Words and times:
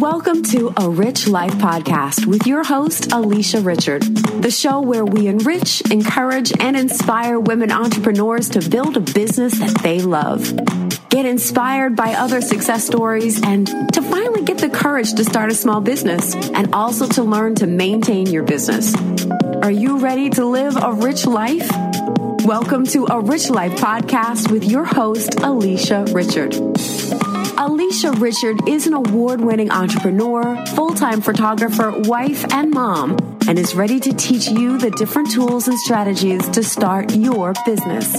Welcome 0.00 0.44
to 0.44 0.72
A 0.78 0.88
Rich 0.88 1.28
Life 1.28 1.52
podcast 1.56 2.24
with 2.24 2.46
your 2.46 2.64
host, 2.64 3.10
Alisha 3.10 3.62
Richard, 3.62 4.00
the 4.40 4.50
show 4.50 4.80
where 4.80 5.04
we 5.04 5.26
enrich, 5.26 5.82
encourage, 5.90 6.58
and 6.58 6.74
inspire 6.74 7.38
women 7.38 7.70
entrepreneurs 7.70 8.48
to 8.48 8.66
build 8.66 8.96
a 8.96 9.00
business 9.00 9.58
that 9.58 9.82
they 9.82 10.00
love. 10.00 10.58
Get 11.10 11.26
inspired 11.26 11.96
by 11.96 12.14
other 12.14 12.40
success 12.40 12.86
stories 12.86 13.42
and 13.42 13.66
to 13.92 14.00
finally 14.00 14.42
get 14.42 14.56
the 14.56 14.70
courage 14.70 15.12
to 15.12 15.22
start 15.22 15.52
a 15.52 15.54
small 15.54 15.82
business 15.82 16.34
and 16.34 16.74
also 16.74 17.06
to 17.08 17.22
learn 17.22 17.56
to 17.56 17.66
maintain 17.66 18.26
your 18.26 18.44
business. 18.44 18.94
Are 19.62 19.70
you 19.70 19.98
ready 19.98 20.30
to 20.30 20.46
live 20.46 20.82
a 20.82 20.94
rich 20.94 21.26
life? 21.26 21.70
Welcome 22.46 22.86
to 22.86 23.06
A 23.10 23.20
Rich 23.20 23.50
Life 23.50 23.78
podcast 23.78 24.50
with 24.50 24.64
your 24.64 24.86
host, 24.86 25.32
Alisha 25.32 26.14
Richard. 26.14 26.54
Alisha 27.60 28.18
Richard 28.18 28.66
is 28.66 28.86
an 28.86 28.94
award 28.94 29.42
winning 29.42 29.70
entrepreneur, 29.70 30.56
full 30.68 30.94
time 30.94 31.20
photographer, 31.20 31.90
wife, 31.90 32.50
and 32.54 32.70
mom, 32.70 33.18
and 33.46 33.58
is 33.58 33.74
ready 33.74 34.00
to 34.00 34.14
teach 34.14 34.48
you 34.48 34.78
the 34.78 34.90
different 34.92 35.30
tools 35.30 35.68
and 35.68 35.78
strategies 35.78 36.48
to 36.48 36.62
start 36.62 37.14
your 37.14 37.52
business. 37.66 38.18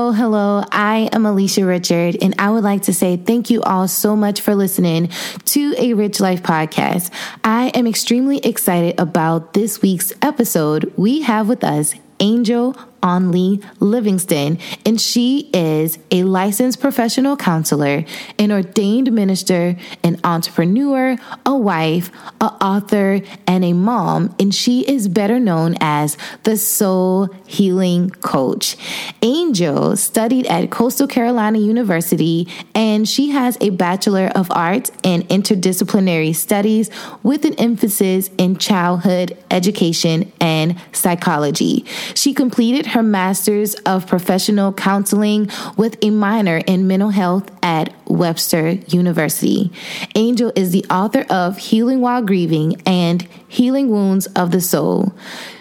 Hello, 0.00 0.12
hello. 0.12 0.64
I 0.72 1.10
am 1.12 1.24
Alisha 1.24 1.66
Richard, 1.68 2.16
and 2.22 2.34
I 2.38 2.50
would 2.50 2.64
like 2.64 2.84
to 2.84 2.94
say 2.94 3.18
thank 3.18 3.50
you 3.50 3.60
all 3.60 3.86
so 3.86 4.16
much 4.16 4.40
for 4.40 4.54
listening 4.54 5.10
to 5.44 5.74
a 5.76 5.92
Rich 5.92 6.20
Life 6.20 6.42
podcast. 6.42 7.10
I 7.44 7.68
am 7.74 7.86
extremely 7.86 8.38
excited 8.38 8.98
about 8.98 9.52
this 9.52 9.82
week's 9.82 10.10
episode. 10.22 10.90
We 10.96 11.20
have 11.20 11.50
with 11.50 11.62
us 11.62 11.94
Angel 12.18 12.74
Onley 13.02 13.62
Livingston, 13.80 14.58
and 14.84 15.00
she 15.00 15.50
is 15.52 15.98
a 16.10 16.24
licensed 16.24 16.80
professional 16.80 17.36
counselor, 17.36 18.04
an 18.38 18.52
ordained 18.52 19.12
minister, 19.12 19.76
an 20.02 20.20
entrepreneur, 20.24 21.16
a 21.46 21.56
wife, 21.56 22.10
a 22.40 22.46
author, 22.60 23.20
and 23.46 23.64
a 23.64 23.72
mom, 23.72 24.34
and 24.38 24.54
she 24.54 24.82
is 24.82 25.08
better 25.08 25.38
known 25.38 25.76
as 25.80 26.16
the 26.44 26.56
Soul 26.56 27.28
Healing 27.46 28.10
Coach. 28.10 28.76
Angel 29.22 29.96
studied 29.96 30.46
at 30.46 30.70
Coastal 30.70 31.06
Carolina 31.06 31.58
University, 31.58 32.48
and 32.74 33.08
she 33.08 33.30
has 33.30 33.56
a 33.60 33.70
Bachelor 33.70 34.30
of 34.34 34.50
Arts 34.50 34.90
in 35.02 35.22
Interdisciplinary 35.24 36.34
Studies 36.34 36.90
with 37.22 37.44
an 37.44 37.54
emphasis 37.54 38.30
in 38.38 38.56
childhood 38.56 39.36
education 39.50 40.30
and 40.40 40.80
psychology. 40.92 41.84
She 42.14 42.34
completed 42.34 42.86
her 42.90 43.02
master's 43.02 43.74
of 43.86 44.06
professional 44.06 44.72
counseling 44.72 45.48
with 45.76 45.96
a 46.02 46.10
minor 46.10 46.58
in 46.66 46.86
mental 46.86 47.10
health 47.10 47.50
at 47.62 47.92
Webster 48.06 48.70
University. 48.88 49.72
Angel 50.14 50.52
is 50.56 50.72
the 50.72 50.84
author 50.90 51.24
of 51.30 51.58
Healing 51.58 52.00
While 52.00 52.22
Grieving 52.22 52.80
and 52.84 53.26
Healing 53.48 53.90
Wounds 53.90 54.26
of 54.28 54.50
the 54.50 54.60
Soul. 54.60 55.12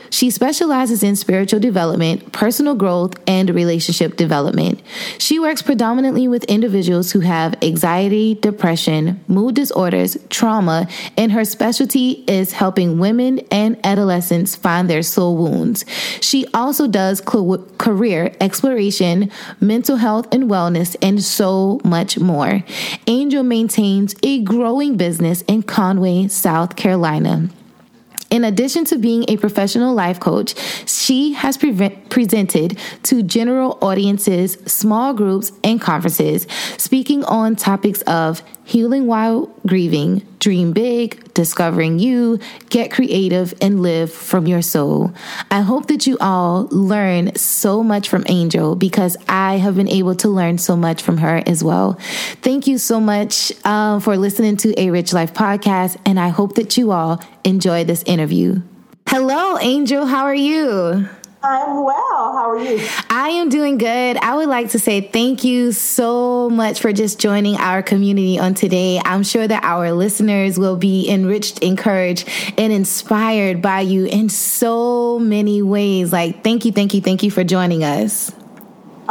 She 0.10 0.30
specializes 0.30 1.04
in 1.04 1.16
spiritual 1.16 1.60
development, 1.60 2.32
personal 2.32 2.76
growth, 2.76 3.16
and 3.28 3.50
relationship 3.50 4.16
development. 4.16 4.82
She 5.18 5.40
works 5.40 5.62
predominantly 5.62 6.28
with 6.28 6.44
individuals 6.46 7.12
who 7.12 7.22
have 7.22 7.56
anxiety, 7.62 8.36
depression, 8.36 9.24
mood 9.28 9.56
disorders, 9.56 10.18
trauma, 10.30 10.88
and 11.18 11.32
her 11.32 11.46
specialty 11.46 12.24
is 12.28 12.54
helping 12.54 13.00
women 13.00 13.40
and 13.52 13.78
adolescents 13.86 14.56
find 14.56 14.90
their 14.90 15.04
soul 15.04 15.38
wounds. 15.38 15.86
She 16.22 16.46
also 16.54 16.88
does 16.88 17.22
career 17.22 18.36
exploration, 18.42 19.32
mental 19.60 19.98
health 19.98 20.34
and 20.34 20.46
wellness, 20.46 20.96
and 21.02 21.24
so 21.24 21.80
much 21.84 22.18
more. 22.20 22.64
Angel 23.08 23.44
maintains 23.44 24.16
a 24.24 24.42
growing 24.44 24.98
business 24.98 25.42
in 25.44 25.64
Conway, 25.64 26.28
South 26.28 26.76
Carolina. 26.76 27.50
In 28.30 28.44
addition 28.44 28.86
to 28.86 28.98
being 28.98 29.26
a 29.28 29.38
professional 29.38 29.94
life 29.94 30.20
coach, 30.20 30.54
she 30.88 31.34
has 31.34 31.58
pre- 31.58 31.90
presented 32.10 32.78
to 33.04 33.24
general 33.24 33.78
audiences, 33.82 34.58
small 34.66 35.14
groups, 35.14 35.52
and 35.64 35.82
conferences, 35.82 36.46
speaking 36.78 37.24
on 37.24 37.56
topics 37.56 38.02
of 38.04 38.44
healing 38.70 39.08
while 39.08 39.48
grieving, 39.66 40.26
dream 40.40 40.74
big, 40.74 41.34
discovering 41.34 41.98
you, 41.98 42.40
get 42.70 42.92
creative, 42.92 43.52
and 43.62 43.82
live 43.82 44.14
from 44.14 44.46
your 44.46 44.62
soul. 44.62 45.12
I 45.50 45.62
hope 45.62 45.88
that 45.88 46.06
you 46.06 46.18
all 46.22 46.68
learn 46.70 47.36
so 47.36 47.82
much 47.82 48.08
from 48.08 48.24
Angel 48.28 48.76
because 48.76 49.18
I 49.28 49.58
have 49.58 49.76
been 49.76 49.90
able 49.90 50.16
to 50.18 50.30
learn 50.30 50.60
so 50.60 50.76
much 50.76 51.02
from 51.02 51.18
her 51.18 51.42
as 51.48 51.64
well. 51.64 51.94
Thank 52.44 52.68
you 52.68 52.78
so 52.78 53.00
much 53.00 53.52
uh, 53.64 54.00
for 54.00 54.16
listening 54.18 54.58
to 54.58 54.80
A 54.80 54.92
Rich 54.92 55.14
Life 55.14 55.34
podcast, 55.34 55.98
and 56.06 56.20
I 56.20 56.30
hope 56.30 56.54
that 56.56 56.78
you 56.78 56.92
all 56.92 57.24
enjoy 57.44 57.86
this 57.86 58.04
interview. 58.04 58.62
Hello, 59.08 59.58
Angel. 59.58 60.06
How 60.06 60.26
are 60.26 60.36
you? 60.36 61.10
I'm 61.42 61.86
well. 61.86 62.34
How 62.34 62.50
are 62.50 62.60
you? 62.60 62.86
I 63.10 63.30
am 63.30 63.48
doing 63.48 63.78
good. 63.78 64.18
I 64.18 64.36
would 64.36 64.50
like 64.50 64.72
to 64.72 64.80
say 64.80 65.00
thank 65.00 65.46
you 65.46 65.72
so 65.72 66.50
much 66.50 66.82
for 66.82 66.92
just 66.92 67.18
joining 67.18 67.56
our 67.56 67.82
community 67.82 68.38
on 68.38 68.56
today. 68.56 69.00
I'm 69.06 69.24
sure 69.24 69.48
that 69.48 69.64
our 69.64 69.94
listeners 69.94 70.60
will 70.60 70.76
be 70.76 71.10
enriched, 71.10 71.60
encouraged, 71.60 72.28
and 72.58 72.74
inspired 72.74 73.62
by 73.62 73.82
you 73.82 74.06
in 74.06 74.28
so 74.28 75.18
many 75.18 75.62
ways. 75.62 76.12
Like, 76.12 76.44
thank 76.44 76.66
you, 76.66 76.74
thank 76.74 76.94
you, 76.94 77.00
thank 77.00 77.24
you 77.24 77.32
for 77.32 77.46
joining 77.46 77.86
us. 77.86 78.34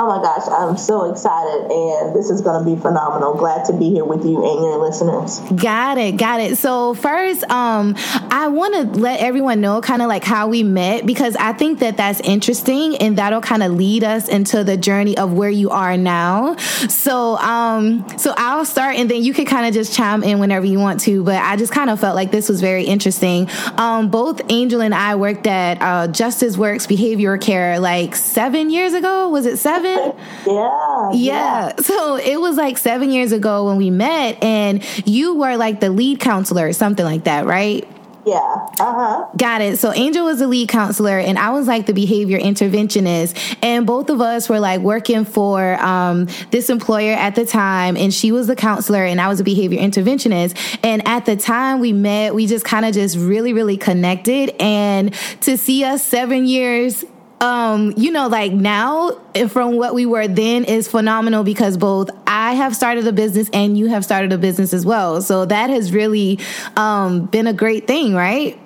Oh 0.00 0.06
my 0.06 0.22
gosh, 0.22 0.46
I'm 0.46 0.76
so 0.78 1.10
excited, 1.10 1.72
and 1.72 2.14
this 2.14 2.30
is 2.30 2.40
going 2.40 2.64
to 2.64 2.76
be 2.76 2.80
phenomenal. 2.80 3.34
Glad 3.34 3.64
to 3.64 3.72
be 3.72 3.90
here 3.90 4.04
with 4.04 4.24
you 4.24 4.36
and 4.36 4.60
your 4.60 4.78
listeners. 4.78 5.40
Got 5.60 5.98
it, 5.98 6.16
got 6.16 6.40
it. 6.40 6.56
So 6.56 6.94
first, 6.94 7.42
um, 7.50 7.96
I 8.30 8.48
want 8.48 8.74
to 8.74 9.00
let 9.00 9.20
everyone 9.20 9.60
know 9.60 9.80
kind 9.80 10.02
of 10.02 10.08
like 10.08 10.24
how 10.24 10.48
we 10.48 10.62
met 10.62 11.06
because 11.06 11.36
I 11.36 11.52
think 11.52 11.80
that 11.80 11.96
that's 11.96 12.20
interesting, 12.20 12.96
and 12.96 13.18
that'll 13.18 13.40
kind 13.40 13.62
of 13.62 13.72
lead 13.72 14.04
us 14.04 14.28
into 14.28 14.64
the 14.64 14.76
journey 14.76 15.16
of 15.16 15.32
where 15.32 15.50
you 15.50 15.70
are 15.70 15.96
now. 15.96 16.56
So, 16.56 17.36
um, 17.38 18.06
so 18.18 18.34
I'll 18.36 18.64
start, 18.64 18.96
and 18.96 19.10
then 19.10 19.22
you 19.22 19.32
can 19.32 19.46
kind 19.46 19.66
of 19.66 19.74
just 19.74 19.94
chime 19.94 20.22
in 20.22 20.38
whenever 20.38 20.66
you 20.66 20.78
want 20.78 21.00
to. 21.00 21.22
But 21.22 21.42
I 21.42 21.56
just 21.56 21.72
kind 21.72 21.90
of 21.90 22.00
felt 22.00 22.14
like 22.14 22.30
this 22.30 22.48
was 22.48 22.60
very 22.60 22.84
interesting. 22.84 23.48
Um, 23.76 24.10
both 24.10 24.40
Angel 24.50 24.80
and 24.80 24.94
I 24.94 25.14
worked 25.16 25.46
at 25.46 25.80
uh, 25.80 26.08
Justice 26.08 26.56
Works 26.56 26.86
Behavior 26.86 27.38
Care 27.38 27.78
like 27.78 28.14
seven 28.14 28.70
years 28.70 28.94
ago. 28.94 29.28
Was 29.28 29.46
it 29.46 29.58
seven? 29.58 30.12
Yeah, 30.46 31.10
yeah. 31.12 31.38
Yeah. 31.38 31.76
So 31.76 32.16
it 32.16 32.40
was 32.40 32.56
like 32.56 32.78
seven 32.78 33.10
years 33.10 33.32
ago 33.32 33.66
when 33.66 33.76
we 33.76 33.90
met, 33.90 34.42
and 34.42 34.84
you 35.06 35.34
were 35.34 35.56
like 35.56 35.80
the 35.80 35.90
lead 35.90 36.20
counselor 36.20 36.66
or 36.66 36.72
something 36.72 37.04
like 37.04 37.24
that, 37.24 37.46
right? 37.46 37.86
Yeah. 38.28 38.66
Uh 38.78 38.94
huh. 38.94 39.26
Got 39.36 39.62
it. 39.62 39.78
So 39.78 39.92
Angel 39.92 40.26
was 40.26 40.40
the 40.40 40.46
lead 40.46 40.68
counselor, 40.68 41.18
and 41.18 41.38
I 41.38 41.50
was 41.50 41.66
like 41.66 41.86
the 41.86 41.94
behavior 41.94 42.38
interventionist. 42.38 43.56
And 43.62 43.86
both 43.86 44.10
of 44.10 44.20
us 44.20 44.48
were 44.48 44.60
like 44.60 44.80
working 44.80 45.24
for 45.24 45.74
um, 45.82 46.28
this 46.50 46.68
employer 46.68 47.14
at 47.14 47.34
the 47.34 47.46
time, 47.46 47.96
and 47.96 48.12
she 48.12 48.30
was 48.32 48.46
the 48.46 48.56
counselor, 48.56 49.04
and 49.04 49.20
I 49.20 49.28
was 49.28 49.40
a 49.40 49.44
behavior 49.44 49.80
interventionist. 49.80 50.78
And 50.82 51.06
at 51.08 51.24
the 51.24 51.36
time 51.36 51.80
we 51.80 51.92
met, 51.92 52.34
we 52.34 52.46
just 52.46 52.64
kind 52.64 52.84
of 52.84 52.92
just 52.92 53.16
really, 53.16 53.52
really 53.52 53.76
connected. 53.78 54.54
And 54.60 55.14
to 55.42 55.56
see 55.56 55.84
us 55.84 56.04
seven 56.04 56.46
years 56.46 57.04
um, 57.40 57.94
you 57.96 58.10
know, 58.10 58.26
like 58.26 58.52
now 58.52 59.12
from 59.48 59.76
what 59.76 59.94
we 59.94 60.06
were 60.06 60.26
then 60.26 60.64
is 60.64 60.88
phenomenal 60.88 61.44
because 61.44 61.76
both 61.76 62.10
I 62.26 62.54
have 62.54 62.74
started 62.74 63.06
a 63.06 63.12
business 63.12 63.48
and 63.52 63.78
you 63.78 63.86
have 63.86 64.04
started 64.04 64.32
a 64.32 64.38
business 64.38 64.74
as 64.74 64.84
well. 64.84 65.22
So 65.22 65.44
that 65.44 65.70
has 65.70 65.92
really 65.92 66.38
um, 66.76 67.26
been 67.26 67.46
a 67.46 67.52
great 67.52 67.86
thing, 67.86 68.14
right? 68.14 68.58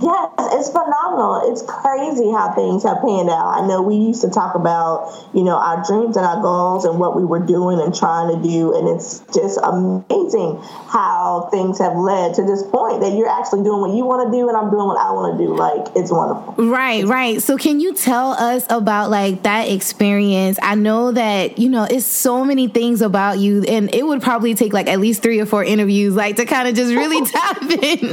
Yes, 0.00 0.32
it's 0.52 0.68
phenomenal. 0.70 1.50
It's 1.52 1.62
crazy 1.62 2.30
how 2.30 2.52
things 2.54 2.82
have 2.82 3.00
panned 3.00 3.30
out. 3.30 3.62
I 3.62 3.66
know 3.66 3.82
we 3.82 3.96
used 3.96 4.20
to 4.22 4.30
talk 4.30 4.54
about, 4.54 5.30
you 5.34 5.42
know, 5.42 5.56
our 5.56 5.82
dreams 5.84 6.16
and 6.16 6.26
our 6.26 6.42
goals 6.42 6.84
and 6.84 6.98
what 6.98 7.16
we 7.16 7.24
were 7.24 7.40
doing 7.40 7.80
and 7.80 7.94
trying 7.94 8.34
to 8.34 8.42
do, 8.42 8.76
and 8.76 8.88
it's 8.88 9.20
just 9.32 9.58
amazing 9.62 10.60
how 10.88 11.48
things 11.50 11.78
have 11.78 11.96
led 11.96 12.34
to 12.34 12.42
this 12.42 12.62
point 12.62 13.00
that 13.00 13.12
you're 13.16 13.28
actually 13.28 13.62
doing 13.62 13.80
what 13.80 13.96
you 13.96 14.04
want 14.04 14.30
to 14.30 14.36
do 14.36 14.48
and 14.48 14.56
I'm 14.56 14.70
doing 14.70 14.86
what 14.86 14.98
I 14.98 15.12
want 15.12 15.38
to 15.38 15.44
do. 15.44 15.54
Like 15.54 15.96
it's 15.96 16.10
wonderful. 16.10 16.54
Right, 16.64 17.04
right. 17.04 17.40
So 17.42 17.56
can 17.56 17.80
you 17.80 17.94
tell 17.94 18.32
us 18.32 18.66
about 18.70 19.10
like 19.10 19.42
that 19.44 19.68
experience? 19.68 20.58
I 20.62 20.74
know 20.74 21.12
that, 21.12 21.58
you 21.58 21.68
know, 21.68 21.84
it's 21.84 22.06
so 22.06 22.44
many 22.44 22.68
things 22.68 23.02
about 23.02 23.38
you 23.38 23.62
and 23.64 23.94
it 23.94 24.06
would 24.06 24.22
probably 24.22 24.54
take 24.54 24.72
like 24.72 24.88
at 24.88 25.00
least 25.00 25.22
3 25.22 25.40
or 25.40 25.46
4 25.46 25.64
interviews 25.64 26.14
like 26.14 26.36
to 26.36 26.44
kind 26.44 26.68
of 26.68 26.74
just 26.74 26.94
really 26.94 27.24
tap 27.30 27.62
in. 27.62 28.10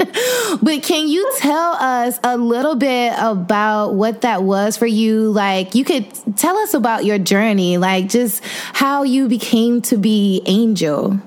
but 0.61 0.83
can 0.83 1.07
you 1.07 1.31
tell 1.37 1.72
us 1.73 2.19
a 2.23 2.37
little 2.37 2.75
bit 2.75 3.13
about 3.17 3.93
what 3.93 4.21
that 4.21 4.43
was 4.43 4.77
for 4.77 4.85
you? 4.85 5.31
Like, 5.31 5.75
you 5.75 5.83
could 5.83 6.05
tell 6.37 6.57
us 6.57 6.73
about 6.73 7.05
your 7.05 7.19
journey, 7.19 7.77
like 7.77 8.09
just 8.09 8.43
how 8.73 9.03
you 9.03 9.27
became 9.27 9.81
to 9.83 9.97
be 9.97 10.41
Angel. 10.45 11.19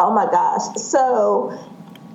Oh 0.00 0.14
my 0.14 0.26
gosh. 0.30 0.76
So, 0.76 1.58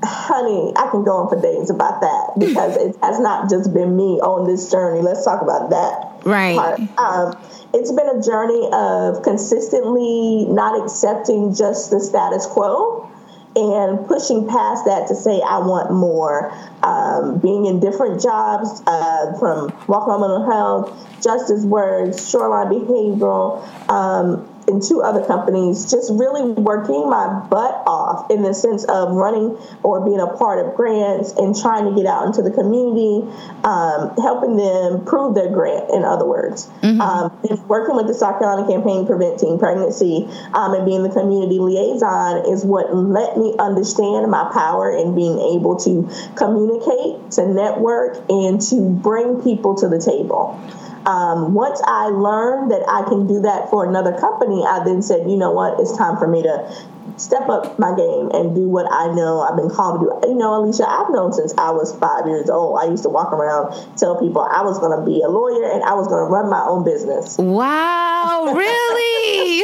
honey, 0.04 0.74
I 0.76 0.90
can 0.92 1.04
go 1.04 1.18
on 1.18 1.30
for 1.30 1.42
days 1.42 1.70
about 1.70 2.02
that 2.02 2.34
because 2.40 2.78
it 2.78 2.96
has 3.02 3.20
not 3.20 3.50
just 3.50 3.74
been 3.74 3.96
me 3.96 4.20
on 4.20 4.48
this 4.48 4.70
journey. 4.70 5.02
Let's 5.02 5.26
talk 5.26 5.42
about 5.42 5.70
that. 5.70 6.26
Right. 6.26 6.58
Um, 6.98 7.38
it's 7.74 7.92
been 7.92 8.10
a 8.10 8.22
journey 8.22 8.70
of 8.74 9.24
consistently 9.24 10.46
not 10.50 10.84
accepting 10.84 11.54
just 11.54 11.92
the 11.92 12.00
status 12.00 12.46
quo 12.46 13.09
and 13.56 14.08
pushing 14.08 14.48
past 14.48 14.86
that 14.86 15.08
to 15.08 15.16
say 15.16 15.42
I 15.42 15.60
want 15.60 15.92
more. 15.92 16.54
Um, 16.84 17.40
being 17.40 17.66
in 17.66 17.80
different 17.80 18.22
jobs 18.22 18.82
uh, 18.88 19.38
from 19.40 19.70
Waccamaw 19.88 20.20
Mental 20.20 20.46
Health, 20.46 21.22
Justice 21.22 21.66
Works, 21.66 22.30
Shoreline 22.30 22.68
Behavioral, 22.68 23.90
um, 23.90 24.48
in 24.70 24.80
two 24.80 25.02
other 25.02 25.26
companies, 25.26 25.90
just 25.90 26.12
really 26.14 26.52
working 26.52 27.10
my 27.10 27.28
butt 27.50 27.84
off 27.88 28.30
in 28.30 28.44
the 28.44 28.54
sense 28.54 28.86
of 28.86 29.12
running 29.12 29.58
or 29.84 30.06
being 30.06 30.20
a 30.20 30.28
part 30.38 30.64
of 30.64 30.76
grants 30.76 31.34
and 31.34 31.58
trying 31.58 31.90
to 31.90 31.96
get 31.96 32.06
out 32.06 32.28
into 32.28 32.42
the 32.42 32.52
community, 32.52 33.26
um, 33.64 34.14
helping 34.22 34.56
them 34.56 35.04
prove 35.06 35.34
their 35.34 35.50
grant, 35.50 35.90
in 35.90 36.06
other 36.06 36.26
words. 36.26 36.70
Mm-hmm. 36.82 37.02
Um, 37.02 37.34
working 37.68 37.96
with 37.96 38.08
the 38.08 38.14
South 38.14 38.40
Carolina 38.40 38.68
Campaign 38.68 39.08
Preventing 39.08 39.58
Pregnancy 39.58 40.30
um, 40.54 40.74
and 40.74 40.86
being 40.86 41.04
the 41.04 41.10
community 41.10 41.58
liaison 41.58 42.46
is 42.46 42.64
what 42.64 42.94
let 42.94 43.38
me 43.38 43.56
understand 43.58 44.30
my 44.30 44.50
power 44.54 44.96
in 44.96 45.16
being 45.16 45.40
able 45.58 45.78
to 45.82 46.08
communicate, 46.38 47.32
to 47.32 47.48
network, 47.48 48.22
and 48.30 48.62
to 48.70 48.90
bring 49.02 49.42
people 49.42 49.76
to 49.76 49.90
the 49.90 50.00
table. 50.00 50.60
Um, 51.06 51.54
once 51.54 51.82
I 51.86 52.08
learned 52.08 52.72
that 52.72 52.84
I 52.88 53.08
can 53.08 53.26
do 53.28 53.42
that 53.42 53.70
for 53.70 53.86
another 53.86 54.18
company, 54.20 54.66
I 54.68 54.84
then 54.84 55.02
said, 55.02 55.30
you 55.30 55.38
know 55.38 55.52
what, 55.52 55.80
it's 55.80 55.98
time 55.98 56.18
for 56.18 56.28
me 56.28 56.44
to 56.44 56.86
step 57.18 57.48
up 57.50 57.80
my 57.80 57.96
game 57.96 58.30
and 58.34 58.56
do 58.56 58.68
what 58.68 58.86
I 58.92 59.14
know 59.14 59.42
I've 59.42 59.58
been 59.58 59.70
called 59.70 60.02
to 60.02 60.06
do. 60.06 60.30
You 60.30 60.36
know, 60.36 60.62
Alisha, 60.62 60.86
I've 60.88 61.12
known 61.12 61.34
since 61.34 61.54
I 61.58 61.72
was 61.72 61.96
five 61.96 62.28
years 62.28 62.50
old. 62.50 62.80
I 62.80 62.86
used 62.86 63.04
to 63.04 63.10
walk 63.10 63.34
around, 63.34 63.74
tell 63.98 64.20
people 64.20 64.42
I 64.42 64.64
was 64.64 64.80
going 64.80 64.98
to 64.98 65.06
be 65.06 65.22
a 65.22 65.30
lawyer 65.30 65.72
and 65.72 65.84
I 65.84 65.94
was 65.94 66.08
going 66.08 66.26
to 66.26 66.30
run 66.32 66.50
my 66.50 66.62
own 66.62 66.84
business. 66.84 67.38
Wow, 67.38 68.54
really? 68.56 69.60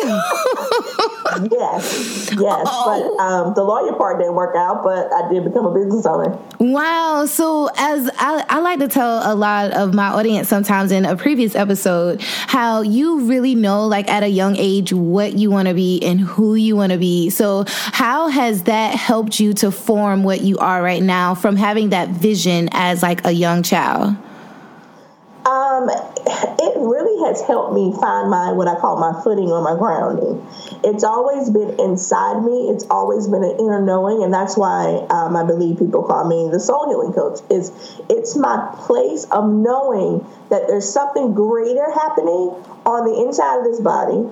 yes, 1.51 2.29
yes. 2.31 2.67
Oh. 2.69 2.85
But 2.85 3.23
um, 3.23 3.53
the 3.55 3.63
lawyer 3.63 3.93
part 3.93 4.19
didn't 4.19 4.35
work 4.35 4.55
out, 4.55 4.83
but 4.83 5.11
I 5.13 5.29
did 5.31 5.43
become 5.43 5.65
a 5.65 5.73
business 5.73 6.05
owner. 6.05 6.37
Wow. 6.59 7.25
So, 7.25 7.69
as 7.77 8.09
I, 8.17 8.45
I 8.49 8.59
like 8.59 8.79
to 8.79 8.87
tell 8.87 9.21
a 9.31 9.35
lot 9.35 9.71
of 9.71 9.93
my 9.93 10.07
audience 10.07 10.47
sometimes 10.47 10.91
in 10.91 11.05
a 11.05 11.15
previous 11.15 11.55
episode, 11.55 12.21
how 12.21 12.81
you 12.81 13.21
really 13.21 13.55
know, 13.55 13.87
like 13.87 14.09
at 14.09 14.23
a 14.23 14.27
young 14.27 14.55
age, 14.57 14.93
what 14.93 15.33
you 15.33 15.51
want 15.51 15.67
to 15.67 15.73
be 15.73 16.01
and 16.03 16.19
who 16.19 16.55
you 16.55 16.75
want 16.75 16.91
to 16.91 16.97
be. 16.97 17.29
So, 17.35 17.65
how 17.67 18.29
has 18.29 18.63
that 18.63 18.95
helped 18.95 19.39
you 19.39 19.53
to 19.55 19.71
form 19.71 20.23
what 20.23 20.41
you 20.41 20.57
are 20.57 20.81
right 20.81 21.03
now 21.03 21.35
from 21.35 21.57
having 21.57 21.89
that 21.89 22.09
vision 22.09 22.69
as 22.71 23.03
like 23.03 23.25
a 23.25 23.31
young 23.31 23.61
child? 23.61 24.15
Um, 25.45 25.89
it 25.89 26.73
really 26.79 27.27
has 27.27 27.41
helped 27.41 27.73
me 27.73 27.93
find 27.99 28.31
my 28.31 28.51
what 28.53 28.67
I 28.67 28.79
call 28.79 28.97
my 28.97 29.21
footing 29.21 29.49
or 29.49 29.61
my 29.61 29.77
grounding. 29.77 30.47
It's 30.83 31.03
always 31.03 31.49
been 31.51 31.79
inside 31.79 32.41
me. 32.41 32.69
It's 32.69 32.85
always 32.89 33.27
been 33.27 33.43
an 33.43 33.59
inner 33.59 33.81
knowing, 33.81 34.23
and 34.23 34.33
that's 34.33 34.57
why 34.57 35.05
um, 35.11 35.35
I 35.35 35.43
believe 35.45 35.77
people 35.77 36.03
call 36.03 36.27
me 36.27 36.49
the 36.51 36.59
soul 36.59 36.87
healing 36.89 37.13
coach. 37.13 37.41
Is 37.51 37.71
it's 38.09 38.35
my 38.35 38.73
place 38.79 39.25
of 39.25 39.47
knowing 39.47 40.25
that 40.49 40.67
there's 40.67 40.89
something 40.89 41.33
greater 41.33 41.91
happening 41.91 42.55
on 42.85 43.05
the 43.05 43.21
inside 43.27 43.59
of 43.59 43.65
this 43.65 43.81
body. 43.81 44.27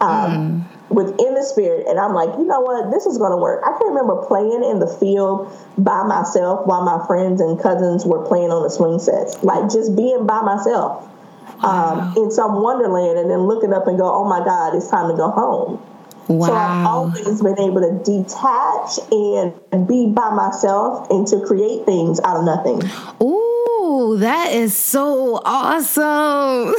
Um, 0.00 0.64
mm 0.70 0.77
within 0.90 1.34
the 1.34 1.42
spirit 1.42 1.86
and 1.86 1.98
I'm 1.98 2.14
like, 2.14 2.30
you 2.38 2.44
know 2.44 2.60
what, 2.60 2.90
this 2.90 3.06
is 3.06 3.18
gonna 3.18 3.36
work. 3.36 3.62
I 3.64 3.76
can 3.76 3.88
remember 3.88 4.24
playing 4.26 4.64
in 4.64 4.78
the 4.78 4.86
field 4.86 5.52
by 5.76 6.02
myself 6.04 6.66
while 6.66 6.84
my 6.84 7.04
friends 7.06 7.40
and 7.40 7.60
cousins 7.60 8.04
were 8.04 8.24
playing 8.26 8.50
on 8.50 8.62
the 8.62 8.70
swing 8.70 8.98
sets. 8.98 9.42
Like 9.42 9.70
just 9.70 9.96
being 9.96 10.26
by 10.26 10.42
myself. 10.42 11.04
Um, 11.58 12.14
in 12.16 12.30
some 12.30 12.62
wonderland 12.62 13.18
and 13.18 13.28
then 13.28 13.40
looking 13.40 13.72
up 13.72 13.88
and 13.88 13.98
go, 13.98 14.06
Oh 14.06 14.24
my 14.28 14.44
God, 14.44 14.76
it's 14.76 14.88
time 14.88 15.10
to 15.10 15.16
go 15.16 15.30
home. 15.30 15.82
Wow. 16.28 16.46
So 16.46 16.52
I've 16.54 16.86
always 16.86 17.42
been 17.42 17.58
able 17.58 17.80
to 17.80 17.98
detach 18.04 19.00
and 19.10 19.88
be 19.88 20.06
by 20.06 20.30
myself 20.30 21.10
and 21.10 21.26
to 21.26 21.40
create 21.40 21.84
things 21.84 22.20
out 22.20 22.36
of 22.36 22.44
nothing. 22.44 22.82
Ooh 23.20 23.37
that 24.16 24.52
is 24.52 24.74
so 24.74 25.40
awesome. 25.44 26.74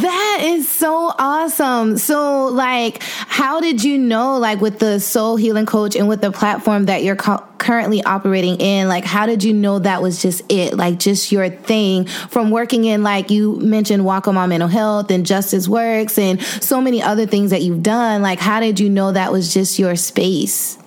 that 0.00 0.40
is 0.42 0.68
so 0.68 1.12
awesome. 1.18 1.98
So, 1.98 2.46
like, 2.46 3.02
how 3.02 3.60
did 3.60 3.84
you 3.84 3.98
know, 3.98 4.38
like, 4.38 4.60
with 4.60 4.78
the 4.78 5.00
soul 5.00 5.36
healing 5.36 5.66
coach 5.66 5.94
and 5.96 6.08
with 6.08 6.20
the 6.20 6.30
platform 6.30 6.86
that 6.86 7.02
you're 7.02 7.16
co- 7.16 7.44
currently 7.58 8.02
operating 8.04 8.56
in, 8.56 8.88
like, 8.88 9.04
how 9.04 9.26
did 9.26 9.44
you 9.44 9.52
know 9.52 9.78
that 9.78 10.02
was 10.02 10.22
just 10.22 10.42
it? 10.50 10.76
Like, 10.76 10.98
just 10.98 11.30
your 11.30 11.50
thing 11.50 12.06
from 12.06 12.50
working 12.50 12.84
in, 12.84 13.02
like, 13.02 13.30
you 13.30 13.56
mentioned 13.56 14.04
Waccamaw 14.04 14.48
Mental 14.48 14.68
Health 14.68 15.10
and 15.10 15.26
Justice 15.26 15.68
Works 15.68 16.18
and 16.18 16.40
so 16.40 16.80
many 16.80 17.02
other 17.02 17.26
things 17.26 17.50
that 17.50 17.62
you've 17.62 17.82
done. 17.82 18.22
Like, 18.22 18.38
how 18.38 18.60
did 18.60 18.80
you 18.80 18.88
know 18.88 19.12
that 19.12 19.32
was 19.32 19.52
just 19.52 19.78
your 19.78 19.96
space? 19.96 20.78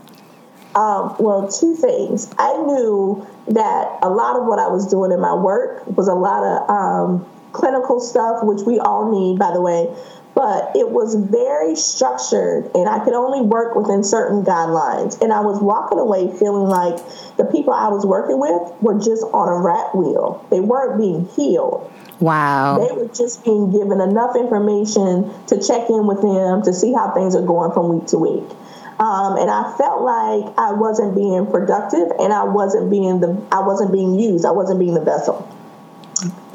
Um, 0.76 1.16
well, 1.20 1.50
two 1.50 1.76
things. 1.76 2.34
I 2.38 2.54
knew 2.54 3.28
that 3.54 4.00
a 4.02 4.10
lot 4.10 4.40
of 4.40 4.46
what 4.46 4.60
I 4.60 4.68
was 4.68 4.88
doing 4.88 5.12
in 5.12 5.20
my 5.20 5.34
work 5.34 5.86
was 5.88 6.08
a 6.08 6.14
lot 6.14 6.44
of 6.44 6.70
um, 6.70 7.26
clinical 7.52 8.00
stuff, 8.00 8.44
which 8.44 8.62
we 8.66 8.80
all 8.80 9.12
need, 9.12 9.40
by 9.40 9.52
the 9.52 9.62
way, 9.62 9.94
but 10.34 10.72
it 10.76 10.90
was 10.90 11.16
very 11.16 11.76
structured 11.76 12.72
and 12.74 12.88
I 12.88 13.04
could 13.04 13.14
only 13.14 13.42
work 13.42 13.76
within 13.76 14.04
certain 14.04 14.44
guidelines. 14.44 15.22
And 15.22 15.34
I 15.34 15.42
was 15.42 15.62
walking 15.62 16.00
away 16.00 16.32
feeling 16.38 16.68
like 16.68 16.98
the 17.38 17.46
people 17.46 17.74
I 17.74 17.90
was 17.90 18.06
working 18.06 18.40
with 18.40 18.82
were 18.82 18.98
just 18.98 19.24
on 19.34 19.50
a 19.50 19.62
rat 19.62 19.96
wheel, 19.96 20.46
they 20.50 20.60
weren't 20.60 20.98
being 21.00 21.28
healed. 21.36 21.92
Wow. 22.20 22.88
They 22.88 22.96
were 22.96 23.08
just 23.08 23.44
being 23.44 23.72
given 23.72 24.00
enough 24.00 24.36
information 24.36 25.34
to 25.48 25.60
check 25.60 25.90
in 25.90 26.06
with 26.06 26.22
them 26.22 26.62
to 26.64 26.74
see 26.74 26.94
how 26.94 27.12
things 27.12 27.36
are 27.36 27.42
going 27.42 27.74
from 27.74 27.98
week 27.98 28.08
to 28.10 28.18
week. 28.18 28.48
Um, 29.02 29.36
and 29.38 29.50
I 29.50 29.76
felt 29.78 30.04
like 30.04 30.54
I 30.60 30.74
wasn't 30.74 31.16
being 31.16 31.48
productive 31.48 32.12
and 32.20 32.32
I 32.32 32.44
wasn't 32.44 32.92
being 32.92 33.20
the 33.20 33.42
I 33.52 33.62
wasn't 33.62 33.92
being 33.92 34.20
used. 34.20 34.46
I 34.46 34.52
wasn't 34.52 34.80
being 34.80 34.94
the 34.94 35.02
vessel. 35.02 35.50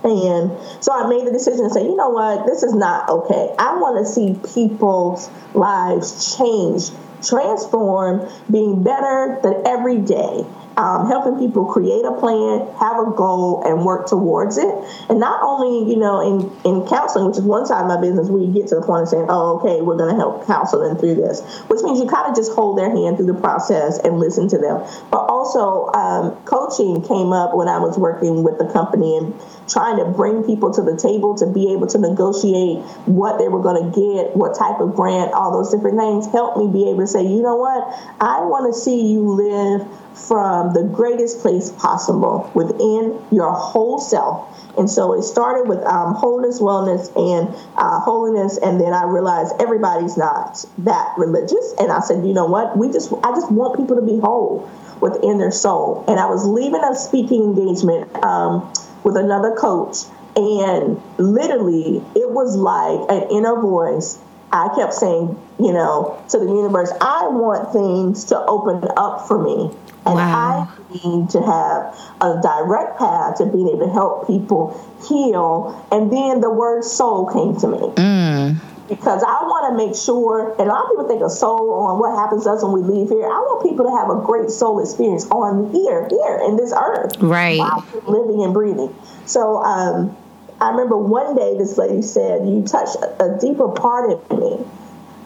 And 0.05 0.53
so 0.79 0.93
I 0.93 1.09
made 1.09 1.27
the 1.27 1.33
decision 1.33 1.65
to 1.65 1.71
say, 1.71 1.83
you 1.83 1.97
know 1.97 2.11
what, 2.11 2.47
this 2.47 2.63
is 2.63 2.73
not 2.73 3.09
okay. 3.09 3.53
I 3.59 3.75
want 3.79 3.99
to 3.99 4.07
see 4.07 4.39
people's 4.55 5.29
lives 5.55 6.37
change, 6.39 6.91
transform, 7.27 8.31
being 8.49 8.85
better 8.85 9.41
than 9.43 9.67
every 9.67 9.99
day 9.99 10.47
um, 10.77 11.09
helping 11.09 11.39
people 11.39 11.65
create 11.65 12.05
a 12.05 12.13
plan, 12.13 12.69
have 12.79 13.01
a 13.01 13.11
goal, 13.17 13.63
and 13.65 13.85
work 13.85 14.07
towards 14.07 14.59
it. 14.59 14.75
And 15.09 15.19
not 15.19 15.43
only, 15.43 15.91
you 15.91 15.99
know, 15.99 16.21
in, 16.21 16.53
in 16.65 16.87
counseling, 16.87 17.27
which 17.27 17.39
is 17.39 17.45
one 17.45 17.65
side 17.67 17.83
of 17.83 17.89
my 17.89 18.01
business, 18.01 18.29
where 18.29 18.43
you 18.43 18.53
get 18.53 18.69
to 18.69 18.77
the 18.77 18.83
point 18.83 19.03
of 19.03 19.09
saying, 19.09 19.27
oh, 19.29 19.59
okay, 19.59 19.81
we're 19.81 19.97
going 19.97 20.15
to 20.15 20.17
help 20.17 20.47
counsel 20.47 20.87
them 20.87 20.99
through 20.99 21.17
this, 21.17 21.41
which 21.69 21.81
means 21.83 21.99
you 21.99 22.07
kind 22.07 22.29
of 22.29 22.37
just 22.37 22.53
hold 22.53 22.79
their 22.79 22.91
hand 22.91 23.17
through 23.17 23.27
the 23.33 23.41
process 23.41 23.99
and 23.99 24.19
listen 24.19 24.49
to 24.49 24.59
them. 24.59 24.85
But 25.11 25.27
also, 25.47 25.93
um, 25.93 26.37
coaching 26.45 27.03
came 27.03 27.33
up 27.33 27.55
when 27.55 27.69
I 27.69 27.79
was 27.79 27.97
working 27.99 28.43
with 28.43 28.59
the 28.59 28.67
company 28.73 29.17
and 29.17 29.35
trying 29.69 29.99
to 29.99 30.05
bring 30.05 30.43
people 30.43 30.73
to 30.73 30.83
the 30.83 30.97
table 30.97 31.37
to 31.39 31.47
be 31.47 31.73
able 31.73 31.87
to 31.89 31.99
negotiate 31.99 32.83
what 33.07 33.39
they 33.39 33.49
were 33.49 33.63
going 33.63 33.79
to 33.79 33.91
get, 33.95 34.37
what 34.37 34.59
type 34.59 34.81
of 34.81 34.95
grant, 34.95 35.33
all 35.33 35.53
those 35.53 35.71
different 35.71 35.99
things, 35.99 36.27
helped 36.33 36.59
me 36.59 36.67
be 36.67 36.91
able 36.91 37.01
to 37.01 37.07
say, 37.07 37.23
you 37.23 37.43
know 37.43 37.57
what, 37.57 37.87
I 38.21 38.43
want 38.43 38.73
to 38.73 38.79
see 38.79 39.07
you 39.07 39.23
live 39.23 39.87
from 40.17 40.73
the 40.73 40.83
greatest 40.83 41.41
place 41.41 41.71
possible 41.71 42.51
within 42.55 43.21
your 43.31 43.53
whole 43.53 43.99
self. 43.99 44.51
And 44.79 44.91
so 44.91 45.15
it 45.15 45.23
started 45.23 45.69
with 45.69 45.83
um, 45.85 46.15
wholeness, 46.15 46.61
wellness, 46.61 47.09
and 47.17 47.55
uh, 47.77 48.01
holiness. 48.01 48.59
And 48.59 48.81
then 48.81 48.93
I 48.93 49.05
realized 49.05 49.55
everybody's 49.61 50.17
not 50.17 50.65
that 50.79 51.15
religious. 51.17 51.75
And 51.79 51.93
I 51.93 52.01
said, 52.01 52.27
you 52.27 52.33
know 52.33 52.47
what? 52.47 52.77
We 52.77 52.91
just, 52.91 53.13
I 53.25 53.31
just 53.31 53.51
want 53.51 53.77
people 53.77 53.97
to 53.97 54.03
be 54.03 54.19
whole 54.19 54.69
within 55.01 55.39
their 55.39 55.51
soul. 55.51 56.05
And 56.09 56.19
I 56.19 56.27
was 56.27 56.47
leaving 56.47 56.83
a 56.83 56.95
speaking 56.95 57.43
engagement 57.43 58.15
um, 58.25 58.73
with 59.05 59.17
another 59.17 59.55
coach. 59.57 59.99
And 60.37 61.01
literally, 61.19 61.99
it 62.15 62.31
was 62.31 62.57
like 62.57 63.01
an 63.11 63.31
inner 63.31 63.61
voice 63.61 64.19
I 64.53 64.75
kept 64.75 64.95
saying, 64.95 65.37
you 65.59 65.73
know, 65.73 66.23
to 66.31 66.39
the 66.39 66.45
universe, 66.45 66.93
I 67.01 67.29
want 67.29 67.73
things 67.73 68.25
to 68.27 68.39
open 68.39 68.89
up 68.97 69.27
for 69.27 69.43
me. 69.43 69.77
And 70.07 70.15
wow. 70.15 70.69
I 70.71 70.93
need 70.93 71.31
to 71.31 71.43
have 71.43 71.99
a 72.21 72.41
direct 72.41 72.99
path 72.99 73.39
to 73.39 73.47
being 73.47 73.69
able 73.69 73.87
to 73.87 73.93
help 73.93 74.27
people 74.27 74.79
heal. 75.09 75.87
And 75.91 76.13
then 76.13 76.41
the 76.41 76.51
word 76.51 76.85
soul 76.85 77.27
came 77.27 77.57
to 77.61 77.67
me. 77.67 77.79
Mm. 77.97 78.57
Because 78.89 79.23
I 79.23 79.43
want 79.43 79.73
to 79.73 79.87
make 79.87 79.97
sure, 79.97 80.53
and 80.59 80.69
a 80.69 80.73
lot 80.73 80.85
of 80.85 80.91
people 80.91 81.09
think 81.09 81.23
of 81.23 81.33
soul 81.33 81.73
on 81.73 81.99
what 81.99 82.17
happens 82.17 82.45
to 82.45 82.51
us 82.51 82.63
when 82.63 82.73
we 82.73 82.83
leave 82.83 83.09
here. 83.09 83.25
I 83.25 83.39
want 83.43 83.63
people 83.63 83.85
to 83.85 83.93
have 83.97 84.11
a 84.11 84.25
great 84.25 84.51
soul 84.51 84.81
experience 84.81 85.27
on 85.31 85.73
here, 85.73 86.07
here 86.09 86.41
in 86.47 86.57
this 86.57 86.73
earth. 86.73 87.17
Right. 87.19 87.59
living 88.07 88.43
and 88.43 88.55
breathing. 88.55 88.95
So 89.27 89.63
um, 89.63 90.17
I 90.61 90.71
remember 90.71 90.97
one 90.97 91.35
day 91.37 91.59
this 91.59 91.77
lady 91.77 92.03
said, 92.03 92.47
You 92.47 92.63
touched 92.63 92.97
a 93.03 93.37
deeper 93.41 93.69
part 93.69 94.11
of 94.11 94.39
me 94.39 94.65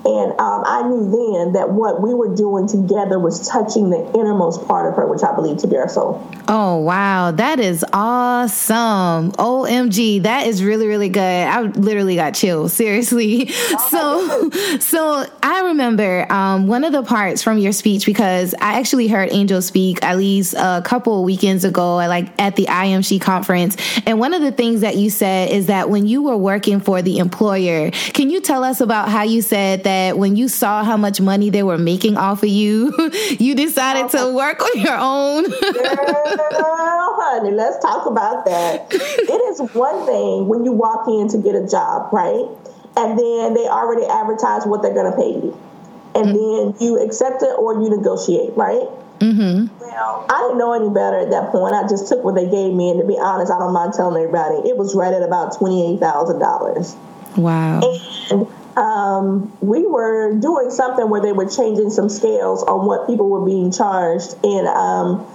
And 0.04 0.32
um, 0.40 0.62
I 0.64 0.82
knew 0.88 1.10
then 1.10 1.52
that 1.52 1.72
what 1.72 2.00
we 2.00 2.14
were 2.14 2.34
doing 2.34 2.66
together 2.66 3.18
was 3.18 3.46
touching 3.46 3.90
the 3.90 3.98
innermost 4.14 4.66
part 4.66 4.88
of 4.88 4.96
her, 4.96 5.06
which 5.06 5.22
I 5.22 5.34
believe 5.34 5.58
to 5.58 5.66
be 5.66 5.76
our 5.76 5.90
soul. 5.90 6.26
Oh, 6.48 6.78
wow. 6.78 7.32
That 7.32 7.60
is 7.60 7.84
awesome. 7.92 9.32
OMG. 9.32 10.22
That 10.22 10.46
is 10.46 10.64
really, 10.64 10.86
really 10.86 11.10
good. 11.10 11.20
I 11.20 11.60
literally 11.60 12.16
got 12.16 12.34
chills, 12.34 12.72
seriously. 12.72 13.50
So, 13.90 14.50
so 14.78 15.26
I 15.42 15.62
remember 15.62 16.30
um, 16.30 16.66
one 16.66 16.84
of 16.84 16.92
the 16.92 17.02
parts 17.02 17.42
from 17.42 17.58
your 17.58 17.72
speech 17.72 18.06
because 18.06 18.54
I 18.54 18.78
actually 18.78 19.08
heard 19.08 19.32
Angel 19.32 19.62
speak 19.62 20.04
at 20.04 20.16
least 20.16 20.54
a 20.54 20.82
couple 20.84 21.24
weekends 21.24 21.64
ago, 21.64 21.96
like 21.96 22.28
at 22.40 22.56
the 22.56 22.66
IMC 22.66 23.20
conference. 23.20 23.76
And 24.06 24.20
one 24.20 24.32
of 24.32 24.42
the 24.42 24.52
things 24.52 24.82
that 24.82 24.96
you 24.96 25.10
said 25.10 25.50
is 25.50 25.66
that 25.66 25.90
when 25.90 26.06
you 26.06 26.22
were 26.22 26.36
working 26.36 26.78
for 26.80 27.02
the 27.02 27.18
employer, 27.18 27.90
can 27.90 28.30
you 28.30 28.40
tell 28.40 28.62
us 28.62 28.80
about 28.80 29.08
how 29.08 29.22
you 29.22 29.42
said 29.42 29.84
that? 29.84 29.89
That 29.90 30.18
when 30.18 30.36
you 30.36 30.48
saw 30.48 30.84
how 30.84 30.96
much 30.96 31.20
money 31.20 31.50
they 31.50 31.62
were 31.62 31.78
making 31.78 32.16
off 32.16 32.42
of 32.42 32.48
you, 32.48 32.94
you 33.38 33.54
decided 33.54 34.08
to 34.10 34.32
work 34.32 34.60
on 34.62 34.80
your 34.80 34.96
own? 34.96 35.44
Girl, 35.44 37.16
honey, 37.20 37.50
let's 37.50 37.78
talk 37.82 38.06
about 38.06 38.44
that. 38.44 38.86
It 39.30 39.40
is 39.52 39.60
one 39.72 40.06
thing 40.06 40.48
when 40.48 40.64
you 40.64 40.72
walk 40.72 41.06
in 41.06 41.28
to 41.28 41.38
get 41.38 41.54
a 41.54 41.66
job, 41.66 42.12
right? 42.12 42.46
And 42.96 43.18
then 43.18 43.54
they 43.54 43.66
already 43.68 44.06
advertise 44.06 44.66
what 44.66 44.82
they're 44.82 44.94
going 44.94 45.10
to 45.10 45.16
pay 45.16 45.32
you. 45.42 45.58
And 46.14 46.34
mm-hmm. 46.34 46.78
then 46.78 46.86
you 46.86 47.02
accept 47.02 47.42
it 47.42 47.54
or 47.58 47.74
you 47.74 47.90
negotiate, 47.90 48.56
right? 48.56 48.86
Mm-hmm. 49.20 49.78
Well, 49.78 50.26
I 50.28 50.38
didn't 50.42 50.58
know 50.58 50.72
any 50.72 50.88
better 50.90 51.18
at 51.18 51.30
that 51.30 51.52
point. 51.52 51.74
I 51.74 51.86
just 51.86 52.08
took 52.08 52.24
what 52.24 52.34
they 52.34 52.48
gave 52.48 52.72
me, 52.72 52.90
and 52.90 53.00
to 53.00 53.06
be 53.06 53.18
honest, 53.18 53.52
I 53.52 53.58
don't 53.58 53.74
mind 53.74 53.92
telling 53.92 54.16
everybody, 54.16 54.66
it 54.68 54.78
was 54.78 54.94
right 54.96 55.12
at 55.12 55.22
about 55.22 55.58
twenty 55.58 55.92
eight 55.92 56.00
thousand 56.00 56.38
dollars. 56.38 56.96
Wow! 57.36 57.84
And 58.30 58.48
um, 58.80 59.52
we 59.60 59.86
were 59.86 60.34
doing 60.40 60.70
something 60.70 61.10
where 61.10 61.20
they 61.20 61.32
were 61.32 61.48
changing 61.48 61.90
some 61.90 62.08
scales 62.08 62.62
on 62.64 62.86
what 62.86 63.06
people 63.06 63.28
were 63.28 63.44
being 63.44 63.70
charged. 63.70 64.34
And 64.42 64.66
um, 64.66 65.26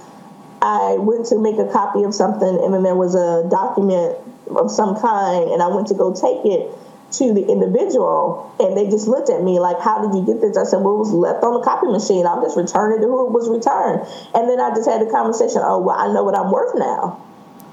I 0.60 0.96
went 0.98 1.26
to 1.26 1.38
make 1.38 1.58
a 1.58 1.70
copy 1.70 2.02
of 2.02 2.12
something, 2.12 2.60
and 2.62 2.74
then 2.74 2.82
there 2.82 2.96
was 2.96 3.14
a 3.14 3.48
document 3.48 4.18
of 4.50 4.70
some 4.70 4.98
kind, 5.00 5.50
and 5.50 5.62
I 5.62 5.68
went 5.68 5.86
to 5.88 5.94
go 5.94 6.12
take 6.12 6.44
it 6.44 6.70
to 7.12 7.32
the 7.32 7.46
individual, 7.46 8.52
and 8.58 8.76
they 8.76 8.90
just 8.90 9.06
looked 9.06 9.30
at 9.30 9.42
me 9.42 9.60
like, 9.60 9.78
"How 9.78 10.02
did 10.02 10.12
you 10.18 10.26
get 10.26 10.40
this?" 10.40 10.56
I 10.58 10.64
said, 10.64 10.82
"Well, 10.82 10.96
it 10.96 10.98
was 10.98 11.12
left 11.12 11.44
on 11.44 11.54
the 11.54 11.60
copy 11.60 11.86
machine. 11.86 12.26
I'm 12.26 12.42
just 12.42 12.56
returning 12.56 13.00
to 13.00 13.06
who 13.06 13.26
it 13.26 13.32
was 13.32 13.48
returned." 13.48 14.02
And 14.34 14.50
then 14.50 14.58
I 14.58 14.74
just 14.74 14.88
had 14.88 15.02
a 15.02 15.10
conversation. 15.10 15.62
Oh, 15.64 15.78
well, 15.78 15.96
I 15.96 16.12
know 16.12 16.24
what 16.24 16.36
I'm 16.36 16.50
worth 16.50 16.74
now. 16.74 17.22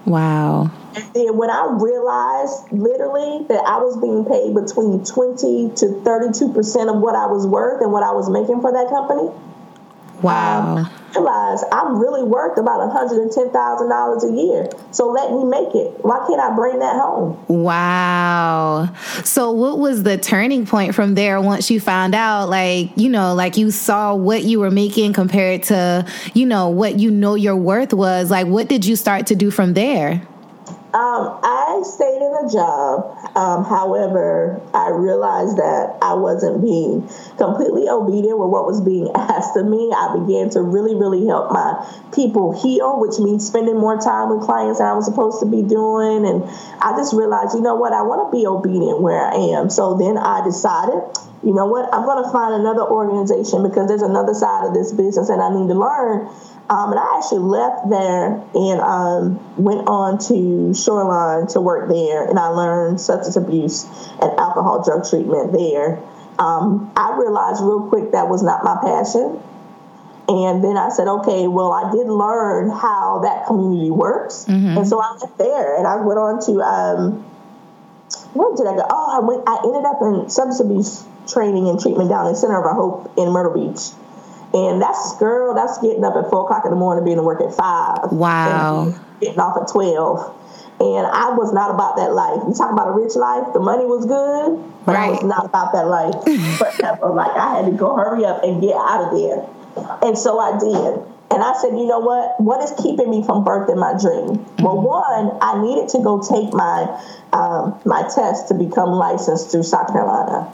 Wow. 0.06 0.70
And 0.96 1.14
then 1.14 1.38
when 1.38 1.50
I 1.50 1.78
realized 1.80 2.72
literally 2.72 3.46
that 3.48 3.64
I 3.66 3.78
was 3.80 3.98
being 3.98 4.26
paid 4.26 4.54
between 4.54 5.04
20 5.04 5.76
to 5.76 5.86
32% 6.04 6.96
of 6.96 7.02
what 7.02 7.16
I 7.16 7.26
was 7.28 7.48
worth 7.48 7.82
and 7.82 7.92
what 7.92 8.04
I 8.04 8.12
was 8.12 8.30
making 8.30 8.62
for 8.62 8.72
that 8.72 8.90
company. 8.90 9.32
Wow. 10.24 10.78
Um, 10.78 10.86
I 11.16 11.20
realized 11.20 11.66
I'm 11.72 12.00
really 12.00 12.24
worth 12.24 12.58
about 12.58 12.80
$110,000 12.92 14.24
a 14.24 14.36
year. 14.36 14.70
So 14.92 15.10
let 15.10 15.32
me 15.32 15.44
make 15.44 15.76
it. 15.76 16.04
Why 16.04 16.26
can't 16.28 16.40
I 16.40 16.56
bring 16.56 16.80
that 16.80 16.96
home? 16.96 17.44
Wow. 17.48 18.94
So 19.24 19.52
what 19.52 19.78
was 19.78 20.04
the 20.04 20.18
turning 20.18 20.66
point 20.66 20.96
from 20.96 21.14
there 21.14 21.40
once 21.40 21.70
you 21.70 21.80
found 21.80 22.16
out 22.16 22.50
like, 22.50 22.92
you 22.96 23.10
know, 23.10 23.36
like 23.36 23.58
you 23.58 23.70
saw 23.70 24.16
what 24.16 24.44
you 24.44 24.60
were 24.60 24.72
making 24.72 25.14
compared 25.14 25.64
to, 25.64 26.08
you 26.34 26.46
know, 26.46 26.70
what 26.70 27.00
you 27.00 27.12
know 27.12 27.36
your 27.36 27.56
worth 27.56 27.94
was? 27.94 28.32
Like 28.32 28.48
what 28.48 28.68
did 28.68 28.86
you 28.86 28.96
start 28.96 29.28
to 29.28 29.36
do 29.36 29.52
from 29.52 29.74
there? 29.74 30.28
Um, 30.94 31.40
I 31.42 31.82
stayed 31.84 32.22
in 32.22 32.34
a 32.46 32.46
job. 32.54 33.18
Um, 33.36 33.66
however, 33.66 34.62
I 34.76 34.90
realized 34.90 35.58
that 35.58 35.98
I 36.04 36.14
wasn't 36.14 36.62
being 36.62 37.10
completely 37.38 37.90
obedient 37.90 38.38
with 38.38 38.50
what 38.50 38.68
was 38.70 38.80
being 38.80 39.10
asked 39.16 39.58
of 39.58 39.66
me. 39.66 39.90
I 39.90 40.14
began 40.14 40.52
to 40.52 40.62
really, 40.62 40.94
really 40.94 41.26
help 41.26 41.52
my 41.52 41.82
people 42.14 42.54
heal, 42.54 43.00
which 43.02 43.18
means 43.18 43.42
spending 43.42 43.74
more 43.74 43.98
time 43.98 44.30
with 44.30 44.46
clients 44.46 44.78
than 44.78 44.88
I 44.88 44.94
was 44.94 45.06
supposed 45.06 45.40
to 45.42 45.50
be 45.50 45.64
doing. 45.64 46.30
And 46.30 46.46
I 46.78 46.94
just 46.94 47.18
realized, 47.18 47.56
you 47.56 47.62
know 47.62 47.74
what, 47.74 47.92
I 47.92 48.04
want 48.04 48.30
to 48.30 48.38
be 48.38 48.46
obedient 48.46 49.02
where 49.02 49.26
I 49.26 49.58
am. 49.58 49.72
So 49.72 49.98
then 49.98 50.16
I 50.22 50.46
decided, 50.46 51.02
you 51.42 51.58
know 51.58 51.66
what, 51.66 51.90
I'm 51.90 52.06
going 52.06 52.24
to 52.24 52.30
find 52.30 52.54
another 52.54 52.86
organization 52.86 53.64
because 53.66 53.90
there's 53.90 54.06
another 54.06 54.38
side 54.38 54.70
of 54.70 54.78
this 54.78 54.94
business 54.94 55.30
and 55.30 55.42
I 55.42 55.50
need 55.50 55.74
to 55.74 55.76
learn 55.76 56.30
um, 56.70 56.92
and 56.92 57.00
I 57.00 57.18
actually 57.18 57.40
left 57.40 57.90
there 57.90 58.42
and 58.54 58.80
um, 58.82 59.56
went 59.58 59.88
on 59.88 60.18
to 60.30 60.74
Shoreline 60.74 61.48
to 61.48 61.62
work 61.62 61.90
there, 61.90 62.28
and 62.28 62.40
I 62.40 62.48
learned 62.48 63.02
substance 63.02 63.36
abuse 63.36 63.86
and 64.22 64.32
alcohol 64.40 64.84
drug 64.84 65.08
treatment 65.08 65.52
there. 65.52 66.02
Um, 66.40 66.92
I 66.96 67.16
realized 67.18 67.62
real 67.62 67.88
quick 67.90 68.12
that 68.12 68.30
was 68.30 68.42
not 68.44 68.64
my 68.64 68.78
passion. 68.82 69.42
And 70.28 70.64
then 70.64 70.78
I 70.78 70.88
said, 70.90 71.08
okay, 71.08 71.48
well, 71.50 71.74
I 71.74 71.92
did 71.92 72.08
learn 72.08 72.70
how 72.70 73.20
that 73.24 73.46
community 73.46 73.92
works. 73.92 74.46
Mm-hmm. 74.48 74.78
And 74.78 74.88
so 74.88 75.02
I 75.02 75.12
left 75.20 75.38
there 75.38 75.78
and 75.78 75.86
I 75.86 75.98
went 75.98 76.18
on 76.18 76.40
to, 76.46 76.62
um, 76.62 77.24
where 78.34 78.56
did 78.56 78.66
I 78.66 78.76
go? 78.76 78.88
Oh, 78.90 79.12
I 79.12 79.20
went, 79.20 79.44
I 79.46 79.60
ended 79.68 79.84
up 79.84 80.02
in 80.02 80.30
substance 80.30 80.62
abuse 80.62 81.06
training 81.28 81.68
and 81.68 81.80
treatment 81.80 82.10
down 82.10 82.28
in 82.28 82.36
Center 82.36 82.58
of 82.58 82.66
Our 82.66 82.74
Hope 82.74 83.14
in 83.18 83.30
Myrtle 83.32 83.54
Beach. 83.54 83.92
And 84.54 84.82
that's 84.82 85.18
girl, 85.18 85.56
that's 85.56 85.80
getting 85.80 86.04
up 86.04 86.16
at 86.16 86.30
four 86.30 86.46
o'clock 86.46 86.64
in 86.66 86.72
the 86.72 86.78
morning, 86.78 87.04
being 87.04 87.18
to 87.18 87.24
work 87.24 87.42
at 87.42 87.54
five. 87.56 88.12
Wow. 88.12 88.94
Getting 89.20 89.40
off 89.40 89.58
at 89.58 89.72
twelve. 89.72 90.40
And 90.80 91.08
I 91.08 91.32
was 91.32 91.54
not 91.54 91.72
about 91.72 91.96
that 91.98 92.14
life. 92.14 92.42
You 92.48 92.54
talk 92.54 92.72
about 92.72 92.90
a 92.90 92.92
rich 92.92 93.16
life, 93.16 93.54
the 93.54 93.60
money 93.62 93.86
was 93.86 94.06
good, 94.06 94.58
but 94.86 94.96
right. 94.96 95.10
I 95.10 95.12
was 95.12 95.24
not 95.24 95.46
about 95.46 95.72
that 95.72 95.88
life 95.88 96.18
forever. 96.58 97.14
like 97.14 97.32
I 97.38 97.56
had 97.56 97.66
to 97.66 97.72
go 97.72 97.96
hurry 97.96 98.26
up 98.26 98.44
and 98.44 98.60
get 98.60 98.76
out 98.76 99.08
of 99.08 99.18
there. 99.18 99.48
And 100.02 100.18
so 100.18 100.40
I 100.40 100.58
did. 100.60 101.14
And 101.34 101.42
I 101.42 101.54
said, 101.58 101.74
you 101.74 101.88
know 101.88 102.00
what? 102.00 102.40
What 102.40 102.62
is 102.62 102.74
keeping 102.82 103.10
me 103.10 103.24
from 103.26 103.46
birthing 103.46 103.78
my 103.78 103.98
dream? 103.98 104.38
Mm-hmm. 104.38 104.64
Well, 104.64 104.82
one, 104.82 105.38
I 105.42 105.62
needed 105.62 105.90
to 105.90 106.04
go 106.04 106.22
take 106.22 106.54
my 106.54 106.86
um, 107.34 107.80
my 107.86 108.04
test 108.04 108.50
to 108.50 108.54
become 108.54 108.90
licensed 108.90 109.50
through 109.50 109.64
South 109.64 109.88
Carolina. 109.94 110.52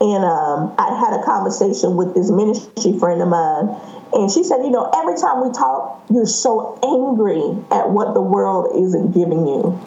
And 0.00 0.24
um, 0.24 0.74
I 0.78 0.94
had 0.94 1.18
a 1.18 1.24
conversation 1.24 1.96
with 1.96 2.14
this 2.14 2.30
ministry 2.30 2.96
friend 2.98 3.20
of 3.20 3.28
mine, 3.28 3.74
and 4.12 4.30
she 4.30 4.44
said, 4.44 4.58
You 4.62 4.70
know, 4.70 4.90
every 4.94 5.16
time 5.16 5.42
we 5.42 5.52
talk, 5.52 6.04
you're 6.08 6.26
so 6.26 6.78
angry 6.82 7.42
at 7.70 7.90
what 7.90 8.14
the 8.14 8.22
world 8.22 8.76
isn't 8.76 9.12
giving 9.12 9.46
you. 9.46 9.80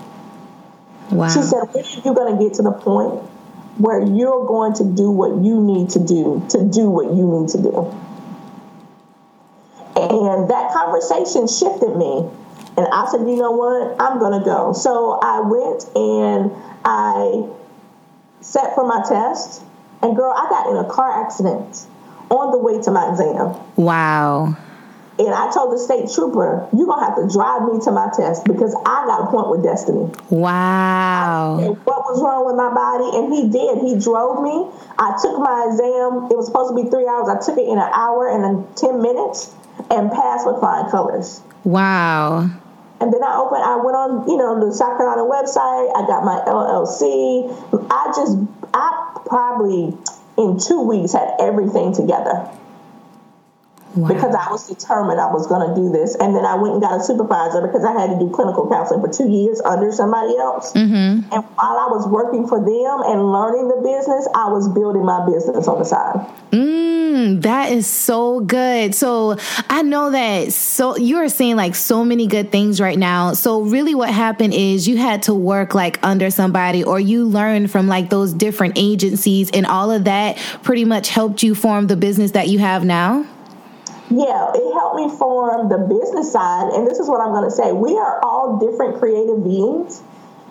Wow. 1.12 1.30
She 1.30 1.42
said, 1.42 1.64
When 1.72 1.86
are 1.86 2.02
you 2.04 2.14
going 2.14 2.38
to 2.38 2.44
get 2.44 2.56
to 2.56 2.62
the 2.62 2.74
point 2.74 3.24
where 3.78 4.02
you're 4.02 4.46
going 4.48 4.74
to 4.76 4.84
do 4.84 5.10
what 5.10 5.44
you 5.44 5.62
need 5.62 5.92
to 5.92 6.00
do 6.00 6.46
to 6.50 6.64
do 6.70 6.90
what 6.90 7.16
you 7.16 7.26
need 7.28 7.50
to 7.50 7.62
do? 7.62 7.88
And 9.96 10.50
that 10.50 10.74
conversation 10.74 11.48
shifted 11.48 11.96
me. 11.96 12.28
And 12.76 12.88
I 12.92 13.08
said, 13.10 13.22
You 13.22 13.38
know 13.38 13.52
what? 13.52 13.96
I'm 14.00 14.20
going 14.20 14.38
to 14.38 14.44
go. 14.44 14.74
So 14.74 15.20
I 15.24 15.40
went 15.40 15.86
and 15.96 16.52
I 16.84 17.48
sat 18.42 18.76
for 18.76 18.86
my 18.86 19.04
test 19.08 19.64
and 20.04 20.16
girl, 20.16 20.34
I 20.36 20.50
got 20.50 20.70
in 20.70 20.78
a 20.78 20.90
car 20.90 21.24
accident 21.24 21.88
on 22.30 22.52
the 22.52 22.58
way 22.58 22.82
to 22.82 22.92
my 22.92 23.10
exam. 23.10 23.56
Wow. 23.76 24.58
And 25.20 25.36
I 25.36 25.52
told 25.52 25.74
the 25.74 25.78
state 25.78 26.10
trooper, 26.10 26.68
you're 26.74 26.88
going 26.88 26.98
to 26.98 27.06
have 27.06 27.16
to 27.20 27.28
drive 27.30 27.68
me 27.70 27.78
to 27.84 27.92
my 27.92 28.10
test 28.16 28.46
because 28.46 28.74
I 28.74 29.06
got 29.06 29.28
a 29.28 29.32
point 29.32 29.52
with 29.52 29.62
destiny. 29.62 30.10
Wow. 30.32 31.60
And 31.62 31.78
what 31.86 32.02
was 32.10 32.18
wrong 32.24 32.48
with 32.48 32.56
my 32.58 32.74
body? 32.74 33.06
And 33.20 33.30
he 33.30 33.46
did. 33.52 33.86
He 33.86 34.02
drove 34.02 34.42
me. 34.42 34.66
I 34.98 35.14
took 35.22 35.38
my 35.38 35.70
exam. 35.70 36.32
It 36.32 36.38
was 36.40 36.48
supposed 36.48 36.74
to 36.74 36.76
be 36.80 36.90
three 36.90 37.06
hours. 37.06 37.30
I 37.30 37.38
took 37.38 37.60
it 37.60 37.68
in 37.70 37.78
an 37.78 37.92
hour 37.94 38.34
and 38.34 38.42
then 38.42 38.66
10 38.74 38.98
minutes 39.04 39.54
and 39.92 40.10
passed 40.10 40.48
with 40.48 40.58
flying 40.58 40.90
colors. 40.90 41.44
Wow. 41.66 42.50
And 43.02 43.14
then 43.14 43.22
I 43.22 43.38
opened, 43.38 43.62
I 43.62 43.78
went 43.78 43.98
on, 43.98 44.30
you 44.30 44.38
know, 44.38 44.58
the 44.58 44.74
South 44.74 44.98
Carolina 44.98 45.26
website. 45.26 45.90
I 45.98 46.06
got 46.06 46.26
my 46.26 46.38
LLC. 46.46 47.50
I 47.90 48.14
just, 48.14 48.38
I 48.74 49.01
probably 49.26 49.98
in 50.38 50.60
two 50.60 50.82
weeks 50.82 51.14
had 51.14 51.36
everything 51.40 51.94
together. 51.94 52.50
Wow. 53.96 54.08
Because 54.08 54.34
I 54.36 54.50
was 54.50 54.68
determined 54.68 55.20
I 55.20 55.32
was 55.32 55.48
going 55.48 55.68
to 55.68 55.76
do 55.76 55.92
this. 55.92 56.16
And 56.16 56.36
then 56.36 56.46
I 56.46 56.56
went 56.56 56.74
and 56.74 56.82
got 56.82 57.00
a 57.00 57.04
supervisor 57.04 57.62
because 57.62 57.84
I 57.84 57.92
had 57.92 58.08
to 58.08 58.20
do 58.20 58.30
clinical 58.30 58.70
counseling 58.70 59.02
for 59.02 59.12
two 59.12 59.28
years 59.28 59.60
under 59.62 59.92
somebody 59.92 60.38
else. 60.38 60.72
Mm-hmm. 60.74 61.28
And 61.34 61.44
while 61.44 61.78
I 61.78 61.88
was 61.92 62.08
working 62.08 62.48
for 62.48 62.60
them 62.60 62.96
and 63.12 63.32
learning 63.32 63.68
the 63.68 63.82
business, 63.84 64.28
I 64.34 64.48
was 64.48 64.70
building 64.70 65.06
my 65.06 65.26
business 65.26 65.68
on 65.68 65.80
the 65.80 65.86
side. 65.86 66.26
Mm, 66.52 67.42
that 67.42 67.72
is 67.72 67.86
so 67.86 68.40
good. 68.40 68.96
So 68.96 69.38
I 69.70 69.82
know 69.82 70.12
that 70.12 70.54
so 70.54 70.98
you 70.98 71.18
are 71.18 71.30
seeing 71.30 71.58
like 71.58 71.76
so 71.76 72.06
many 72.06 72.28
good 72.28 72.52
things 72.52 72.80
right 72.80 72.98
now. 72.98 73.34
So 73.34 73.62
really 73.62 73.96
what 73.96 74.10
happened 74.10 74.54
is 74.54 74.88
you 74.88 74.98
had 74.98 75.24
to 75.24 75.34
work 75.34 75.76
like 75.76 76.00
under 76.02 76.30
somebody 76.32 76.84
or 76.84 77.00
you 77.00 77.26
learned 77.26 77.72
from 77.72 77.88
like 77.88 78.10
those 78.10 78.34
different 78.34 78.78
agencies 78.78 79.52
and 79.52 79.66
all 79.66 79.92
of 79.92 80.06
that 80.06 80.38
pretty 80.64 80.86
much 80.86 81.10
helped 81.10 81.44
you 81.44 81.56
form 81.56 81.88
the 81.88 81.98
business 81.98 82.32
that 82.32 82.48
you 82.48 82.60
have 82.60 82.86
now? 82.86 83.26
Yeah, 84.12 84.52
it 84.54 84.74
helped 84.74 84.98
me 84.98 85.08
form 85.08 85.70
the 85.70 85.78
business 85.78 86.34
side. 86.34 86.74
And 86.74 86.86
this 86.86 87.00
is 87.00 87.08
what 87.08 87.22
I'm 87.22 87.32
going 87.32 87.50
to 87.50 87.56
say 87.56 87.72
we 87.72 87.98
are 87.98 88.20
all 88.22 88.60
different 88.60 89.00
creative 89.00 89.42
beings. 89.42 90.04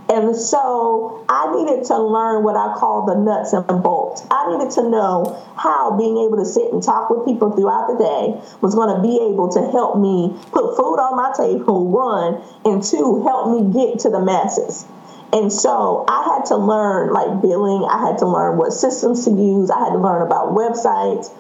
And 0.08 0.34
so 0.34 1.24
I 1.28 1.52
needed 1.54 1.84
to 1.86 1.98
learn 2.02 2.42
what 2.42 2.56
I 2.56 2.74
call 2.74 3.04
the 3.04 3.14
nuts 3.14 3.52
and 3.52 3.66
bolts. 3.82 4.26
I 4.30 4.50
needed 4.50 4.72
to 4.72 4.88
know 4.88 5.38
how 5.56 5.96
being 5.96 6.16
able 6.24 6.38
to 6.38 6.46
sit 6.46 6.72
and 6.72 6.82
talk 6.82 7.10
with 7.10 7.26
people 7.26 7.52
throughout 7.52 7.86
the 7.86 7.98
day 8.00 8.40
was 8.62 8.74
going 8.74 8.96
to 8.96 9.02
be 9.02 9.20
able 9.30 9.50
to 9.52 9.60
help 9.70 10.00
me 10.00 10.34
put 10.50 10.74
food 10.74 10.96
on 10.96 11.14
my 11.14 11.30
table, 11.36 11.86
one, 11.86 12.42
and 12.64 12.82
two, 12.82 13.22
help 13.22 13.52
me 13.52 13.70
get 13.76 14.00
to 14.00 14.10
the 14.10 14.18
masses. 14.20 14.86
And 15.32 15.52
so 15.52 16.06
I 16.08 16.24
had 16.24 16.46
to 16.46 16.56
learn 16.56 17.12
like 17.12 17.40
billing, 17.40 17.86
I 17.88 18.00
had 18.08 18.18
to 18.18 18.26
learn 18.26 18.56
what 18.56 18.72
systems 18.72 19.26
to 19.26 19.30
use, 19.30 19.70
I 19.70 19.78
had 19.78 19.90
to 19.90 19.98
learn 19.98 20.22
about 20.22 20.56
websites 20.56 21.30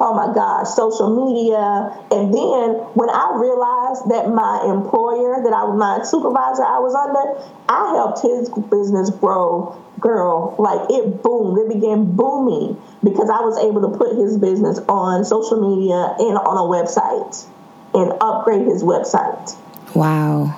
oh 0.00 0.14
my 0.14 0.32
gosh, 0.32 0.68
social 0.68 1.12
media. 1.12 1.92
And 2.10 2.32
then 2.32 2.80
when 2.96 3.10
I 3.12 3.36
realized 3.36 4.08
that 4.08 4.32
my 4.32 4.64
employer, 4.64 5.44
that 5.44 5.52
I 5.52 5.68
was 5.68 5.76
my 5.76 6.02
supervisor 6.02 6.64
I 6.64 6.80
was 6.80 6.96
under, 6.96 7.36
I 7.68 7.94
helped 8.00 8.24
his 8.24 8.48
business 8.72 9.10
grow, 9.10 9.76
girl, 10.00 10.56
like 10.58 10.88
it 10.88 11.22
boomed. 11.22 11.58
It 11.60 11.68
began 11.68 12.16
booming 12.16 12.80
because 13.04 13.28
I 13.28 13.44
was 13.44 13.60
able 13.60 13.84
to 13.84 13.92
put 13.92 14.16
his 14.16 14.38
business 14.38 14.80
on 14.88 15.24
social 15.24 15.60
media 15.60 16.16
and 16.18 16.40
on 16.40 16.56
a 16.56 16.64
website 16.64 17.46
and 17.92 18.16
upgrade 18.24 18.66
his 18.66 18.82
website. 18.82 19.54
Wow. 19.94 20.56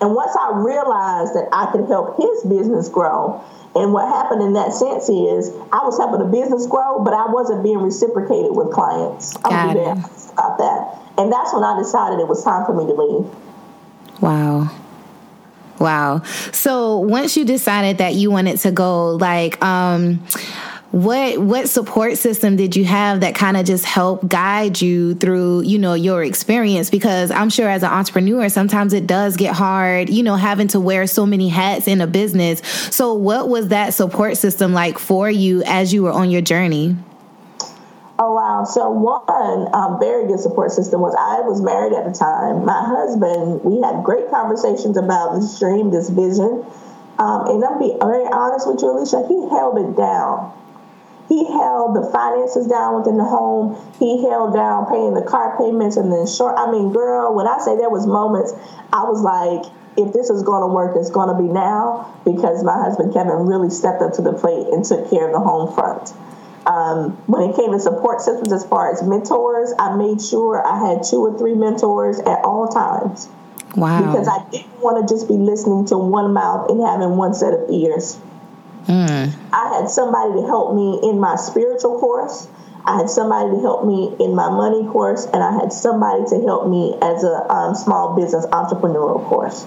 And 0.00 0.14
once 0.14 0.36
I 0.38 0.52
realized 0.54 1.34
that 1.34 1.48
I 1.50 1.66
could 1.72 1.88
help 1.88 2.16
his 2.20 2.44
business 2.44 2.88
grow, 2.88 3.42
and 3.74 3.92
what 3.92 4.08
happened 4.08 4.42
in 4.42 4.52
that 4.52 4.72
sense 4.72 5.08
is 5.08 5.50
I 5.72 5.82
was 5.82 5.98
helping 5.98 6.20
the 6.20 6.30
business 6.30 6.66
grow, 6.66 7.02
but 7.02 7.12
I 7.12 7.26
wasn't 7.30 7.62
being 7.64 7.78
reciprocated 7.78 8.54
with 8.54 8.70
clients. 8.72 9.36
I'm 9.44 9.74
Got 9.74 9.98
about 10.32 10.58
that. 10.58 10.98
And 11.18 11.32
that's 11.32 11.52
when 11.52 11.64
I 11.64 11.76
decided 11.78 12.20
it 12.20 12.28
was 12.28 12.42
time 12.44 12.64
for 12.66 12.72
me 12.72 12.86
to 12.86 12.92
leave. 12.92 14.20
Wow. 14.20 14.70
Wow. 15.80 16.22
So 16.52 16.98
once 16.98 17.36
you 17.36 17.44
decided 17.44 17.98
that 17.98 18.14
you 18.14 18.30
wanted 18.30 18.58
to 18.60 18.70
go, 18.70 19.16
like, 19.16 19.62
um, 19.62 20.24
what 20.94 21.38
what 21.38 21.68
support 21.68 22.16
system 22.16 22.54
did 22.54 22.76
you 22.76 22.84
have 22.84 23.18
that 23.18 23.34
kind 23.34 23.56
of 23.56 23.66
just 23.66 23.84
helped 23.84 24.28
guide 24.28 24.80
you 24.80 25.16
through 25.16 25.60
you 25.62 25.76
know 25.76 25.94
your 25.94 26.22
experience 26.22 26.88
because 26.88 27.32
i'm 27.32 27.50
sure 27.50 27.68
as 27.68 27.82
an 27.82 27.90
entrepreneur 27.90 28.48
sometimes 28.48 28.92
it 28.92 29.04
does 29.04 29.36
get 29.36 29.52
hard 29.52 30.08
you 30.08 30.22
know 30.22 30.36
having 30.36 30.68
to 30.68 30.78
wear 30.78 31.04
so 31.08 31.26
many 31.26 31.48
hats 31.48 31.88
in 31.88 32.00
a 32.00 32.06
business 32.06 32.60
so 32.94 33.12
what 33.12 33.48
was 33.48 33.68
that 33.68 33.92
support 33.92 34.36
system 34.36 34.72
like 34.72 34.96
for 34.96 35.28
you 35.28 35.64
as 35.64 35.92
you 35.92 36.04
were 36.04 36.12
on 36.12 36.30
your 36.30 36.42
journey 36.42 36.96
Oh 38.16 38.32
wow! 38.32 38.62
So 38.62 38.90
one 38.90 39.74
um, 39.74 39.98
very 39.98 40.28
good 40.28 40.38
support 40.38 40.70
system 40.70 41.00
was 41.00 41.16
I 41.18 41.40
was 41.40 41.60
married 41.60 41.92
at 41.92 42.06
the 42.06 42.16
time. 42.16 42.64
My 42.64 42.80
husband, 42.86 43.64
we 43.64 43.82
had 43.82 44.04
great 44.04 44.30
conversations 44.30 44.96
about 44.96 45.34
this 45.34 45.58
dream, 45.58 45.90
this 45.90 46.10
vision, 46.10 46.62
um, 47.18 47.50
and 47.50 47.64
I'll 47.64 47.80
be 47.80 47.90
very 47.98 48.22
honest 48.30 48.70
with 48.70 48.78
you, 48.82 48.94
Alisha. 48.94 49.26
He 49.26 49.34
held 49.50 49.82
it 49.82 49.98
down 49.98 50.54
he 51.28 51.44
held 51.46 51.96
the 51.96 52.08
finances 52.12 52.66
down 52.66 52.96
within 52.96 53.16
the 53.16 53.24
home. 53.24 53.80
He 53.98 54.22
held 54.22 54.52
down 54.52 54.86
paying 54.86 55.14
the 55.14 55.22
car 55.22 55.56
payments 55.56 55.96
and 55.96 56.12
then 56.12 56.26
short. 56.26 56.54
I 56.58 56.70
mean, 56.70 56.92
girl, 56.92 57.34
when 57.34 57.46
I 57.46 57.58
say 57.58 57.76
there 57.76 57.90
was 57.90 58.06
moments, 58.06 58.52
I 58.92 59.04
was 59.04 59.22
like, 59.22 59.72
if 59.96 60.12
this 60.12 60.28
is 60.28 60.42
going 60.42 60.62
to 60.62 60.66
work, 60.66 60.96
it's 60.96 61.10
going 61.10 61.28
to 61.34 61.40
be 61.40 61.48
now 61.48 62.12
because 62.24 62.62
my 62.64 62.76
husband 62.76 63.14
Kevin 63.14 63.46
really 63.46 63.70
stepped 63.70 64.02
up 64.02 64.12
to 64.14 64.22
the 64.22 64.32
plate 64.32 64.66
and 64.68 64.84
took 64.84 65.08
care 65.08 65.26
of 65.26 65.32
the 65.32 65.40
home 65.40 65.72
front. 65.72 66.12
Um, 66.66 67.12
when 67.26 67.48
it 67.48 67.56
came 67.56 67.72
to 67.72 67.80
support 67.80 68.20
systems 68.20 68.52
as 68.52 68.64
far 68.64 68.92
as 68.92 69.02
mentors, 69.02 69.72
I 69.78 69.96
made 69.96 70.20
sure 70.20 70.64
I 70.66 70.88
had 70.88 71.04
two 71.04 71.20
or 71.20 71.38
three 71.38 71.54
mentors 71.54 72.18
at 72.20 72.40
all 72.44 72.68
times. 72.68 73.28
Wow. 73.76 74.00
Because 74.00 74.28
I 74.28 74.48
didn't 74.50 74.80
want 74.80 75.06
to 75.06 75.14
just 75.14 75.28
be 75.28 75.34
listening 75.34 75.86
to 75.86 75.98
one 75.98 76.32
mouth 76.32 76.70
and 76.70 76.80
having 76.80 77.16
one 77.16 77.34
set 77.34 77.52
of 77.52 77.68
ears. 77.70 78.18
Mm. 78.86 79.32
I 79.52 79.78
had 79.78 79.88
somebody 79.88 80.40
to 80.40 80.46
help 80.46 80.74
me 80.74 81.00
in 81.08 81.18
my 81.18 81.36
spiritual 81.36 81.98
course. 81.98 82.48
I 82.86 82.98
had 82.98 83.08
somebody 83.08 83.50
to 83.50 83.60
help 83.60 83.86
me 83.86 84.14
in 84.20 84.34
my 84.34 84.50
money 84.50 84.86
course, 84.88 85.24
and 85.24 85.42
I 85.42 85.52
had 85.52 85.72
somebody 85.72 86.24
to 86.28 86.42
help 86.42 86.68
me 86.68 86.94
as 87.00 87.24
a 87.24 87.50
um, 87.50 87.74
small 87.74 88.14
business 88.14 88.44
entrepreneurial 88.46 89.24
course. 89.26 89.66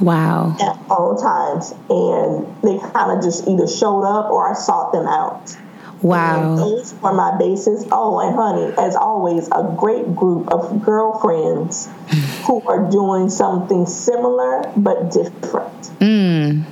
Wow. 0.00 0.54
At 0.60 0.78
all 0.90 1.16
times. 1.16 1.72
And 1.88 2.46
they 2.62 2.78
kind 2.92 3.16
of 3.16 3.24
just 3.24 3.48
either 3.48 3.66
showed 3.66 4.02
up 4.02 4.30
or 4.30 4.50
I 4.50 4.54
sought 4.54 4.92
them 4.92 5.06
out. 5.06 5.56
Wow. 6.02 6.50
And 6.50 6.58
those 6.58 6.94
were 7.00 7.14
my 7.14 7.38
basis. 7.38 7.86
Oh, 7.90 8.20
and 8.20 8.36
honey, 8.36 8.74
as 8.78 8.96
always, 8.96 9.48
a 9.48 9.74
great 9.78 10.14
group 10.14 10.48
of 10.48 10.84
girlfriends 10.84 11.88
who 12.46 12.60
are 12.68 12.90
doing 12.90 13.30
something 13.30 13.86
similar 13.86 14.70
but 14.76 15.10
different. 15.10 15.80
Mm 16.00 16.64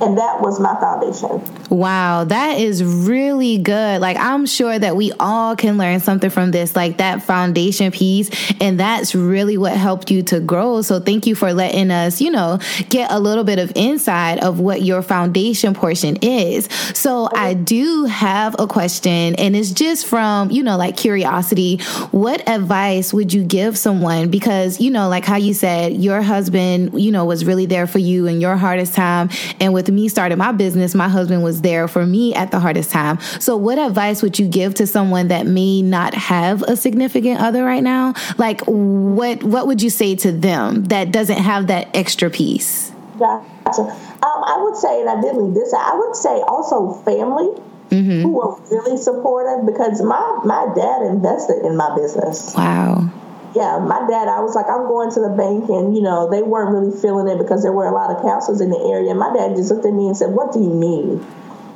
and 0.00 0.16
that 0.16 0.40
was 0.40 0.58
my 0.58 0.78
foundation. 0.80 1.42
Wow, 1.68 2.24
that 2.24 2.58
is 2.58 2.82
really 2.82 3.58
good. 3.58 4.00
Like, 4.00 4.16
I'm 4.16 4.46
sure 4.46 4.78
that 4.78 4.96
we 4.96 5.12
all 5.20 5.56
can 5.56 5.76
learn 5.78 6.00
something 6.00 6.30
from 6.30 6.50
this, 6.50 6.74
like 6.74 6.98
that 6.98 7.22
foundation 7.22 7.92
piece. 7.92 8.30
And 8.60 8.80
that's 8.80 9.14
really 9.14 9.58
what 9.58 9.72
helped 9.72 10.10
you 10.10 10.22
to 10.24 10.40
grow. 10.40 10.82
So, 10.82 11.00
thank 11.00 11.26
you 11.26 11.34
for 11.34 11.52
letting 11.52 11.90
us, 11.90 12.20
you 12.20 12.30
know, 12.30 12.58
get 12.88 13.10
a 13.12 13.20
little 13.20 13.44
bit 13.44 13.58
of 13.58 13.72
insight 13.74 14.42
of 14.42 14.58
what 14.58 14.82
your 14.82 15.02
foundation 15.02 15.74
portion 15.74 16.16
is. 16.22 16.68
So, 16.94 17.28
I 17.34 17.54
mm-hmm. 17.54 17.64
do 17.64 18.04
have 18.04 18.56
a 18.58 18.66
question, 18.66 19.34
and 19.36 19.54
it's 19.54 19.70
just 19.70 20.06
from, 20.06 20.50
you 20.50 20.62
know, 20.62 20.76
like 20.76 20.96
curiosity. 20.96 21.78
What 22.10 22.48
advice 22.48 23.12
would 23.12 23.32
you 23.32 23.44
give 23.44 23.76
someone? 23.76 24.30
Because, 24.30 24.80
you 24.80 24.90
know, 24.90 25.08
like 25.08 25.24
how 25.24 25.36
you 25.36 25.54
said, 25.54 25.92
your 25.92 26.22
husband, 26.22 27.00
you 27.00 27.12
know, 27.12 27.24
was 27.24 27.44
really 27.44 27.66
there 27.66 27.86
for 27.86 27.98
you 27.98 28.26
in 28.26 28.40
your 28.40 28.56
hardest 28.56 28.94
time. 28.94 29.28
And 29.60 29.74
with 29.74 29.89
me 29.90 30.08
starting 30.08 30.38
my 30.38 30.52
business, 30.52 30.94
my 30.94 31.08
husband 31.08 31.42
was 31.42 31.62
there 31.62 31.88
for 31.88 32.06
me 32.06 32.34
at 32.34 32.50
the 32.50 32.60
hardest 32.60 32.90
time. 32.90 33.20
So, 33.38 33.56
what 33.56 33.78
advice 33.78 34.22
would 34.22 34.38
you 34.38 34.48
give 34.48 34.74
to 34.74 34.86
someone 34.86 35.28
that 35.28 35.46
may 35.46 35.82
not 35.82 36.14
have 36.14 36.62
a 36.62 36.76
significant 36.76 37.40
other 37.40 37.64
right 37.64 37.82
now? 37.82 38.14
Like, 38.38 38.60
what 38.62 39.42
what 39.42 39.66
would 39.66 39.82
you 39.82 39.90
say 39.90 40.16
to 40.16 40.32
them 40.32 40.84
that 40.84 41.12
doesn't 41.12 41.38
have 41.38 41.68
that 41.68 41.88
extra 41.94 42.30
piece? 42.30 42.92
Gotcha. 43.18 43.82
Um, 43.82 44.20
I 44.22 44.58
would 44.62 44.76
say, 44.76 45.00
and 45.00 45.10
I 45.10 45.20
did 45.20 45.36
leave 45.36 45.54
this. 45.54 45.74
Out, 45.74 45.94
I 45.94 45.98
would 45.98 46.16
say 46.16 46.40
also 46.46 46.92
family. 47.04 47.60
Mm-hmm. 47.90 48.22
Who 48.22 48.28
were 48.28 48.56
really 48.70 48.96
supportive 48.96 49.66
because 49.66 50.00
my 50.00 50.40
my 50.44 50.72
dad 50.76 51.02
invested 51.10 51.66
in 51.66 51.76
my 51.76 51.92
business. 51.96 52.54
Wow 52.56 53.10
yeah, 53.54 53.78
my 53.78 53.98
dad, 54.06 54.28
I 54.28 54.40
was 54.40 54.54
like, 54.54 54.66
I'm 54.70 54.86
going 54.86 55.10
to 55.10 55.20
the 55.20 55.34
bank, 55.34 55.68
and 55.68 55.94
you 55.94 56.02
know, 56.02 56.30
they 56.30 56.42
weren't 56.42 56.70
really 56.70 56.94
feeling 56.94 57.26
it 57.26 57.38
because 57.38 57.62
there 57.62 57.72
were 57.72 57.86
a 57.86 57.94
lot 57.94 58.14
of 58.14 58.22
counselors 58.22 58.60
in 58.60 58.70
the 58.70 58.78
area. 58.78 59.10
And 59.10 59.18
my 59.18 59.32
dad 59.34 59.56
just 59.56 59.70
looked 59.70 59.86
at 59.86 59.92
me 59.92 60.06
and 60.06 60.16
said, 60.16 60.30
What 60.30 60.52
do 60.52 60.60
you 60.60 60.70
need? 60.70 61.18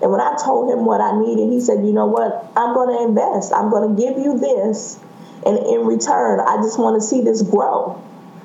And 0.02 0.10
when 0.10 0.20
I 0.20 0.36
told 0.38 0.70
him 0.70 0.84
what 0.84 1.00
I 1.00 1.18
needed, 1.18 1.50
he 1.50 1.60
said, 1.60 1.84
You 1.84 1.92
know 1.92 2.06
what? 2.06 2.46
I'm 2.56 2.74
going 2.74 2.94
to 2.94 3.02
invest. 3.02 3.52
I'm 3.52 3.70
going 3.70 3.90
to 3.90 3.94
give 4.00 4.18
you 4.18 4.38
this. 4.38 5.00
And 5.44 5.58
in 5.58 5.84
return, 5.84 6.40
I 6.40 6.56
just 6.62 6.78
want 6.78 7.00
to 7.00 7.06
see 7.06 7.20
this 7.20 7.42
grow. 7.42 8.00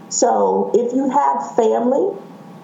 So 0.09 0.71
if 0.73 0.93
you 0.93 1.09
have 1.09 1.55
family 1.55 2.17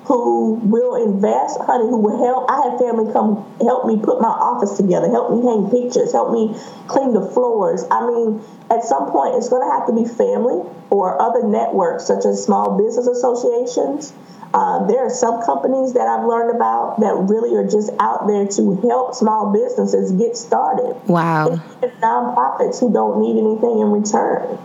who 0.05 0.53
will 0.63 0.95
invest, 1.01 1.59
honey, 1.61 1.89
who 1.89 1.97
will 1.97 2.17
help. 2.21 2.49
I 2.49 2.69
had 2.69 2.79
family 2.79 3.11
come 3.11 3.41
help 3.59 3.85
me 3.85 3.97
put 3.97 4.21
my 4.21 4.29
office 4.29 4.77
together, 4.77 5.09
help 5.09 5.33
me 5.33 5.41
hang 5.41 5.69
pictures, 5.69 6.11
help 6.11 6.31
me 6.31 6.53
clean 6.87 7.13
the 7.13 7.25
floors. 7.25 7.83
I 7.89 8.05
mean, 8.05 8.41
at 8.69 8.83
some 8.83 9.11
point, 9.11 9.35
it's 9.35 9.49
going 9.49 9.65
to 9.65 9.71
have 9.73 9.87
to 9.87 9.93
be 9.93 10.05
family 10.05 10.61
or 10.89 11.19
other 11.19 11.47
networks, 11.47 12.05
such 12.05 12.25
as 12.25 12.43
small 12.43 12.77
business 12.77 13.07
associations. 13.07 14.13
Uh, 14.53 14.85
there 14.87 15.05
are 15.05 15.09
some 15.09 15.43
companies 15.43 15.93
that 15.93 16.07
I've 16.07 16.25
learned 16.25 16.55
about 16.55 17.01
that 17.01 17.27
really 17.27 17.57
are 17.57 17.67
just 17.67 17.91
out 17.99 18.27
there 18.27 18.47
to 18.47 18.75
help 18.87 19.15
small 19.15 19.51
businesses 19.51 20.13
get 20.13 20.37
started. 20.37 20.95
Wow. 21.09 21.59
And 21.81 21.91
nonprofits 21.99 22.79
who 22.79 22.93
don't 22.93 23.19
need 23.19 23.41
anything 23.41 23.79
in 23.81 23.91
return. 23.91 24.57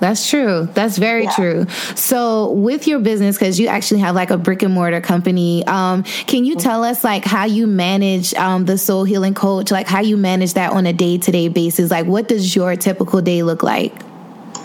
That's 0.00 0.28
true. 0.28 0.66
That's 0.72 0.96
very 0.96 1.24
yeah. 1.24 1.34
true. 1.34 1.66
So, 1.94 2.52
with 2.52 2.88
your 2.88 3.00
business, 3.00 3.36
because 3.36 3.60
you 3.60 3.68
actually 3.68 4.00
have 4.00 4.14
like 4.14 4.30
a 4.30 4.38
brick 4.38 4.62
and 4.62 4.72
mortar 4.72 5.00
company, 5.02 5.64
um, 5.66 6.02
can 6.02 6.46
you 6.46 6.56
tell 6.56 6.82
us 6.84 7.04
like 7.04 7.24
how 7.24 7.44
you 7.44 7.66
manage 7.66 8.32
um, 8.34 8.64
the 8.64 8.78
soul 8.78 9.04
healing 9.04 9.34
coach, 9.34 9.70
like 9.70 9.86
how 9.86 10.00
you 10.00 10.16
manage 10.16 10.54
that 10.54 10.72
on 10.72 10.86
a 10.86 10.92
day 10.92 11.18
to 11.18 11.30
day 11.30 11.48
basis? 11.48 11.90
Like, 11.90 12.06
what 12.06 12.28
does 12.28 12.56
your 12.56 12.74
typical 12.76 13.20
day 13.20 13.42
look 13.42 13.62
like? 13.62 13.92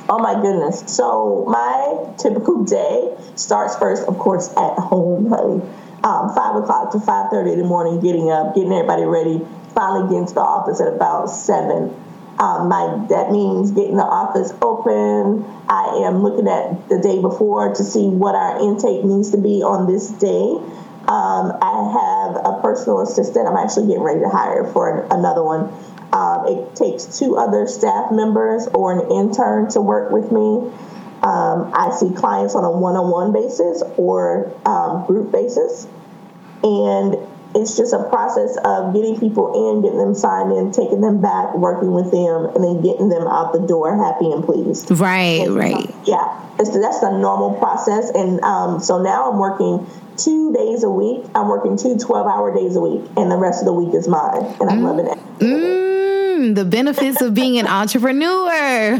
Oh 0.08 0.20
my 0.20 0.36
goodness! 0.42 0.84
So 0.88 1.46
my 1.48 2.14
typical 2.18 2.64
day 2.64 3.14
starts 3.36 3.76
first, 3.76 4.08
of 4.08 4.18
course, 4.18 4.50
at 4.52 4.80
home, 4.80 5.28
honey. 5.28 5.62
Um, 6.04 6.34
five 6.36 6.56
o'clock 6.56 6.92
to 6.92 7.00
five 7.00 7.30
thirty 7.30 7.52
in 7.52 7.58
the 7.58 7.66
morning, 7.66 8.00
getting 8.00 8.30
up, 8.30 8.56
getting 8.56 8.72
everybody 8.72 9.04
ready. 9.04 9.46
Finally, 9.74 10.10
getting 10.10 10.28
to 10.28 10.34
the 10.34 10.42
office 10.42 10.80
at 10.80 10.88
about 10.88 11.26
seven 11.26 11.94
um, 12.38 12.68
my 12.68 13.06
that 13.10 13.32
means 13.32 13.72
getting 13.72 13.96
the 13.96 14.04
office 14.04 14.52
open. 14.62 15.46
I 15.70 16.04
am 16.06 16.22
looking 16.22 16.48
at 16.48 16.90
the 16.90 17.00
day 17.00 17.22
before 17.22 17.74
to 17.74 17.84
see 17.84 18.08
what 18.08 18.36
our 18.36 18.60
intake 18.60 19.06
needs 19.06 19.32
to 19.32 19.38
be 19.38 19.64
on 19.64 19.88
this 19.88 20.10
day. 20.10 20.60
Um, 21.08 21.54
I 21.62 21.76
have 21.96 22.36
a 22.44 22.60
personal 22.62 23.02
assistant. 23.02 23.48
I'm 23.48 23.56
actually 23.56 23.88
getting 23.88 24.04
ready 24.04 24.20
to 24.22 24.30
hire 24.30 24.66
for 24.66 25.08
another 25.12 25.44
one. 25.44 25.72
Um, 26.12 26.48
it 26.48 26.76
takes 26.76 27.20
two 27.20 27.38
other 27.38 27.68
staff 27.68 28.12
members 28.12 28.68
or 28.68 29.00
an 29.00 29.12
intern 29.12 29.70
to 29.72 29.82
work 29.82 30.12
with 30.12 30.32
me. 30.32 30.72
Um, 31.24 31.72
I 31.74 31.96
see 31.96 32.14
clients 32.14 32.56
on 32.56 32.64
a 32.64 32.72
one-on-one 32.72 33.34
basis 33.34 33.82
or 33.98 34.52
um, 34.66 35.06
group 35.08 35.32
basis, 35.32 35.88
and 36.64 37.16
it's 37.56 37.78
just 37.78 37.94
a 37.94 38.04
process 38.10 38.58
of 38.64 38.94
getting 38.94 39.20
people 39.20 39.72
in, 39.72 39.82
getting 39.82 39.98
them 39.98 40.14
signed 40.14 40.52
in, 40.52 40.72
taking 40.72 41.00
them 41.00 41.22
back, 41.22 41.56
working 41.56 41.92
with 41.94 42.12
them, 42.12 42.52
and 42.54 42.64
then 42.64 42.82
getting 42.82 43.08
them 43.08 43.28
out 43.28 43.54
the 43.54 43.66
door 43.66 43.96
happy 43.96 44.30
and 44.30 44.44
pleased. 44.44 44.92
Right, 44.92 45.48
and, 45.48 45.56
right. 45.56 45.90
Yeah, 46.04 46.42
that's 46.58 47.00
the 47.00 47.18
normal 47.18 47.56
process. 47.58 48.12
And 48.12 48.42
um, 48.42 48.80
so 48.82 49.02
now 49.02 49.32
I'm 49.32 49.40
working 49.40 49.88
two 50.18 50.54
days 50.54 50.84
a 50.84 50.90
week. 50.90 51.26
I'm 51.34 51.48
working 51.48 51.78
two 51.78 51.98
12 51.98 52.28
hour 52.28 52.54
days 52.54 52.76
a 52.76 52.82
week, 52.82 53.10
and 53.16 53.32
the 53.32 53.38
rest 53.38 53.62
of 53.62 53.66
the 53.66 53.74
week 53.74 53.96
is 53.96 54.08
mine. 54.08 54.44
And 54.60 54.70
I'm 54.70 54.80
mm. 54.80 54.84
loving 54.84 55.08
it. 55.08 55.18
Mm, 55.40 55.95
the 56.54 56.66
benefits 56.66 57.22
of 57.22 57.34
being 57.34 57.58
an 57.58 57.68
entrepreneur. 57.68 59.00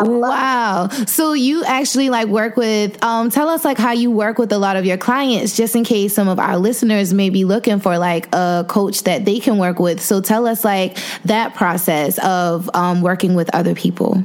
wow. 0.00 0.88
So 1.06 1.32
you 1.32 1.64
actually 1.64 2.10
like 2.10 2.28
work 2.28 2.56
with 2.56 3.02
um 3.02 3.30
tell 3.30 3.48
us 3.48 3.64
like 3.64 3.78
how 3.78 3.92
you 3.92 4.10
work 4.10 4.38
with 4.38 4.52
a 4.52 4.58
lot 4.58 4.76
of 4.76 4.84
your 4.84 4.96
clients 4.96 5.56
just 5.56 5.76
in 5.76 5.84
case 5.84 6.14
some 6.14 6.28
of 6.28 6.38
our 6.38 6.56
listeners 6.56 7.12
may 7.12 7.30
be 7.30 7.44
looking 7.44 7.80
for 7.80 7.98
like 7.98 8.28
a 8.34 8.64
coach 8.68 9.04
that 9.04 9.24
they 9.24 9.40
can 9.40 9.58
work 9.58 9.78
with. 9.78 10.00
So 10.00 10.20
tell 10.20 10.46
us 10.46 10.64
like 10.64 10.96
that 11.24 11.54
process 11.54 12.18
of 12.18 12.70
um 12.74 13.02
working 13.02 13.34
with 13.34 13.54
other 13.54 13.74
people. 13.74 14.24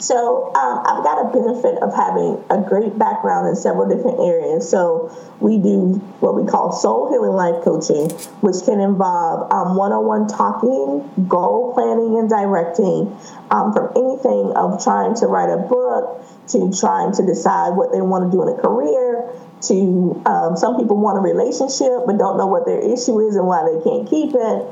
So 0.00 0.54
um, 0.54 0.82
I've 0.86 1.02
got 1.02 1.26
a 1.26 1.32
benefit 1.32 1.82
of 1.82 1.94
having 1.94 2.42
a 2.50 2.62
great 2.68 2.98
background 2.98 3.48
in 3.48 3.56
several 3.56 3.88
different 3.88 4.20
areas. 4.20 4.68
So 4.68 5.10
we 5.40 5.58
do 5.58 5.94
what 6.20 6.34
we 6.34 6.48
call 6.48 6.72
soul 6.72 7.10
healing 7.10 7.32
life 7.32 7.64
coaching, 7.64 8.10
which 8.40 8.64
can 8.64 8.80
involve 8.80 9.52
um, 9.52 9.76
one-on-one 9.76 10.28
talking, 10.28 11.26
goal 11.28 11.74
planning, 11.74 12.18
and 12.18 12.28
directing. 12.28 13.16
Um, 13.50 13.72
from 13.72 13.90
anything 13.96 14.52
of 14.54 14.82
trying 14.84 15.14
to 15.16 15.26
write 15.26 15.50
a 15.50 15.56
book 15.56 16.22
to 16.48 16.72
trying 16.78 17.12
to 17.12 17.24
decide 17.24 17.76
what 17.76 17.92
they 17.92 18.00
want 18.00 18.30
to 18.30 18.36
do 18.36 18.42
in 18.42 18.48
a 18.48 18.60
career 18.60 19.32
to 19.60 20.22
um, 20.24 20.56
some 20.56 20.76
people 20.76 20.96
want 20.96 21.18
a 21.18 21.20
relationship 21.20 22.06
but 22.06 22.16
don't 22.16 22.38
know 22.38 22.46
what 22.46 22.64
their 22.64 22.78
issue 22.78 23.20
is 23.20 23.36
and 23.36 23.46
why 23.46 23.66
they 23.66 23.82
can't 23.82 24.08
keep 24.08 24.30
it 24.34 24.66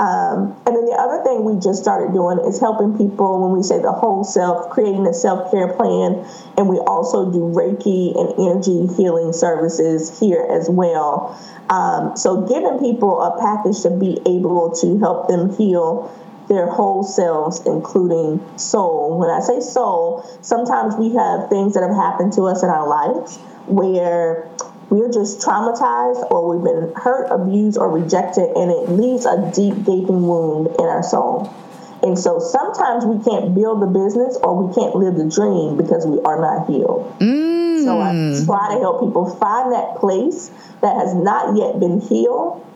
um, 0.00 0.56
and 0.64 0.74
then 0.74 0.86
the 0.86 0.96
other 0.96 1.22
thing 1.22 1.44
we 1.44 1.60
just 1.60 1.82
started 1.82 2.14
doing 2.14 2.40
is 2.48 2.58
helping 2.58 2.96
people 2.96 3.44
when 3.44 3.52
we 3.52 3.62
say 3.62 3.82
the 3.82 3.92
whole 3.92 4.24
self, 4.24 4.70
creating 4.70 5.06
a 5.06 5.12
self 5.12 5.50
care 5.50 5.74
plan. 5.74 6.24
And 6.56 6.70
we 6.70 6.78
also 6.78 7.30
do 7.30 7.52
Reiki 7.52 8.16
and 8.16 8.32
energy 8.40 8.88
healing 8.96 9.34
services 9.34 10.18
here 10.18 10.40
as 10.50 10.70
well. 10.70 11.36
Um, 11.68 12.16
so 12.16 12.48
giving 12.48 12.78
people 12.80 13.20
a 13.20 13.38
package 13.38 13.82
to 13.82 13.90
be 13.90 14.18
able 14.24 14.72
to 14.80 14.98
help 15.00 15.28
them 15.28 15.54
heal 15.54 16.10
their 16.48 16.66
whole 16.66 17.04
selves, 17.04 17.60
including 17.66 18.40
soul. 18.56 19.18
When 19.18 19.28
I 19.28 19.40
say 19.40 19.60
soul, 19.60 20.24
sometimes 20.40 20.96
we 20.96 21.14
have 21.14 21.50
things 21.50 21.74
that 21.74 21.82
have 21.82 21.94
happened 21.94 22.32
to 22.34 22.44
us 22.44 22.62
in 22.62 22.70
our 22.70 22.88
lives 22.88 23.36
where 23.66 24.48
we're 24.90 25.10
just 25.10 25.40
traumatized 25.40 26.30
or 26.30 26.54
we've 26.54 26.64
been 26.64 26.92
hurt, 26.94 27.30
abused, 27.30 27.78
or 27.78 27.88
rejected, 27.90 28.50
and 28.56 28.70
it 28.70 28.90
leaves 28.90 29.24
a 29.24 29.50
deep, 29.54 29.86
gaping 29.86 30.26
wound 30.26 30.66
in 30.78 30.84
our 30.84 31.02
soul. 31.02 31.54
And 32.02 32.18
so 32.18 32.38
sometimes 32.40 33.04
we 33.04 33.22
can't 33.22 33.54
build 33.54 33.82
the 33.82 33.86
business 33.86 34.36
or 34.42 34.64
we 34.64 34.74
can't 34.74 34.96
live 34.96 35.16
the 35.16 35.28
dream 35.28 35.76
because 35.76 36.06
we 36.06 36.20
are 36.22 36.40
not 36.40 36.66
healed. 36.66 37.14
Mm. 37.20 37.84
So 37.84 38.00
I 38.00 38.44
try 38.44 38.74
to 38.74 38.80
help 38.80 39.00
people 39.00 39.30
find 39.36 39.72
that 39.72 39.96
place 39.96 40.50
that 40.80 40.96
has 40.96 41.14
not 41.14 41.56
yet 41.56 41.78
been 41.78 42.00
healed 42.00 42.66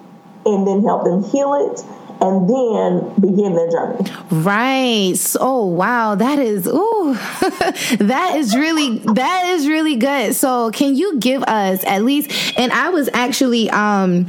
and 0.46 0.66
then 0.66 0.85
help 0.85 1.05
them 1.05 1.24
heal 1.24 1.55
it 1.55 1.83
and 2.20 2.48
then 2.48 3.14
begin 3.20 3.55
their 3.55 3.70
journey. 3.70 4.11
Right. 4.31 5.14
Oh 5.40 5.66
wow, 5.66 6.14
that 6.14 6.38
is 6.38 6.66
ooh, 6.66 7.14
that 8.05 8.35
is 8.37 8.57
really 8.57 8.98
that 8.98 9.46
is 9.46 9.68
really 9.68 9.96
good. 9.96 10.35
So 10.35 10.70
can 10.70 10.94
you 10.94 11.18
give 11.18 11.42
us 11.42 11.85
at 11.85 12.03
least? 12.03 12.59
And 12.59 12.72
I 12.72 12.90
was 12.90 13.09
actually 13.12 13.70
um 13.70 14.27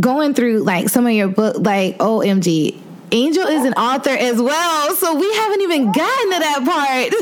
going 0.00 0.34
through 0.34 0.60
like 0.60 0.88
some 0.88 1.06
of 1.06 1.12
your 1.12 1.28
book, 1.28 1.56
like 1.58 1.98
OMG 1.98 2.85
Angel 3.12 3.46
is 3.46 3.64
an 3.64 3.74
author 3.74 4.10
as 4.10 4.42
well, 4.42 4.96
so 4.96 5.14
we 5.14 5.32
haven't 5.34 5.60
even 5.60 5.92
gotten 5.92 6.32
to 6.32 6.38
that 6.40 6.64
part. 6.64 7.12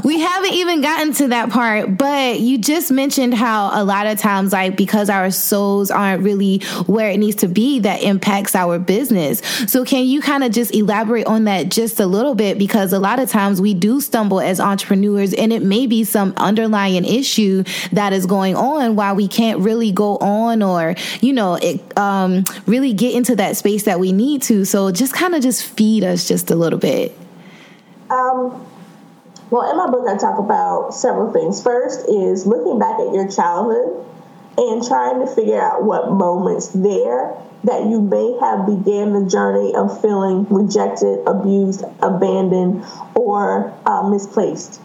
we 0.04 0.20
haven't 0.20 0.52
even 0.52 0.80
gotten 0.80 1.12
to 1.14 1.26
that 1.28 1.50
part, 1.50 1.98
but 1.98 2.40
you 2.40 2.56
just 2.56 2.90
mentioned 2.90 3.34
how 3.34 3.70
a 3.74 3.84
lot 3.84 4.06
of 4.06 4.18
times, 4.18 4.52
like, 4.52 4.74
because 4.76 5.10
our 5.10 5.30
souls 5.30 5.90
aren't 5.90 6.22
really 6.22 6.60
where 6.86 7.10
it 7.10 7.18
needs 7.18 7.36
to 7.36 7.48
be, 7.48 7.80
that 7.80 8.02
impacts 8.02 8.54
our 8.54 8.78
business. 8.78 9.40
So, 9.66 9.84
can 9.84 10.06
you 10.06 10.22
kind 10.22 10.44
of 10.44 10.52
just 10.52 10.74
elaborate 10.74 11.26
on 11.26 11.44
that 11.44 11.68
just 11.68 12.00
a 12.00 12.06
little 12.06 12.34
bit? 12.34 12.56
Because 12.58 12.94
a 12.94 12.98
lot 12.98 13.18
of 13.18 13.28
times 13.28 13.60
we 13.60 13.74
do 13.74 14.00
stumble 14.00 14.40
as 14.40 14.60
entrepreneurs, 14.60 15.34
and 15.34 15.52
it 15.52 15.62
may 15.62 15.86
be 15.86 16.04
some 16.04 16.32
underlying 16.38 17.04
issue 17.04 17.64
that 17.92 18.14
is 18.14 18.24
going 18.24 18.56
on 18.56 18.96
while 18.96 19.14
we 19.14 19.28
can't 19.28 19.60
really 19.60 19.92
go 19.92 20.16
on 20.18 20.62
or, 20.62 20.94
you 21.20 21.34
know, 21.34 21.56
it, 21.56 21.82
um, 21.98 22.44
really 22.66 22.94
get 22.94 23.14
into 23.14 23.36
that 23.36 23.56
space 23.56 23.82
that 23.82 24.00
we 24.00 24.05
we 24.06 24.12
need 24.12 24.40
to. 24.42 24.64
So 24.64 24.92
just 24.92 25.12
kind 25.12 25.34
of 25.34 25.42
just 25.42 25.64
feed 25.64 26.04
us 26.04 26.28
just 26.28 26.52
a 26.52 26.54
little 26.54 26.78
bit. 26.78 27.12
Um, 28.08 28.64
well, 29.50 29.68
in 29.68 29.76
my 29.76 29.90
book, 29.90 30.06
I 30.08 30.16
talk 30.16 30.38
about 30.38 30.94
several 30.94 31.32
things. 31.32 31.60
First 31.60 32.08
is 32.08 32.46
looking 32.46 32.78
back 32.78 33.00
at 33.00 33.12
your 33.12 33.28
childhood 33.28 34.06
and 34.58 34.86
trying 34.86 35.26
to 35.26 35.34
figure 35.34 35.60
out 35.60 35.82
what 35.82 36.12
moments 36.12 36.68
there 36.68 37.34
that 37.64 37.86
you 37.86 38.00
may 38.00 38.38
have 38.38 38.64
began 38.64 39.12
the 39.12 39.28
journey 39.28 39.74
of 39.74 40.00
feeling 40.00 40.46
rejected, 40.50 41.26
abused, 41.26 41.82
abandoned, 42.00 42.84
or 43.16 43.74
uh, 43.86 44.08
misplaced. 44.08 44.80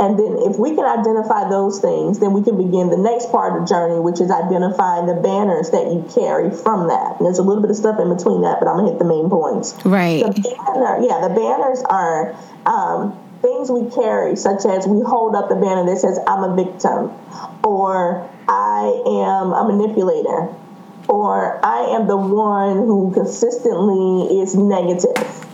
And 0.00 0.18
then 0.18 0.38
if 0.48 0.58
we 0.58 0.74
can 0.74 0.86
identify 0.86 1.50
those 1.50 1.78
things, 1.78 2.20
then 2.20 2.32
we 2.32 2.42
can 2.42 2.56
begin 2.56 2.88
the 2.88 2.96
next 2.96 3.30
part 3.30 3.52
of 3.52 3.60
the 3.60 3.66
journey, 3.68 4.00
which 4.00 4.18
is 4.18 4.30
identifying 4.30 5.04
the 5.04 5.20
banners 5.20 5.70
that 5.76 5.92
you 5.92 6.08
carry 6.08 6.48
from 6.48 6.88
that. 6.88 7.20
And 7.20 7.26
there's 7.26 7.38
a 7.38 7.44
little 7.44 7.60
bit 7.60 7.70
of 7.70 7.76
stuff 7.76 8.00
in 8.00 8.08
between 8.08 8.40
that, 8.40 8.64
but 8.64 8.66
I'm 8.66 8.80
gonna 8.80 8.96
hit 8.96 8.98
the 8.98 9.04
main 9.04 9.28
points. 9.28 9.76
Right. 9.84 10.24
The 10.24 10.32
banner, 10.32 11.04
yeah, 11.04 11.20
the 11.20 11.34
banners 11.36 11.84
are 11.84 12.32
um, 12.64 13.12
things 13.42 13.70
we 13.70 13.90
carry, 13.90 14.36
such 14.36 14.64
as 14.64 14.88
we 14.88 15.04
hold 15.04 15.36
up 15.36 15.50
the 15.50 15.60
banner 15.60 15.84
that 15.84 15.98
says 16.00 16.18
"I'm 16.26 16.48
a 16.48 16.56
victim," 16.56 17.12
or 17.62 18.24
"I 18.48 19.04
am 19.04 19.52
a 19.52 19.68
manipulator," 19.68 20.48
or 21.08 21.60
"I 21.60 21.92
am 21.92 22.08
the 22.08 22.16
one 22.16 22.88
who 22.88 23.12
consistently 23.12 24.40
is 24.40 24.56
negative." 24.56 25.49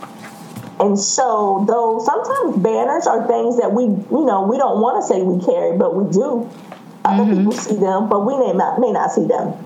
And 0.79 0.99
so, 0.99 1.65
though 1.67 1.99
sometimes 2.03 2.61
banners 2.61 3.07
are 3.07 3.27
things 3.27 3.57
that 3.57 3.73
we, 3.73 3.83
you 3.83 4.25
know, 4.25 4.45
we 4.47 4.57
don't 4.57 4.79
want 4.79 5.01
to 5.01 5.07
say 5.07 5.21
we 5.21 5.43
carry, 5.43 5.77
but 5.77 5.95
we 5.95 6.11
do. 6.11 6.49
Other 7.03 7.23
mm-hmm. 7.23 7.37
people 7.37 7.51
see 7.53 7.75
them, 7.75 8.09
but 8.09 8.25
we 8.25 8.37
may 8.37 8.53
not, 8.53 8.79
may 8.79 8.91
not 8.91 9.11
see 9.11 9.25
them. 9.25 9.57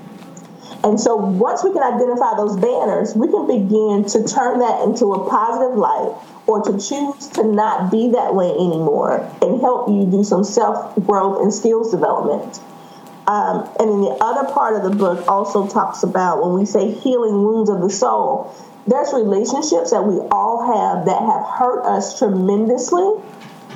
And 0.84 1.00
so, 1.00 1.15
once 1.15 1.63
we 1.63 1.74
can 1.74 1.84
identify 1.84 2.36
those 2.38 2.56
banners, 2.56 3.13
we 3.13 3.28
can 3.28 3.45
begin 3.45 4.06
to 4.10 4.24
turn 4.24 4.60
that 4.60 4.82
into 4.84 5.13
a 5.13 5.30
positive 5.30 5.78
light 5.78 6.15
or 6.47 6.63
to 6.63 6.71
choose 6.74 7.28
to 7.36 7.43
not 7.43 7.91
be 7.91 8.12
that 8.12 8.34
way 8.34 8.50
anymore 8.50 9.19
and 9.41 9.62
help 9.62 9.89
you 9.89 10.06
do 10.06 10.24
some 10.24 10.43
self 10.43 10.95
growth 11.06 11.41
and 11.41 11.54
skills 11.54 11.91
development. 11.91 12.60
Um, 13.28 13.69
and 13.80 13.89
then 13.89 14.02
the 14.02 14.17
other 14.19 14.52
part 14.52 14.76
of 14.76 14.89
the 14.89 14.97
book 14.97 15.28
also 15.28 15.67
talks 15.67 16.04
about 16.04 16.41
when 16.41 16.60
we 16.60 16.65
say 16.65 16.91
healing 16.91 17.43
wounds 17.43 17.69
of 17.69 17.82
the 17.82 17.89
soul, 17.89 18.54
there's 18.88 19.13
relationships 19.13 19.91
that 19.91 20.04
we 20.04 20.15
all 20.32 20.65
have 20.65 21.06
that 21.06 21.20
have 21.22 21.46
hurt 21.46 21.86
us 21.86 22.17
tremendously 22.17 23.22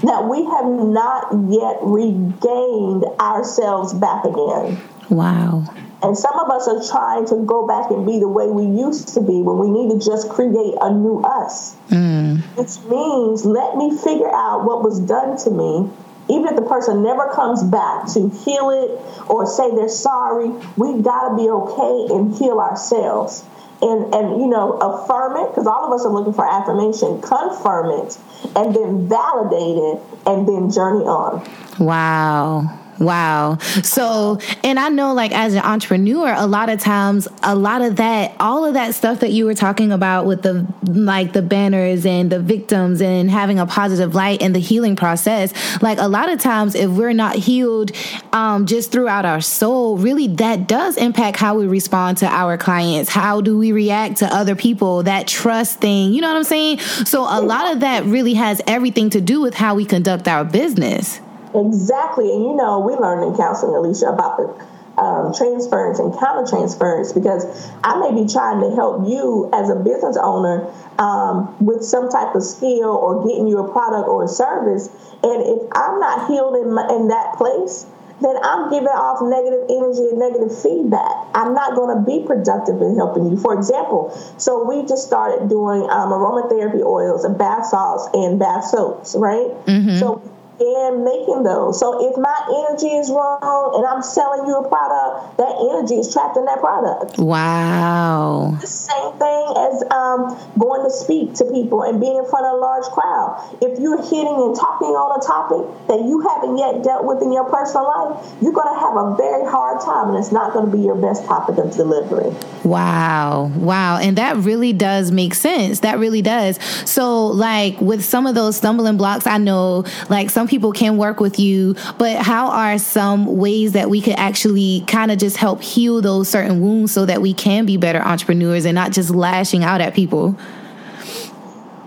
that 0.04 0.28
we 0.28 0.44
have 0.44 0.66
not 0.66 1.32
yet 1.50 1.78
regained 1.82 3.06
ourselves 3.20 3.94
back 3.94 4.26
again. 4.26 4.82
Wow. 5.10 5.64
And 6.04 6.18
some 6.18 6.38
of 6.38 6.50
us 6.50 6.68
are 6.68 6.84
trying 6.92 7.26
to 7.28 7.46
go 7.46 7.66
back 7.66 7.90
and 7.90 8.06
be 8.06 8.20
the 8.20 8.28
way 8.28 8.48
we 8.48 8.64
used 8.64 9.10
to 9.16 9.22
be 9.22 9.42
when 9.42 9.58
we 9.58 9.70
need 9.70 9.98
to 9.98 10.06
just 10.06 10.30
create 10.30 10.76
a 10.82 10.92
new 10.92 11.22
us. 11.22 11.76
Mm. 11.90 12.42
Which 12.58 12.78
means 12.90 13.46
let 13.46 13.78
me 13.78 13.96
figure 13.98 14.30
out 14.30 14.66
what 14.66 14.84
was 14.84 15.00
done 15.00 15.38
to 15.38 15.50
me. 15.50 15.90
Even 16.28 16.48
if 16.48 16.56
the 16.56 16.68
person 16.68 17.04
never 17.04 17.32
comes 17.34 17.64
back 17.64 18.12
to 18.14 18.30
heal 18.30 18.70
it 18.72 19.30
or 19.30 19.46
say 19.46 19.70
they're 19.76 19.88
sorry, 19.88 20.50
we've 20.76 21.04
got 21.04 21.30
to 21.30 21.36
be 21.36 21.50
okay 21.50 22.14
and 22.14 22.36
heal 22.36 22.60
ourselves 22.60 23.46
and 23.82 24.14
and 24.14 24.42
you 24.42 24.48
know 24.48 24.74
affirm 24.78 25.38
it 25.38 25.50
because 25.50 25.68
all 25.68 25.86
of 25.86 25.92
us 25.92 26.06
are 26.06 26.14
looking 26.14 26.34
for 26.34 26.48
affirmation 26.48 27.22
confirm 27.22 28.06
it 28.06 28.18
and 28.56 28.76
then 28.76 29.08
validate 29.08 29.78
it 29.78 30.02
and 30.26 30.48
then 30.48 30.72
journey 30.72 31.06
on. 31.06 31.44
Wow 31.80 32.80
Wow. 33.00 33.58
So, 33.84 34.40
and 34.64 34.80
I 34.80 34.90
know 34.90 35.14
like 35.14 35.34
as 35.34 35.54
an 35.54 35.64
entrepreneur, 35.64 36.34
a 36.36 36.48
lot 36.48 36.70
of 36.70 36.80
times, 36.80 37.28
a 37.44 37.56
lot 37.56 37.82
of 37.82 37.98
that, 37.98 38.36
all 38.40 38.64
of 38.66 38.76
that 38.76 38.96
stuff 38.96 39.20
that 39.20 39.32
you 39.32 39.46
were 39.46 39.54
talking 39.54 39.92
about 39.92 40.26
with 40.26 40.44
the 40.44 40.66
like 40.84 41.34
the 41.34 41.42
banners 41.42 42.06
and 42.06 42.32
the 42.32 42.40
victims 42.40 43.02
and 43.02 43.30
having 43.30 43.60
a 43.60 43.66
positive 43.66 44.16
light 44.16 44.42
and 44.42 44.56
the 44.56 44.60
healing 44.60 44.96
process, 44.96 45.54
like 45.82 45.98
a 45.98 46.08
lot 46.08 46.30
of 46.30 46.40
times 46.40 46.76
if 46.76 46.90
we're 46.90 47.14
not 47.14 47.36
healed 47.36 47.92
um, 48.32 48.66
just 48.66 48.92
throughout 48.92 49.26
our 49.26 49.42
soul, 49.42 49.98
really 49.98 50.28
that 50.28 50.68
does 50.68 50.96
impact 50.98 51.38
how 51.38 51.56
we 51.56 51.68
respond 51.68 52.18
to 52.20 52.28
our 52.28 52.58
clients. 52.58 53.10
How 53.10 53.42
do 53.42 53.58
we 53.58 53.72
react 53.72 54.18
to 54.18 54.34
other 54.34 54.56
people? 54.56 55.04
That 55.04 55.28
trust 55.28 55.82
thing, 55.82 56.14
you 56.14 56.22
know 56.22 56.30
what 56.30 56.38
I'm 56.38 56.44
saying? 56.46 56.80
So 56.80 57.24
a 57.24 57.42
lot 57.42 57.74
of 57.74 57.82
that 57.82 58.06
really 58.06 58.36
has 58.36 58.62
everything 58.68 59.10
to 59.12 59.22
do 59.22 59.42
with 59.42 59.54
how 59.54 59.76
we 59.76 59.86
conduct 59.86 60.28
our 60.28 60.46
business. 60.46 61.20
Exactly. 61.56 62.32
And 62.32 62.44
you 62.44 62.56
know, 62.56 62.80
we 62.80 62.94
learned 62.96 63.24
in 63.24 63.38
counseling, 63.38 63.74
Alisha, 63.74 64.14
about 64.14 64.38
the 64.38 64.66
um, 64.98 65.34
transference 65.34 66.00
and 66.00 66.18
counter 66.18 66.50
transference 66.50 67.12
because 67.12 67.46
I 67.84 68.00
may 68.00 68.16
be 68.16 68.28
trying 68.32 68.62
to 68.62 68.76
help 68.76 69.08
you 69.08 69.50
as 69.54 69.70
a 69.70 69.76
business 69.76 70.18
owner 70.22 70.72
um, 71.00 71.56
with 71.60 71.84
some 71.84 72.10
type 72.10 72.36
of 72.36 72.44
skill 72.44 72.90
or 72.90 73.28
getting 73.28 73.48
you 73.48 73.60
a 73.60 73.72
product 73.72 74.08
or 74.08 74.24
a 74.24 74.28
service. 74.28 74.88
And 75.24 75.44
if 75.44 75.68
I'm 75.74 76.00
not 76.00 76.28
healed 76.28 76.56
in, 76.56 76.74
my, 76.74 76.88
in 76.96 77.08
that 77.10 77.36
place, 77.38 77.86
then 78.22 78.36
I'm 78.44 78.70
giving 78.72 78.88
off 78.88 79.20
negative 79.22 79.68
energy 79.68 80.08
and 80.08 80.20
negative 80.20 80.56
feedback. 80.64 81.12
I'm 81.36 81.54
not 81.54 81.76
going 81.76 81.92
to 81.98 82.02
be 82.08 82.26
productive 82.26 82.82
in 82.82 82.96
helping 82.96 83.30
you. 83.30 83.36
For 83.36 83.54
example, 83.54 84.16
so 84.38 84.64
we 84.64 84.88
just 84.88 85.06
started 85.06 85.50
doing 85.50 85.84
um, 85.92 86.16
aromatherapy 86.16 86.80
oils 86.80 87.26
and 87.26 87.38
bath 87.38 87.66
salts 87.66 88.08
and 88.14 88.40
bath 88.40 88.64
soaps, 88.66 89.16
right? 89.20 89.52
Mm-hmm. 89.68 90.00
So 90.00 90.24
and 90.60 91.04
making 91.04 91.44
those. 91.44 91.80
So 91.80 92.08
if 92.10 92.18
my 92.18 92.36
energy 92.48 92.96
is 92.96 93.10
wrong 93.10 93.76
and 93.76 93.86
I'm 93.86 94.02
selling 94.02 94.48
you 94.48 94.56
a 94.56 94.68
product, 94.68 95.38
that 95.38 95.52
energy 95.52 96.00
is 96.00 96.12
trapped 96.12 96.38
in 96.38 96.46
that 96.46 96.60
product. 96.60 97.18
Wow. 97.18 98.58
The 98.62 98.68
same 98.68 99.12
thing 99.20 99.46
as 99.60 99.84
um, 99.92 100.38
going 100.58 100.84
to 100.88 100.92
speak 100.92 101.36
to 101.36 101.46
people 101.52 101.84
and 101.84 102.00
being 102.00 102.16
in 102.16 102.26
front 102.26 102.46
of 102.48 102.56
a 102.56 102.60
large 102.62 102.88
crowd. 102.96 103.58
If 103.62 103.80
you're 103.80 104.02
hitting 104.02 104.38
and 104.48 104.56
talking 104.56 104.96
on 104.96 105.20
a 105.20 105.22
topic 105.24 105.64
that 105.88 106.00
you 106.08 106.24
haven't 106.24 106.58
yet 106.58 106.84
dealt 106.84 107.04
with 107.04 107.22
in 107.22 107.34
your 107.34 107.46
personal 107.52 107.88
life, 107.88 108.24
you're 108.42 108.56
going 108.56 108.72
to 108.72 108.80
have 108.80 108.96
a 108.96 109.16
very 109.16 109.44
hard 109.50 109.82
time 109.82 110.10
and 110.10 110.18
it's 110.18 110.32
not 110.32 110.54
going 110.54 110.72
to 110.72 110.72
be 110.72 110.84
your 110.84 110.96
best 110.96 111.26
topic 111.26 111.58
of 111.58 111.76
delivery. 111.76 112.32
Wow. 112.64 113.52
Wow. 113.56 113.98
And 113.98 114.18
that 114.18 114.38
really 114.38 114.74
does 114.74 115.12
make 115.12 115.36
sense. 115.36 115.82
That 115.82 116.00
really 116.00 116.22
does. 116.22 116.62
So, 116.90 117.28
like 117.28 117.80
with 117.82 118.04
some 118.04 118.26
of 118.26 118.36
those 118.36 118.56
stumbling 118.58 118.98
blocks, 118.98 119.28
I 119.28 119.38
know 119.38 119.84
like 120.10 120.30
some 120.30 120.45
some 120.46 120.50
people 120.52 120.72
can 120.74 120.98
work 120.98 121.20
with 121.20 121.40
you, 121.40 121.76
but 121.98 122.18
how 122.18 122.50
are 122.52 122.78
some 122.78 123.38
ways 123.38 123.72
that 123.72 123.90
we 123.90 124.00
could 124.00 124.14
actually 124.14 124.84
kind 124.86 125.10
of 125.10 125.18
just 125.18 125.38
help 125.38 125.60
heal 125.64 126.02
those 126.02 126.30
certain 126.30 126.62
wounds 126.62 126.92
so 126.92 127.04
that 127.04 127.20
we 127.20 127.34
can 127.34 127.66
be 127.66 127.78
better 127.78 128.00
entrepreneurs 128.00 128.64
and 128.66 128.76
not 128.76 128.92
just 128.92 129.10
lashing 129.10 129.64
out 129.64 129.82
at 129.82 129.96
people? 129.96 130.38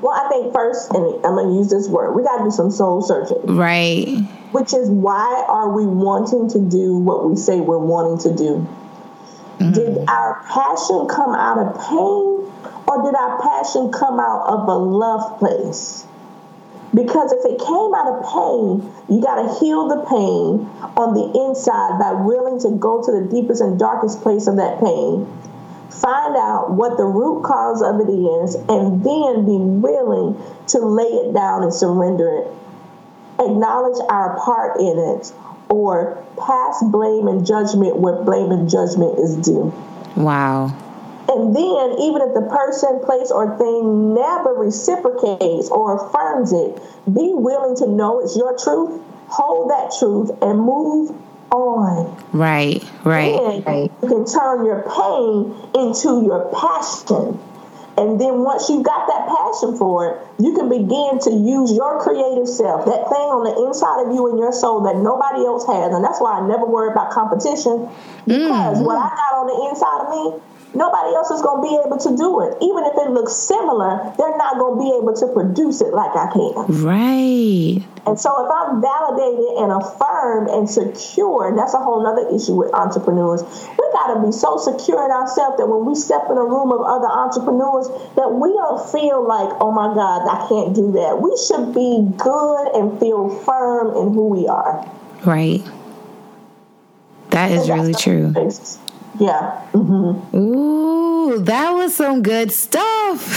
Well, 0.00 0.10
I 0.10 0.28
think 0.28 0.52
first, 0.52 0.90
and 0.90 1.04
I'm 1.24 1.36
going 1.36 1.50
to 1.50 1.54
use 1.54 1.70
this 1.70 1.88
word, 1.88 2.14
we 2.14 2.24
got 2.24 2.38
to 2.38 2.44
do 2.44 2.50
some 2.50 2.72
soul 2.72 3.00
searching. 3.00 3.46
Right. 3.46 4.26
Which 4.50 4.74
is 4.74 4.90
why 4.90 5.46
are 5.48 5.70
we 5.70 5.86
wanting 5.86 6.50
to 6.50 6.58
do 6.58 6.96
what 6.96 7.30
we 7.30 7.36
say 7.36 7.60
we're 7.60 7.78
wanting 7.78 8.18
to 8.30 8.36
do? 8.36 8.66
Mm-hmm. 9.60 9.72
Did 9.72 10.08
our 10.08 10.42
passion 10.48 11.06
come 11.06 11.32
out 11.32 11.58
of 11.58 11.74
pain 11.86 12.74
or 12.88 13.02
did 13.04 13.14
our 13.14 13.40
passion 13.40 13.92
come 13.92 14.18
out 14.18 14.48
of 14.48 14.66
a 14.66 14.74
love 14.74 15.38
place? 15.38 16.04
Because 16.94 17.32
if 17.32 17.44
it 17.44 17.58
came 17.58 17.92
out 17.94 18.08
of 18.08 18.24
pain, 18.24 18.92
you 19.08 19.20
got 19.20 19.42
to 19.42 19.60
heal 19.60 19.88
the 19.88 20.04
pain 20.08 20.64
on 20.96 21.12
the 21.12 21.28
inside 21.46 21.98
by 21.98 22.12
willing 22.12 22.58
to 22.60 22.70
go 22.78 23.04
to 23.04 23.12
the 23.12 23.28
deepest 23.28 23.60
and 23.60 23.78
darkest 23.78 24.22
place 24.22 24.46
of 24.46 24.56
that 24.56 24.80
pain. 24.80 25.28
Find 25.90 26.36
out 26.36 26.72
what 26.72 26.96
the 26.96 27.04
root 27.04 27.42
cause 27.42 27.82
of 27.82 28.00
it 28.00 28.10
is, 28.10 28.54
and 28.68 29.04
then 29.04 29.44
be 29.44 29.58
willing 29.58 30.40
to 30.68 30.78
lay 30.78 31.04
it 31.04 31.34
down 31.34 31.62
and 31.62 31.74
surrender 31.74 32.38
it. 32.38 32.48
Acknowledge 33.38 34.00
our 34.08 34.38
part 34.40 34.80
in 34.80 34.98
it, 34.98 35.32
or 35.68 36.24
pass 36.38 36.82
blame 36.82 37.28
and 37.28 37.44
judgment 37.44 37.96
where 37.96 38.22
blame 38.22 38.50
and 38.50 38.68
judgment 38.68 39.18
is 39.18 39.36
due. 39.36 39.72
Wow. 40.16 40.74
And 41.28 41.54
then, 41.54 41.98
even 42.00 42.22
if 42.22 42.32
the 42.32 42.48
person, 42.48 43.00
place, 43.04 43.30
or 43.30 43.56
thing 43.58 44.14
never 44.14 44.54
reciprocates 44.54 45.68
or 45.68 46.08
affirms 46.08 46.52
it, 46.52 46.80
be 47.12 47.32
willing 47.34 47.76
to 47.76 47.86
know 47.86 48.20
it's 48.20 48.34
your 48.34 48.56
truth, 48.56 49.02
hold 49.28 49.70
that 49.70 49.92
truth, 49.98 50.30
and 50.40 50.58
move 50.58 51.14
on. 51.52 52.16
Right, 52.32 52.82
right. 53.04 53.36
Then 53.36 53.62
right. 53.62 53.92
you 54.02 54.08
can 54.08 54.24
turn 54.24 54.64
your 54.64 54.82
pain 54.88 55.52
into 55.74 56.24
your 56.24 56.48
passion. 56.54 57.38
And 57.98 58.20
then 58.20 58.46
once 58.46 58.70
you've 58.70 58.86
got 58.86 59.10
that 59.10 59.26
passion 59.26 59.76
for 59.76 60.06
it, 60.06 60.14
you 60.38 60.54
can 60.54 60.70
begin 60.70 61.18
to 61.18 61.30
use 61.34 61.74
your 61.74 61.98
creative 61.98 62.46
self, 62.46 62.86
that 62.86 63.10
thing 63.10 63.26
on 63.26 63.42
the 63.42 63.66
inside 63.66 64.06
of 64.06 64.14
you 64.14 64.30
and 64.30 64.38
your 64.38 64.52
soul 64.52 64.86
that 64.86 65.02
nobody 65.02 65.42
else 65.42 65.66
has. 65.66 65.90
And 65.90 66.04
that's 66.04 66.22
why 66.22 66.38
I 66.38 66.46
never 66.46 66.64
worry 66.64 66.94
about 66.94 67.10
competition 67.10 67.90
because 68.22 68.78
mm. 68.78 68.86
what 68.86 69.02
I 69.02 69.10
got 69.10 69.32
on 69.42 69.46
the 69.50 69.58
inside 69.66 69.98
of 70.06 70.08
me, 70.14 70.24
nobody 70.74 71.14
else 71.14 71.30
is 71.30 71.42
going 71.42 71.62
to 71.62 71.66
be 71.68 71.74
able 71.86 71.98
to 71.98 72.10
do 72.16 72.40
it. 72.44 72.58
Even 72.60 72.84
if 72.84 72.94
it 72.96 73.10
looks 73.10 73.32
similar, 73.32 74.12
they're 74.18 74.36
not 74.36 74.58
going 74.58 74.76
to 74.76 74.82
be 74.84 74.90
able 74.96 75.14
to 75.14 75.26
produce 75.32 75.80
it 75.80 75.94
like 75.94 76.14
I 76.14 76.28
can. 76.32 76.84
Right. 76.84 77.80
And 78.06 78.18
so 78.18 78.30
if 78.44 78.48
I'm 78.50 78.80
validated 78.80 79.60
and 79.60 79.72
affirmed 79.72 80.48
and 80.48 80.68
secure, 80.68 81.48
and 81.48 81.58
that's 81.58 81.74
a 81.74 81.78
whole 81.78 82.06
other 82.06 82.28
issue 82.34 82.54
with 82.54 82.72
entrepreneurs, 82.74 83.42
we 83.42 83.84
got 83.92 84.14
to 84.14 84.26
be 84.26 84.32
so 84.32 84.56
secure 84.56 85.04
in 85.04 85.10
ourselves 85.10 85.58
that 85.58 85.66
when 85.66 85.84
we 85.84 85.94
step 85.94 86.24
in 86.30 86.36
a 86.36 86.44
room 86.44 86.72
of 86.72 86.80
other 86.80 87.08
entrepreneurs, 87.08 87.88
that 88.16 88.32
we 88.32 88.48
don't 88.52 88.80
feel 88.92 89.26
like, 89.26 89.48
oh 89.60 89.72
my 89.72 89.92
God, 89.94 90.24
I 90.28 90.48
can't 90.48 90.74
do 90.74 90.92
that. 90.92 91.20
We 91.20 91.32
should 91.48 91.74
be 91.74 92.08
good 92.16 92.64
and 92.76 92.98
feel 93.00 93.28
firm 93.44 93.96
in 93.96 94.14
who 94.14 94.28
we 94.28 94.46
are. 94.46 94.88
Right. 95.24 95.62
That 97.30 97.50
is 97.50 97.68
really 97.68 97.94
true. 97.94 98.28
Basis. 98.28 98.78
Yeah. 99.20 99.66
Mm-hmm. 99.72 100.36
Ooh, 100.36 101.38
that 101.40 101.72
was 101.72 101.94
some 101.94 102.22
good 102.22 102.52
stuff. 102.52 103.26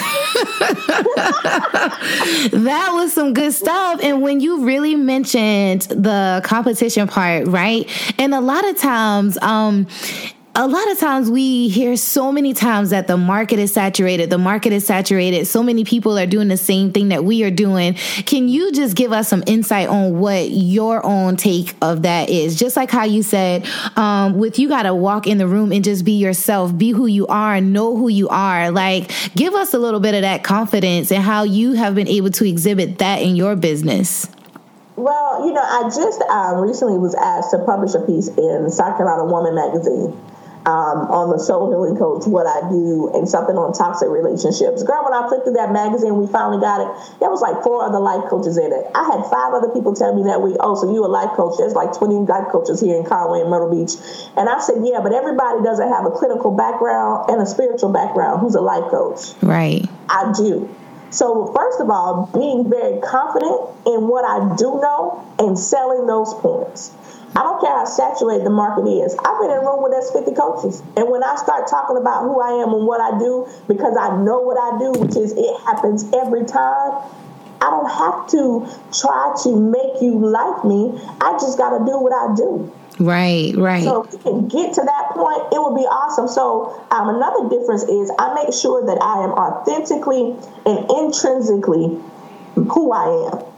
that 2.51 2.89
was 2.93 3.13
some 3.13 3.33
good 3.33 3.53
stuff. 3.53 3.99
And 4.03 4.21
when 4.21 4.39
you 4.39 4.63
really 4.63 4.95
mentioned 4.95 5.81
the 5.83 6.41
competition 6.43 7.07
part, 7.07 7.47
right? 7.47 7.89
And 8.19 8.33
a 8.33 8.41
lot 8.41 8.67
of 8.67 8.77
times, 8.77 9.37
um, 9.41 9.87
a 10.53 10.67
lot 10.67 10.91
of 10.91 10.99
times 10.99 11.31
we 11.31 11.69
hear 11.69 11.95
so 11.95 12.29
many 12.29 12.53
times 12.53 12.89
that 12.89 13.07
the 13.07 13.15
market 13.15 13.57
is 13.57 13.73
saturated, 13.73 14.29
the 14.29 14.37
market 14.37 14.73
is 14.73 14.85
saturated. 14.85 15.45
So 15.45 15.63
many 15.63 15.85
people 15.85 16.19
are 16.19 16.25
doing 16.25 16.49
the 16.49 16.57
same 16.57 16.91
thing 16.91 17.07
that 17.07 17.23
we 17.23 17.43
are 17.43 17.51
doing. 17.51 17.93
Can 18.25 18.49
you 18.49 18.73
just 18.73 18.97
give 18.97 19.13
us 19.13 19.29
some 19.29 19.43
insight 19.47 19.87
on 19.87 20.19
what 20.19 20.49
your 20.49 21.05
own 21.05 21.37
take 21.37 21.73
of 21.81 22.01
that 22.01 22.29
is? 22.29 22.57
Just 22.57 22.75
like 22.75 22.91
how 22.91 23.05
you 23.05 23.23
said, 23.23 23.65
um, 23.95 24.37
with 24.37 24.59
you 24.59 24.67
got 24.67 24.83
to 24.83 24.93
walk 24.93 25.25
in 25.25 25.37
the 25.37 25.47
room 25.47 25.71
and 25.71 25.85
just 25.85 26.03
be 26.03 26.13
yourself, 26.13 26.77
be 26.77 26.91
who 26.91 27.05
you 27.05 27.27
are, 27.27 27.61
know 27.61 27.95
who 27.95 28.09
you 28.09 28.27
are. 28.27 28.71
Like, 28.71 29.09
give 29.35 29.53
us 29.53 29.73
a 29.73 29.79
little 29.79 30.01
bit 30.01 30.15
of 30.15 30.21
that 30.23 30.43
confidence 30.43 31.13
and 31.13 31.23
how 31.23 31.43
you 31.43 31.73
have 31.73 31.95
been 31.95 32.09
able 32.09 32.29
to 32.31 32.45
exhibit 32.47 32.97
that 32.97 33.21
in 33.21 33.37
your 33.37 33.55
business. 33.55 34.27
Well, 34.97 35.47
you 35.47 35.53
know, 35.53 35.63
I 35.63 35.83
just 35.83 36.21
um, 36.23 36.57
recently 36.57 36.97
was 36.97 37.15
asked 37.15 37.51
to 37.51 37.59
publish 37.59 37.93
a 37.93 38.01
piece 38.01 38.27
in 38.27 38.69
South 38.69 38.97
Carolina 38.97 39.23
Woman 39.31 39.55
magazine 39.55 40.13
um, 40.65 41.09
on 41.09 41.33
the 41.33 41.39
soul 41.39 41.73
healing 41.73 41.97
coach, 41.97 42.27
what 42.29 42.45
I 42.45 42.69
do, 42.69 43.09
and 43.13 43.27
something 43.27 43.57
on 43.57 43.73
toxic 43.73 44.09
relationships. 44.09 44.83
Girl, 44.83 45.01
when 45.01 45.13
I 45.13 45.25
flipped 45.27 45.49
through 45.49 45.57
that 45.57 45.73
magazine, 45.73 46.21
we 46.21 46.29
finally 46.29 46.61
got 46.61 46.85
it. 46.85 46.89
There 47.19 47.29
was 47.29 47.41
like 47.41 47.63
four 47.65 47.81
other 47.81 47.97
life 47.97 48.29
coaches 48.29 48.57
in 48.61 48.69
it. 48.69 48.85
I 48.93 49.03
had 49.09 49.25
five 49.33 49.57
other 49.57 49.73
people 49.73 49.97
tell 49.97 50.13
me 50.13 50.29
that 50.29 50.41
week, 50.41 50.57
oh, 50.61 50.77
so 50.77 50.85
you 50.93 51.01
a 51.01 51.09
life 51.09 51.33
coach? 51.33 51.57
There's 51.57 51.73
like 51.73 51.97
20 51.97 52.29
life 52.29 52.53
coaches 52.53 52.77
here 52.79 52.93
in 52.93 53.05
Conway 53.05 53.41
and 53.41 53.49
Myrtle 53.49 53.73
Beach. 53.73 53.97
And 54.37 54.45
I 54.45 54.61
said, 54.61 54.85
yeah, 54.85 55.01
but 55.01 55.13
everybody 55.13 55.65
doesn't 55.65 55.89
have 55.89 56.05
a 56.05 56.13
clinical 56.13 56.53
background 56.53 57.33
and 57.33 57.41
a 57.41 57.47
spiritual 57.49 57.89
background. 57.89 58.41
Who's 58.41 58.53
a 58.53 58.61
life 58.61 58.89
coach? 58.93 59.33
Right. 59.41 59.89
I 60.09 60.29
do. 60.37 60.69
So, 61.11 61.51
first 61.53 61.81
of 61.81 61.89
all, 61.89 62.29
being 62.33 62.69
very 62.69 63.01
confident 63.01 63.75
in 63.85 64.07
what 64.07 64.23
I 64.23 64.55
do 64.55 64.79
know 64.79 65.27
and 65.39 65.59
selling 65.59 66.07
those 66.07 66.33
points. 66.35 66.95
I 67.35 67.43
don't 67.43 67.61
care 67.61 67.71
how 67.71 67.85
saturated 67.85 68.45
the 68.45 68.51
market 68.51 68.89
is. 68.89 69.15
I've 69.15 69.39
been 69.39 69.51
in 69.51 69.57
a 69.57 69.61
room 69.61 69.81
with 69.81 69.93
there's 69.93 70.11
50 70.11 70.35
coaches. 70.35 70.83
And 70.97 71.09
when 71.09 71.23
I 71.23 71.35
start 71.37 71.67
talking 71.67 71.95
about 71.95 72.23
who 72.23 72.41
I 72.41 72.61
am 72.61 72.73
and 72.73 72.85
what 72.85 72.99
I 72.99 73.17
do, 73.17 73.47
because 73.67 73.95
I 73.95 74.17
know 74.17 74.41
what 74.41 74.59
I 74.59 74.77
do, 74.79 74.99
which 74.99 75.15
is 75.15 75.31
it 75.37 75.61
happens 75.63 76.03
every 76.11 76.43
time, 76.43 77.07
I 77.61 77.69
don't 77.69 77.89
have 77.89 78.27
to 78.31 78.67
try 78.91 79.35
to 79.43 79.55
make 79.55 80.01
you 80.01 80.19
like 80.19 80.65
me. 80.65 80.91
I 81.21 81.33
just 81.39 81.57
got 81.57 81.77
to 81.77 81.85
do 81.85 81.99
what 81.99 82.11
I 82.11 82.35
do. 82.35 82.71
Right, 82.99 83.55
right. 83.55 83.83
So 83.83 84.03
if 84.03 84.13
we 84.13 84.19
can 84.19 84.47
get 84.47 84.73
to 84.73 84.81
that 84.81 85.05
point, 85.15 85.53
it 85.53 85.59
would 85.61 85.75
be 85.75 85.87
awesome. 85.87 86.27
So 86.27 86.85
um, 86.91 87.09
another 87.09 87.49
difference 87.49 87.83
is 87.83 88.11
I 88.19 88.33
make 88.33 88.53
sure 88.53 88.85
that 88.85 89.01
I 89.01 89.23
am 89.23 89.31
authentically 89.31 90.35
and 90.65 90.89
intrinsically 90.99 91.97
who 92.55 92.91
I 92.91 93.31
am. 93.31 93.50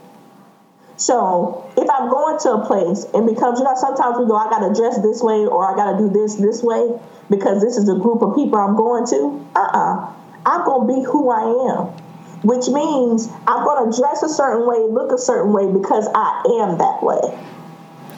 So 1.04 1.70
if 1.76 1.84
I'm 1.90 2.08
going 2.08 2.38
to 2.38 2.52
a 2.52 2.66
place 2.66 3.04
and 3.12 3.26
becomes, 3.26 3.58
you 3.58 3.64
know, 3.66 3.74
sometimes 3.76 4.16
we 4.18 4.24
go, 4.26 4.36
I 4.36 4.48
got 4.48 4.66
to 4.66 4.72
dress 4.72 4.96
this 5.02 5.20
way 5.20 5.44
or 5.44 5.70
I 5.70 5.76
got 5.76 5.92
to 5.92 5.98
do 5.98 6.08
this 6.08 6.36
this 6.36 6.62
way 6.62 6.98
because 7.28 7.60
this 7.60 7.76
is 7.76 7.90
a 7.90 7.94
group 7.94 8.22
of 8.22 8.34
people 8.34 8.58
I'm 8.58 8.74
going 8.74 9.06
to. 9.08 9.46
Uh 9.54 9.60
uh-uh. 9.60 10.00
uh. 10.00 10.12
i 10.46 10.54
am 10.56 10.64
going 10.64 10.88
to 10.88 10.94
be 10.94 11.04
who 11.04 11.28
I 11.28 11.44
am, 11.68 11.92
which 12.40 12.68
means 12.68 13.28
I'm 13.46 13.64
going 13.64 13.92
to 13.92 14.00
dress 14.00 14.22
a 14.22 14.30
certain 14.30 14.66
way, 14.66 14.78
look 14.88 15.12
a 15.12 15.18
certain 15.18 15.52
way 15.52 15.70
because 15.70 16.08
I 16.14 16.40
am 16.64 16.78
that 16.78 17.02
way. 17.02 17.20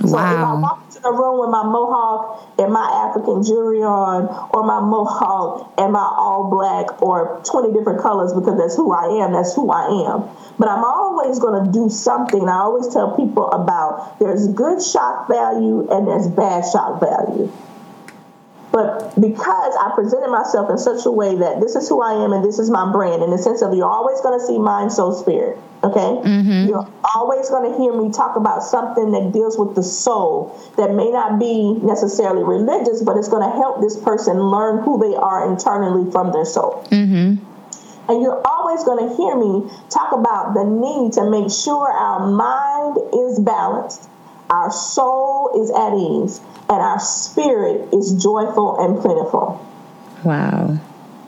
So 0.00 0.12
wow. 0.12 0.32
if 0.32 0.38
I 0.38 0.54
walk 0.60 0.84
into 0.86 1.00
the 1.00 1.12
room 1.12 1.40
with 1.40 1.50
my 1.50 1.64
mohawk 1.64 2.58
and 2.58 2.72
my 2.72 3.08
African 3.08 3.42
jewelry 3.42 3.82
on, 3.82 4.28
or 4.52 4.62
my 4.62 4.80
mohawk 4.80 5.72
and 5.78 5.92
my 5.92 6.04
all 6.04 6.50
black, 6.50 7.02
or 7.02 7.40
20 7.44 7.72
different 7.72 8.00
colors 8.00 8.32
because 8.32 8.58
that's 8.58 8.76
who 8.76 8.92
I 8.92 9.24
am, 9.24 9.32
that's 9.32 9.54
who 9.54 9.70
I 9.70 10.12
am. 10.12 10.28
But 10.58 10.68
I'm 10.68 10.84
always 10.84 11.38
going 11.38 11.64
to 11.64 11.72
do 11.72 11.88
something. 11.88 12.48
I 12.48 12.60
always 12.60 12.92
tell 12.92 13.16
people 13.16 13.50
about 13.50 14.18
there's 14.18 14.48
good 14.48 14.82
shock 14.82 15.28
value 15.28 15.88
and 15.90 16.06
there's 16.06 16.28
bad 16.28 16.64
shock 16.70 17.00
value. 17.00 17.50
But 18.76 19.18
because 19.18 19.74
I 19.80 19.92
presented 19.94 20.28
myself 20.28 20.68
in 20.68 20.76
such 20.76 21.06
a 21.06 21.10
way 21.10 21.34
that 21.34 21.62
this 21.62 21.76
is 21.76 21.88
who 21.88 22.02
I 22.02 22.12
am 22.22 22.34
and 22.34 22.44
this 22.44 22.58
is 22.58 22.68
my 22.68 22.92
brand, 22.92 23.22
in 23.22 23.30
the 23.30 23.38
sense 23.38 23.62
of 23.62 23.72
you're 23.72 23.88
always 23.88 24.20
going 24.20 24.38
to 24.38 24.44
see 24.44 24.58
mind, 24.58 24.92
soul, 24.92 25.14
spirit. 25.14 25.56
Okay? 25.82 25.98
Mm-hmm. 25.98 26.68
You're 26.68 26.86
always 27.14 27.48
going 27.48 27.72
to 27.72 27.78
hear 27.78 27.96
me 27.96 28.12
talk 28.12 28.36
about 28.36 28.62
something 28.62 29.12
that 29.12 29.32
deals 29.32 29.56
with 29.56 29.74
the 29.76 29.82
soul 29.82 30.60
that 30.76 30.92
may 30.92 31.10
not 31.10 31.40
be 31.40 31.80
necessarily 31.80 32.44
religious, 32.44 33.00
but 33.00 33.16
it's 33.16 33.28
going 33.28 33.48
to 33.48 33.56
help 33.56 33.80
this 33.80 33.96
person 33.96 34.36
learn 34.36 34.82
who 34.82 35.00
they 35.00 35.16
are 35.16 35.50
internally 35.50 36.12
from 36.12 36.32
their 36.32 36.44
soul. 36.44 36.84
Mm-hmm. 36.90 37.40
And 38.12 38.20
you're 38.20 38.42
always 38.44 38.84
going 38.84 39.08
to 39.08 39.16
hear 39.16 39.34
me 39.40 39.72
talk 39.88 40.12
about 40.12 40.52
the 40.52 40.64
need 40.68 41.14
to 41.14 41.24
make 41.30 41.50
sure 41.50 41.90
our 41.90 42.28
mind 42.28 42.98
is 43.24 43.40
balanced, 43.40 44.10
our 44.50 44.70
soul 44.70 45.64
is 45.64 45.70
at 45.72 45.96
ease, 45.96 46.44
and 46.68 46.80
our 46.82 46.98
spirit 46.98 47.92
is 47.92 48.22
joyful 48.22 48.78
and 48.78 49.00
plentiful. 49.00 49.64
Wow. 50.24 50.78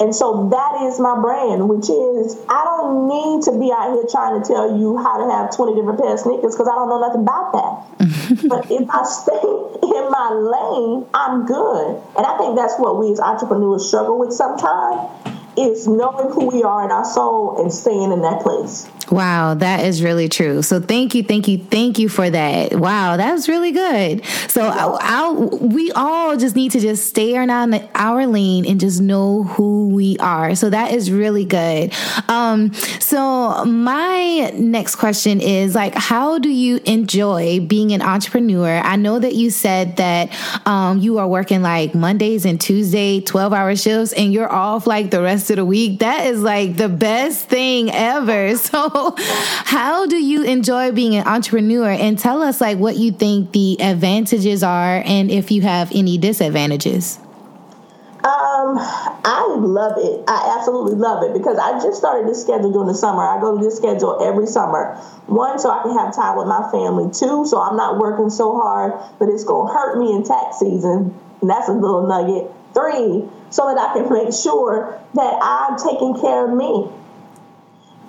And 0.01 0.15
so 0.15 0.49
that 0.51 0.87
is 0.87 1.01
my 1.01 1.19
brand, 1.21 1.69
which 1.69 1.91
is 1.91 2.39
I 2.49 2.65
don't 2.65 3.09
need 3.09 3.43
to 3.51 3.53
be 3.59 3.73
out 3.75 3.95
here 3.95 4.07
trying 4.09 4.41
to 4.41 4.47
tell 4.47 4.79
you 4.79 4.97
how 4.97 5.19
to 5.19 5.27
have 5.35 5.55
20 5.55 5.75
different 5.75 5.99
pairs 5.99 6.21
of 6.21 6.27
sneakers 6.27 6.55
because 6.55 6.69
I 6.69 6.75
don't 6.79 6.89
know 6.89 7.01
nothing 7.03 7.23
about 7.23 7.51
that. 7.53 8.49
but 8.49 8.71
if 8.71 8.87
I 8.89 9.03
stay 9.03 9.43
in 9.43 10.05
my 10.11 10.31
lane, 10.39 11.07
I'm 11.15 11.47
good. 11.47 11.99
And 12.17 12.27
I 12.27 12.39
think 12.39 12.55
that's 12.55 12.79
what 12.79 12.99
we 12.99 13.11
as 13.11 13.19
entrepreneurs 13.19 13.89
struggle 13.89 14.19
with 14.19 14.33
sometimes 14.33 15.28
is 15.59 15.89
knowing 15.89 16.31
who 16.33 16.47
we 16.47 16.63
are 16.63 16.85
in 16.85 16.91
our 16.91 17.05
soul 17.05 17.61
and 17.61 17.73
staying 17.73 18.13
in 18.13 18.23
that 18.23 18.43
place. 18.43 18.89
Wow, 19.11 19.55
that 19.55 19.85
is 19.85 20.03
really 20.03 20.29
true. 20.29 20.61
So 20.63 20.81
thank 20.81 21.15
you, 21.15 21.23
thank 21.23 21.49
you, 21.49 21.59
thank 21.59 21.99
you 21.99 22.09
for 22.09 22.29
that. 22.29 22.75
Wow, 22.75 23.17
that's 23.17 23.49
really 23.49 23.73
good. 23.73 24.25
So 24.49 24.63
I'll, 24.63 24.99
I'll, 25.01 25.49
we 25.59 25.91
all 25.93 26.37
just 26.37 26.55
need 26.55 26.73
to 26.73 26.81
just 26.81 27.07
stay 27.07 27.37
on 27.37 27.49
our 27.51 28.27
lane 28.27 28.67
and 28.67 28.79
just 28.79 29.01
know 29.01 29.45
who 29.45 29.88
we 29.99 30.17
are. 30.19 30.55
So 30.55 30.71
that 30.71 30.93
is 30.93 31.11
really 31.11 31.45
good. 31.45 31.93
Um, 32.29 32.73
so 33.01 33.65
my 33.65 34.53
next 34.55 34.95
question 34.95 35.41
is 35.41 35.75
like, 35.75 35.93
how 35.97 36.39
do 36.39 36.49
you 36.49 36.79
enjoy 36.85 37.59
being 37.59 37.91
an 37.93 38.01
entrepreneur? 38.01 38.79
I 38.79 38.95
know 38.95 39.19
that 39.19 39.35
you 39.35 39.51
said 39.51 39.97
that 39.97 40.31
um, 40.69 41.01
you 41.01 41.19
are 41.19 41.27
working 41.27 41.63
like 41.63 41.97
Mondays 41.97 42.45
and 42.45 42.61
Tuesday, 42.61 43.21
12 43.21 43.53
hour 43.53 43.75
shifts, 43.75 44.13
and 44.13 44.33
you're 44.33 44.51
off 44.51 44.87
like 44.87 45.11
the 45.11 45.21
rest 45.21 45.51
of 45.51 45.57
the 45.57 45.65
week. 45.65 45.99
That 45.99 46.27
is 46.27 46.43
like 46.43 46.77
the 46.77 46.89
best 46.89 47.49
thing 47.49 47.91
ever. 47.91 48.55
So 48.69 49.15
how 49.17 50.07
do 50.07 50.17
you 50.17 50.43
enjoy 50.43 50.93
being 50.93 51.15
an 51.17 51.27
entrepreneur? 51.27 51.91
And 51.91 52.19
tell 52.19 52.43
us 52.43 52.61
like 52.61 52.79
what 52.79 52.97
you 52.97 53.11
think 53.11 53.53
the 53.53 53.81
advantages 53.81 54.63
are 54.63 55.03
and 55.05 55.31
if 55.31 55.51
you 55.51 55.63
have 55.63 55.91
any 55.93 56.19
disadvantages. 56.19 57.19
Um, 58.25 58.75
I 58.79 59.47
love 59.59 59.95
it. 59.97 60.25
I 60.27 60.57
absolutely 60.59 60.97
love 60.97 61.23
it 61.23 61.33
because 61.33 61.57
I 61.57 61.79
just 61.81 61.99
started 61.99 62.29
this 62.29 62.43
schedule 62.43 62.73
during 62.73 62.89
the 62.89 62.95
summer. 62.95 63.23
I 63.23 63.41
go 63.41 63.57
to 63.57 63.65
this 63.65 63.77
schedule 63.77 64.19
every 64.21 64.47
summer. 64.47 64.97
One, 65.27 65.59
so 65.61 65.71
I 65.71 65.83
can 65.83 65.97
have 65.97 66.15
time 66.15 66.37
with 66.37 66.49
my 66.49 66.69
family. 66.73 67.13
Two, 67.15 67.47
so 67.47 67.61
I'm 67.61 67.77
not 67.77 67.99
working 67.99 68.29
so 68.29 68.59
hard, 68.59 68.93
but 69.21 69.29
it's 69.29 69.45
gonna 69.45 69.73
hurt 69.73 69.99
me 69.99 70.13
in 70.13 70.25
tax 70.25 70.59
season. 70.59 71.15
And 71.41 71.49
that's 71.49 71.69
a 71.69 71.73
little 71.73 72.09
nugget. 72.09 72.51
Three, 72.75 73.23
so 73.51 73.73
that 73.73 73.79
I 73.79 73.95
can 73.95 74.13
make 74.13 74.35
sure 74.35 75.01
that 75.15 75.39
I'm 75.41 75.79
taking 75.79 76.21
care 76.21 76.51
of 76.51 76.57
me. 76.57 76.91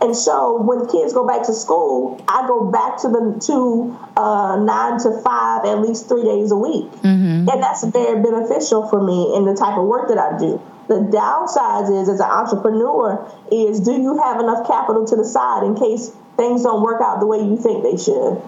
And 0.01 0.15
so 0.15 0.61
when 0.61 0.87
kids 0.87 1.13
go 1.13 1.27
back 1.27 1.43
to 1.47 1.53
school, 1.53 2.23
I 2.27 2.47
go 2.47 2.71
back 2.71 2.97
to 3.01 3.09
the 3.09 3.37
to 3.47 3.97
uh, 4.15 4.57
nine 4.63 4.99
to 4.99 5.11
five 5.21 5.65
at 5.65 5.81
least 5.81 6.07
three 6.07 6.23
days 6.23 6.51
a 6.51 6.55
week, 6.55 6.89
mm-hmm. 7.03 7.49
and 7.49 7.63
that's 7.63 7.83
very 7.83 8.21
beneficial 8.21 8.87
for 8.87 9.03
me 9.03 9.35
in 9.35 9.45
the 9.45 9.53
type 9.53 9.77
of 9.77 9.85
work 9.85 10.07
that 10.07 10.17
I 10.17 10.37
do. 10.37 10.61
The 10.87 11.01
downside 11.11 11.91
is, 11.91 12.07
as 12.07 12.19
an 12.19 12.31
entrepreneur, 12.31 13.29
is 13.51 13.81
do 13.81 13.91
you 13.91 14.17
have 14.23 14.39
enough 14.39 14.65
capital 14.65 15.05
to 15.05 15.15
the 15.15 15.25
side 15.25 15.63
in 15.63 15.75
case 15.75 16.15
things 16.37 16.63
don't 16.63 16.81
work 16.81 17.01
out 17.01 17.19
the 17.19 17.27
way 17.27 17.39
you 17.39 17.57
think 17.57 17.83
they 17.83 17.97
should? 17.97 18.41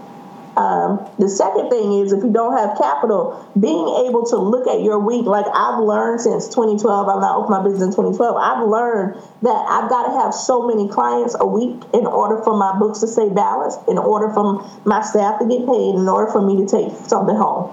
Um, 0.58 1.00
the 1.18 1.30
second 1.30 1.70
thing 1.70 2.02
is 2.02 2.12
if 2.12 2.24
you 2.24 2.32
don't 2.32 2.58
have 2.58 2.78
capital, 2.78 3.40
being 3.60 3.88
able 4.08 4.26
to 4.28 4.38
look 4.38 4.68
at 4.68 4.82
your 4.82 5.00
week, 5.00 5.26
like 5.26 5.46
I've 5.54 5.80
learned 5.80 6.20
since 6.20 6.50
2012, 6.50 7.08
I've 7.08 7.22
not 7.22 7.38
opened 7.38 7.52
my 7.52 7.64
business 7.64 7.96
in 7.96 8.04
2012, 8.04 8.36
I've 8.36 8.68
learned 8.68 9.16
that 9.44 9.66
I've 9.70 9.90
got 9.90 10.12
to 10.12 10.20
have 10.20 10.34
so 10.34 10.68
many 10.68 10.90
clients 10.90 11.36
a 11.40 11.48
week 11.48 11.80
in 11.94 12.06
order 12.06 12.44
for 12.44 12.58
my 12.58 12.78
books 12.78 13.00
to 13.00 13.08
stay 13.08 13.30
balanced, 13.30 13.80
in 13.88 13.98
order 13.98 14.34
for 14.34 14.68
my 14.84 15.02
staff 15.02 15.40
to 15.40 15.48
get 15.48 15.66
paid, 15.66 15.96
in 15.96 16.08
order 16.10 16.30
for 16.32 16.42
me 16.42 16.58
to 16.58 16.68
take 16.68 16.92
something 17.08 17.36
home. 17.36 17.72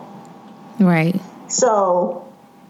Right. 0.79 1.21
So 1.49 2.28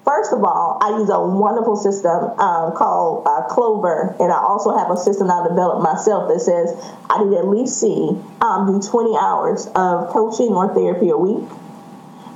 First 0.08 0.32
of 0.32 0.42
all, 0.42 0.78
I 0.80 0.96
use 0.96 1.10
a 1.10 1.20
wonderful 1.20 1.76
system 1.76 2.32
um, 2.40 2.72
called 2.72 3.26
uh, 3.26 3.42
Clover, 3.52 4.16
and 4.18 4.32
I 4.32 4.38
also 4.38 4.74
have 4.74 4.90
a 4.90 4.96
system 4.96 5.30
I 5.30 5.46
developed 5.46 5.82
myself 5.82 6.32
that 6.32 6.40
says 6.40 6.72
I 7.10 7.22
need 7.22 7.36
at 7.36 7.46
least 7.46 7.78
see 7.78 8.16
um, 8.40 8.80
do 8.80 8.80
20 8.80 9.16
hours 9.20 9.66
of 9.76 10.08
coaching 10.08 10.48
or 10.56 10.72
therapy 10.72 11.10
a 11.10 11.16
week. 11.18 11.44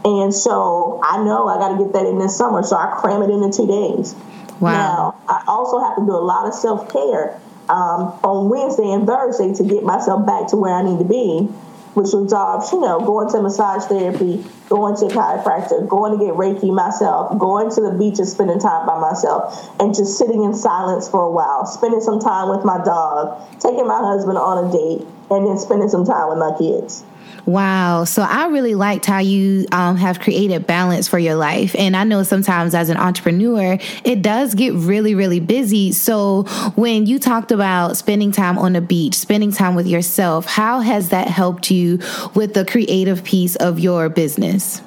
And 0.04 0.34
so 0.34 1.00
I 1.02 1.24
know 1.24 1.48
I 1.48 1.56
got 1.56 1.78
to 1.78 1.82
get 1.82 1.94
that 1.94 2.04
in 2.04 2.18
this 2.18 2.36
summer, 2.36 2.62
so 2.62 2.76
I 2.76 2.92
cram 3.00 3.22
it 3.22 3.30
into 3.30 3.48
two 3.56 3.66
days. 3.66 4.14
Wow. 4.60 4.72
Now, 4.76 5.22
I 5.26 5.42
also 5.48 5.80
have 5.80 5.96
to 5.96 6.04
do 6.04 6.12
a 6.12 6.20
lot 6.20 6.46
of 6.46 6.52
self 6.52 6.92
care 6.92 7.40
um, 7.70 8.12
on 8.20 8.50
Wednesday 8.50 8.92
and 8.92 9.06
Thursday 9.06 9.54
to 9.54 9.64
get 9.64 9.82
myself 9.82 10.26
back 10.26 10.48
to 10.48 10.56
where 10.56 10.74
I 10.74 10.82
need 10.82 10.98
to 10.98 11.08
be 11.08 11.48
which 11.94 12.12
involves, 12.14 12.72
you 12.72 12.80
know, 12.80 13.00
going 13.00 13.30
to 13.30 13.42
massage 13.42 13.84
therapy, 13.84 14.44
going 14.68 14.96
to 14.96 15.06
chiropractor, 15.06 15.86
going 15.88 16.18
to 16.18 16.24
get 16.24 16.34
Reiki 16.34 16.72
myself, 16.72 17.38
going 17.38 17.70
to 17.70 17.80
the 17.80 17.92
beach 17.92 18.18
and 18.18 18.28
spending 18.28 18.58
time 18.58 18.86
by 18.86 18.98
myself, 18.98 19.70
and 19.78 19.94
just 19.94 20.16
sitting 20.16 20.44
in 20.44 20.54
silence 20.54 21.08
for 21.08 21.20
a 21.20 21.30
while, 21.30 21.66
spending 21.66 22.00
some 22.00 22.20
time 22.20 22.48
with 22.48 22.64
my 22.64 22.82
dog, 22.84 23.40
taking 23.60 23.86
my 23.86 24.00
husband 24.00 24.38
on 24.38 24.64
a 24.64 24.72
date, 24.72 25.06
and 25.30 25.46
then 25.46 25.58
spending 25.58 25.88
some 25.88 26.04
time 26.04 26.28
with 26.28 26.38
my 26.38 26.56
kids. 26.58 27.04
Wow. 27.46 28.04
So 28.04 28.22
I 28.22 28.46
really 28.48 28.74
liked 28.74 29.06
how 29.06 29.18
you 29.18 29.66
um, 29.72 29.96
have 29.96 30.20
created 30.20 30.66
balance 30.66 31.08
for 31.08 31.18
your 31.18 31.34
life. 31.34 31.74
And 31.76 31.96
I 31.96 32.04
know 32.04 32.22
sometimes 32.22 32.74
as 32.74 32.88
an 32.88 32.96
entrepreneur, 32.96 33.78
it 34.04 34.22
does 34.22 34.54
get 34.54 34.74
really, 34.74 35.14
really 35.14 35.40
busy. 35.40 35.92
So 35.92 36.44
when 36.76 37.06
you 37.06 37.18
talked 37.18 37.50
about 37.50 37.96
spending 37.96 38.30
time 38.30 38.58
on 38.58 38.74
the 38.74 38.80
beach, 38.80 39.14
spending 39.14 39.50
time 39.50 39.74
with 39.74 39.86
yourself, 39.86 40.46
how 40.46 40.80
has 40.80 41.08
that 41.08 41.28
helped 41.28 41.70
you 41.70 41.98
with 42.34 42.54
the 42.54 42.64
creative 42.64 43.24
piece 43.24 43.56
of 43.56 43.80
your 43.80 44.08
business? 44.08 44.80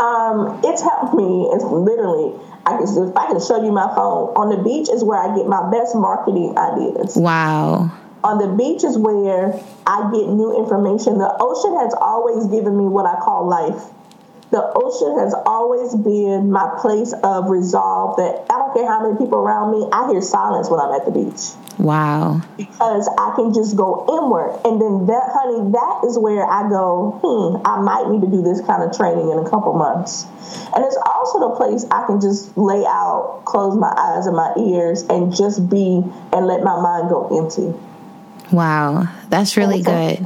Um, 0.00 0.60
it's 0.64 0.82
helped 0.82 1.14
me. 1.14 1.48
It's 1.52 1.64
literally 1.64 2.40
I 2.66 2.76
can 2.76 2.86
if 2.86 3.16
I 3.16 3.26
can 3.26 3.40
show 3.40 3.62
you 3.62 3.72
my 3.72 3.86
phone 3.94 4.34
on 4.34 4.48
the 4.48 4.62
beach 4.62 4.88
is 4.88 5.04
where 5.04 5.18
I 5.18 5.36
get 5.36 5.46
my 5.46 5.70
best 5.70 5.94
marketing 5.94 6.56
ideas. 6.56 7.16
Wow 7.16 7.92
on 8.24 8.38
the 8.38 8.48
beach 8.48 8.84
is 8.84 8.96
where 8.96 9.52
I 9.86 10.10
get 10.12 10.28
new 10.28 10.56
information. 10.56 11.18
The 11.18 11.34
ocean 11.40 11.76
has 11.78 11.94
always 11.94 12.46
given 12.46 12.76
me 12.76 12.84
what 12.84 13.06
I 13.06 13.18
call 13.20 13.48
life. 13.48 13.82
The 14.52 14.60
ocean 14.60 15.18
has 15.18 15.34
always 15.46 15.96
been 15.96 16.52
my 16.52 16.76
place 16.78 17.14
of 17.24 17.48
resolve 17.48 18.16
that 18.16 18.44
I 18.52 18.58
don't 18.60 18.74
care 18.74 18.86
how 18.86 19.00
many 19.00 19.16
people 19.16 19.38
around 19.38 19.72
me, 19.72 19.88
I 19.90 20.12
hear 20.12 20.20
silence 20.20 20.68
when 20.68 20.78
I'm 20.78 20.92
at 20.92 21.06
the 21.06 21.10
beach. 21.10 21.56
Wow. 21.78 22.42
Because 22.58 23.08
I 23.16 23.32
can 23.34 23.54
just 23.54 23.76
go 23.76 24.04
inward. 24.06 24.60
And 24.68 24.76
then 24.76 25.06
that, 25.06 25.24
honey, 25.32 25.72
that 25.72 26.04
is 26.04 26.18
where 26.18 26.44
I 26.44 26.68
go, 26.68 27.16
hmm, 27.24 27.64
I 27.64 27.80
might 27.80 28.12
need 28.12 28.20
to 28.20 28.28
do 28.28 28.42
this 28.42 28.60
kind 28.60 28.82
of 28.82 28.94
training 28.94 29.30
in 29.32 29.38
a 29.38 29.48
couple 29.48 29.72
months. 29.72 30.28
And 30.76 30.84
it's 30.84 31.00
also 31.00 31.48
the 31.48 31.56
place 31.56 31.86
I 31.90 32.04
can 32.04 32.20
just 32.20 32.52
lay 32.58 32.84
out, 32.84 33.42
close 33.46 33.74
my 33.74 33.88
eyes 33.96 34.26
and 34.26 34.36
my 34.36 34.52
ears, 34.60 35.02
and 35.08 35.34
just 35.34 35.64
be 35.70 36.04
and 36.32 36.46
let 36.46 36.60
my 36.60 36.76
mind 36.76 37.08
go 37.08 37.24
empty. 37.40 37.72
Wow, 38.52 39.08
that's 39.28 39.56
really 39.56 39.82
good. 39.82 40.24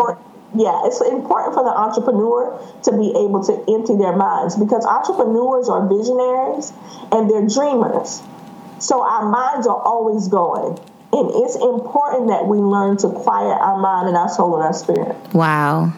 Yeah, 0.54 0.86
it's 0.86 1.00
important 1.02 1.52
for 1.52 1.64
the 1.64 1.74
entrepreneur 1.76 2.58
to 2.84 2.92
be 2.92 3.11
able 3.11 3.44
to 3.44 3.53
empty 3.68 3.96
their 3.96 4.16
minds 4.16 4.57
because 4.57 4.86
entrepreneurs 4.86 5.68
are 5.68 5.86
visionaries 5.86 6.72
and 7.12 7.28
they're 7.28 7.46
dreamers. 7.46 8.22
So 8.78 9.03
our 9.03 9.28
minds 9.28 9.66
are 9.66 9.76
always 9.76 10.28
going. 10.28 10.78
And 11.12 11.30
it's 11.44 11.57
important 11.57 12.28
that 12.28 12.46
we 12.46 12.59
learn 12.59 12.96
to 12.98 13.09
quiet 13.09 13.59
our 13.61 13.78
mind 13.78 14.09
and 14.09 14.16
our 14.16 14.28
soul 14.28 14.57
and 14.57 14.64
our 14.64 14.72
spirit. 14.72 15.16
Wow. 15.34 15.92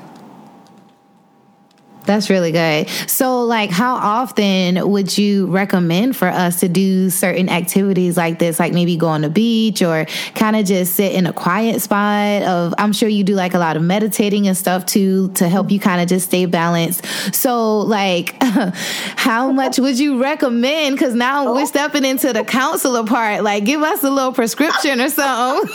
That's 2.08 2.30
really 2.30 2.52
good. 2.52 2.88
So, 3.06 3.44
like, 3.44 3.70
how 3.70 3.96
often 3.96 4.90
would 4.90 5.18
you 5.18 5.44
recommend 5.48 6.16
for 6.16 6.26
us 6.26 6.60
to 6.60 6.68
do 6.68 7.10
certain 7.10 7.50
activities 7.50 8.16
like 8.16 8.38
this? 8.38 8.58
Like, 8.58 8.72
maybe 8.72 8.96
go 8.96 9.08
on 9.08 9.20
the 9.20 9.28
beach 9.28 9.82
or 9.82 10.06
kind 10.34 10.56
of 10.56 10.64
just 10.64 10.94
sit 10.94 11.12
in 11.12 11.26
a 11.26 11.34
quiet 11.34 11.82
spot. 11.82 12.44
Of, 12.44 12.72
I'm 12.78 12.94
sure 12.94 13.10
you 13.10 13.24
do 13.24 13.34
like 13.34 13.52
a 13.52 13.58
lot 13.58 13.76
of 13.76 13.82
meditating 13.82 14.48
and 14.48 14.56
stuff 14.56 14.86
too 14.86 15.28
to 15.34 15.50
help 15.50 15.70
you 15.70 15.78
kind 15.78 16.00
of 16.00 16.08
just 16.08 16.28
stay 16.28 16.46
balanced. 16.46 17.04
So, 17.34 17.80
like, 17.80 18.42
how 18.42 19.52
much 19.52 19.78
would 19.78 19.98
you 19.98 20.18
recommend? 20.18 20.96
Because 20.96 21.14
now 21.14 21.52
we're 21.52 21.66
stepping 21.66 22.06
into 22.06 22.32
the 22.32 22.42
counselor 22.42 23.04
part. 23.04 23.44
Like, 23.44 23.66
give 23.66 23.82
us 23.82 24.02
a 24.02 24.08
little 24.08 24.32
prescription 24.32 25.02
or 25.02 25.10
something. 25.10 25.70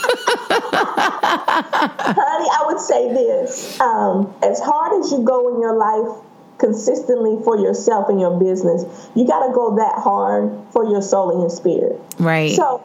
Honey, 2.10 2.48
I 2.50 2.64
would 2.66 2.80
say 2.80 3.12
this: 3.12 3.78
um, 3.80 4.34
as 4.42 4.58
hard 4.58 5.00
as 5.00 5.12
you 5.12 5.22
go 5.22 5.54
in 5.54 5.60
your 5.60 5.76
life 5.76 6.23
consistently 6.58 7.42
for 7.44 7.58
yourself 7.58 8.08
and 8.08 8.20
your 8.20 8.38
business, 8.38 8.84
you 9.14 9.26
got 9.26 9.46
to 9.46 9.52
go 9.52 9.76
that 9.76 9.98
hard 9.98 10.52
for 10.72 10.88
your 10.88 11.02
soul 11.02 11.30
and 11.30 11.40
your 11.40 11.50
spirit. 11.50 12.00
Right. 12.18 12.52
So 12.52 12.82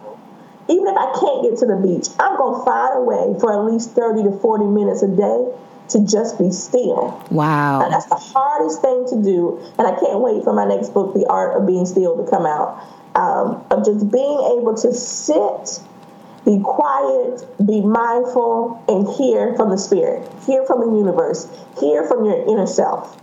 even 0.70 0.88
if 0.88 0.98
I 0.98 1.12
can't 1.20 1.44
get 1.44 1.60
to 1.60 1.66
the 1.66 1.78
beach, 1.78 2.08
I'm 2.20 2.38
going 2.38 2.60
to 2.60 2.66
find 2.66 2.98
a 2.98 3.02
way 3.02 3.40
for 3.40 3.54
at 3.54 3.72
least 3.72 3.92
30 3.92 4.24
to 4.24 4.32
40 4.40 4.66
minutes 4.66 5.02
a 5.04 5.08
day 5.08 5.50
to 5.90 6.06
just 6.06 6.38
be 6.38 6.52
still. 6.52 7.24
Wow. 7.32 7.82
And 7.82 7.94
that's 7.94 8.06
the 8.06 8.16
hardest 8.16 8.82
thing 8.82 9.08
to 9.10 9.22
do. 9.22 9.60
And 9.78 9.88
I 9.88 10.00
can't 10.00 10.20
wait 10.20 10.44
for 10.44 10.54
my 10.54 10.66
next 10.66 10.94
book, 10.94 11.14
The 11.14 11.26
Art 11.28 11.60
of 11.60 11.66
Being 11.66 11.86
Still, 11.86 12.24
to 12.24 12.30
come 12.30 12.46
out. 12.46 12.86
Um, 13.16 13.66
of 13.72 13.84
just 13.84 14.12
being 14.12 14.60
able 14.60 14.78
to 14.78 14.94
sit, 14.94 15.82
be 16.46 16.62
quiet, 16.64 17.44
be 17.66 17.82
mindful, 17.82 18.84
and 18.88 19.08
hear 19.18 19.56
from 19.56 19.72
the 19.72 19.78
Spirit, 19.78 20.32
hear 20.46 20.64
from 20.66 20.82
the 20.82 20.96
universe, 20.96 21.50
hear 21.80 22.04
from 22.04 22.24
your 22.26 22.38
inner 22.48 22.68
self 22.68 23.19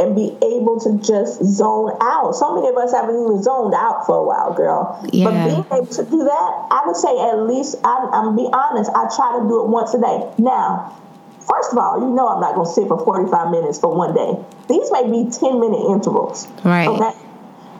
and 0.00 0.16
be 0.16 0.32
able 0.40 0.80
to 0.80 0.96
just 1.04 1.44
zone 1.44 1.92
out. 2.00 2.32
So 2.34 2.56
many 2.56 2.68
of 2.68 2.76
us 2.76 2.92
haven't 2.92 3.20
even 3.20 3.42
zoned 3.42 3.74
out 3.74 4.06
for 4.06 4.16
a 4.16 4.24
while, 4.24 4.54
girl. 4.54 4.98
Yeah. 5.12 5.28
But 5.28 5.44
being 5.44 5.66
able 5.76 5.92
to 5.92 6.04
do 6.04 6.24
that, 6.24 6.50
I 6.72 6.82
would 6.86 6.96
say 6.96 7.12
at 7.20 7.44
least, 7.44 7.76
I'm, 7.84 8.08
I'm 8.08 8.34
be 8.34 8.48
honest, 8.50 8.90
I 8.96 9.12
try 9.14 9.38
to 9.38 9.44
do 9.44 9.60
it 9.60 9.68
once 9.68 9.92
a 9.92 10.00
day. 10.00 10.32
Now, 10.38 10.96
first 11.44 11.72
of 11.72 11.78
all, 11.78 12.00
you 12.00 12.08
know 12.16 12.28
I'm 12.28 12.40
not 12.40 12.54
going 12.54 12.66
to 12.66 12.72
sit 12.72 12.88
for 12.88 12.96
45 13.04 13.50
minutes 13.50 13.78
for 13.78 13.94
one 13.94 14.16
day. 14.16 14.40
These 14.72 14.90
may 14.90 15.04
be 15.04 15.28
10 15.28 15.60
minute 15.60 15.84
intervals. 15.92 16.48
Right. 16.64 16.88
Okay. 16.88 17.12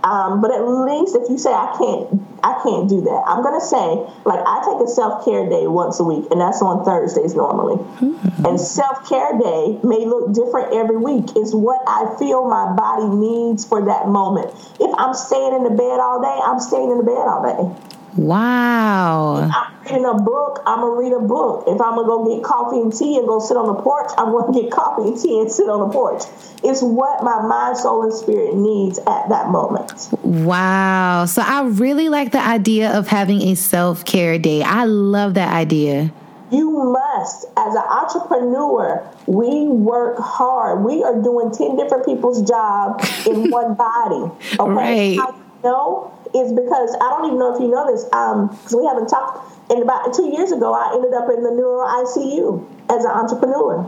Um, 0.02 0.40
but 0.40 0.50
at 0.50 0.64
least 0.64 1.14
if 1.14 1.28
you 1.28 1.36
say 1.36 1.52
I 1.52 1.76
can't, 1.76 2.22
I 2.42 2.58
can't 2.62 2.88
do 2.88 3.02
that. 3.02 3.24
I'm 3.28 3.42
gonna 3.42 3.60
say 3.60 4.00
like 4.24 4.40
I 4.40 4.64
take 4.64 4.80
a 4.80 4.88
self 4.88 5.24
care 5.24 5.48
day 5.48 5.66
once 5.66 6.00
a 6.00 6.04
week, 6.04 6.24
and 6.30 6.40
that's 6.40 6.62
on 6.62 6.84
Thursdays 6.84 7.34
normally. 7.34 7.76
Mm-hmm. 7.76 8.46
And 8.46 8.60
self 8.60 9.08
care 9.08 9.36
day 9.38 9.78
may 9.84 10.06
look 10.06 10.32
different 10.32 10.72
every 10.72 10.96
week. 10.96 11.36
It's 11.36 11.52
what 11.52 11.82
I 11.86 12.16
feel 12.18 12.48
my 12.48 12.72
body 12.72 13.08
needs 13.08 13.66
for 13.66 13.84
that 13.84 14.08
moment. 14.08 14.48
If 14.80 14.90
I'm 14.96 15.12
staying 15.12 15.54
in 15.54 15.64
the 15.64 15.76
bed 15.76 16.00
all 16.00 16.22
day, 16.22 16.38
I'm 16.44 16.60
staying 16.60 16.90
in 16.90 16.98
the 16.98 17.04
bed 17.04 17.24
all 17.28 17.44
day. 17.44 17.99
Wow. 18.16 19.46
If 19.46 19.54
I'm 19.54 19.82
reading 19.84 20.04
a 20.06 20.14
book, 20.14 20.62
I'm 20.66 20.80
gonna 20.80 21.00
read 21.00 21.12
a 21.12 21.20
book. 21.20 21.64
If 21.66 21.80
I'm 21.80 21.94
gonna 21.94 22.06
go 22.06 22.34
get 22.34 22.44
coffee 22.44 22.80
and 22.80 22.92
tea 22.92 23.16
and 23.18 23.26
go 23.26 23.38
sit 23.38 23.56
on 23.56 23.66
the 23.66 23.80
porch, 23.80 24.10
I'm 24.18 24.32
gonna 24.32 24.52
get 24.52 24.70
coffee 24.70 25.08
and 25.08 25.20
tea 25.20 25.40
and 25.40 25.50
sit 25.50 25.68
on 25.68 25.80
the 25.80 25.92
porch. 25.92 26.24
It's 26.62 26.82
what 26.82 27.22
my 27.22 27.40
mind, 27.42 27.76
soul, 27.76 28.02
and 28.02 28.12
spirit 28.12 28.54
needs 28.54 28.98
at 28.98 29.28
that 29.28 29.50
moment. 29.50 30.08
Wow. 30.22 31.24
So 31.26 31.42
I 31.42 31.62
really 31.62 32.08
like 32.08 32.32
the 32.32 32.44
idea 32.44 32.96
of 32.96 33.06
having 33.06 33.42
a 33.42 33.54
self 33.54 34.04
care 34.04 34.38
day. 34.38 34.62
I 34.62 34.84
love 34.84 35.34
that 35.34 35.52
idea. 35.52 36.12
You 36.50 36.68
must, 36.70 37.46
as 37.56 37.74
an 37.76 37.82
entrepreneur, 37.82 39.08
we 39.26 39.66
work 39.66 40.18
hard. 40.18 40.82
We 40.84 41.04
are 41.04 41.14
doing 41.22 41.52
10 41.52 41.76
different 41.76 42.04
people's 42.04 42.42
job 42.42 43.04
in 43.24 43.50
one 43.50 43.74
body. 43.74 44.32
Okay. 44.58 45.16
Right. 45.16 45.34
Know 45.62 46.12
is 46.34 46.52
because 46.52 46.96
I 47.00 47.10
don't 47.10 47.26
even 47.26 47.38
know 47.38 47.54
if 47.54 47.60
you 47.60 47.68
know 47.68 47.90
this, 47.90 48.04
because 48.04 48.74
um, 48.74 48.78
we 48.78 48.86
haven't 48.86 49.08
talked. 49.08 49.70
And 49.70 49.82
about 49.82 50.14
two 50.14 50.30
years 50.30 50.52
ago, 50.52 50.74
I 50.74 50.94
ended 50.94 51.14
up 51.14 51.28
in 51.30 51.42
the 51.42 51.50
neuro 51.50 51.86
ICU 51.86 52.66
as 52.90 53.04
an 53.04 53.10
entrepreneur. 53.10 53.86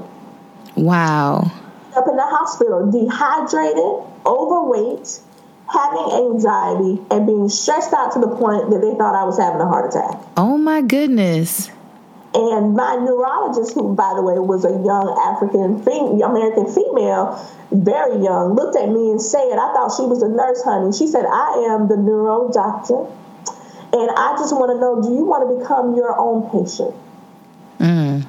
Wow. 0.77 1.51
Up 1.97 2.09
in 2.09 2.17
the 2.17 2.27
hospital, 2.27 2.91
dehydrated, 2.91 4.03
overweight, 4.25 5.21
having 5.69 6.09
anxiety, 6.13 7.03
and 7.11 7.27
being 7.27 7.49
stressed 7.49 7.93
out 7.93 8.13
to 8.13 8.21
the 8.21 8.29
point 8.29 8.71
that 8.71 8.81
they 8.81 8.95
thought 8.97 9.15
I 9.15 9.25
was 9.25 9.39
having 9.39 9.61
a 9.61 9.67
heart 9.67 9.93
attack. 9.93 10.19
Oh 10.37 10.57
my 10.57 10.83
goodness. 10.83 11.71
And 12.35 12.75
my 12.75 12.97
neurologist, 12.97 13.75
who, 13.75 13.95
by 13.95 14.15
the 14.17 14.23
way, 14.23 14.39
was 14.39 14.65
a 14.65 14.73
young 14.73 15.09
African 15.21 15.83
fem- 15.83 16.17
American 16.23 16.65
female, 16.65 17.37
very 17.71 18.23
young, 18.25 18.55
looked 18.55 18.77
at 18.77 18.89
me 18.89 19.11
and 19.11 19.21
said, 19.21 19.53
I 19.53 19.73
thought 19.77 19.93
she 19.97 20.05
was 20.05 20.23
a 20.23 20.29
nurse, 20.29 20.65
honey. 20.65 20.97
She 20.97 21.07
said, 21.07 21.27
I 21.27 21.69
am 21.69 21.89
the 21.89 21.97
neuro 21.97 22.51
doctor. 22.51 23.05
And 23.93 24.09
I 24.17 24.33
just 24.41 24.57
want 24.57 24.73
to 24.73 24.81
know, 24.81 25.03
do 25.03 25.13
you 25.13 25.25
want 25.25 25.45
to 25.45 25.61
become 25.61 25.95
your 25.95 26.19
own 26.19 26.49
patient? 26.49 26.95
Mm. 27.79 28.25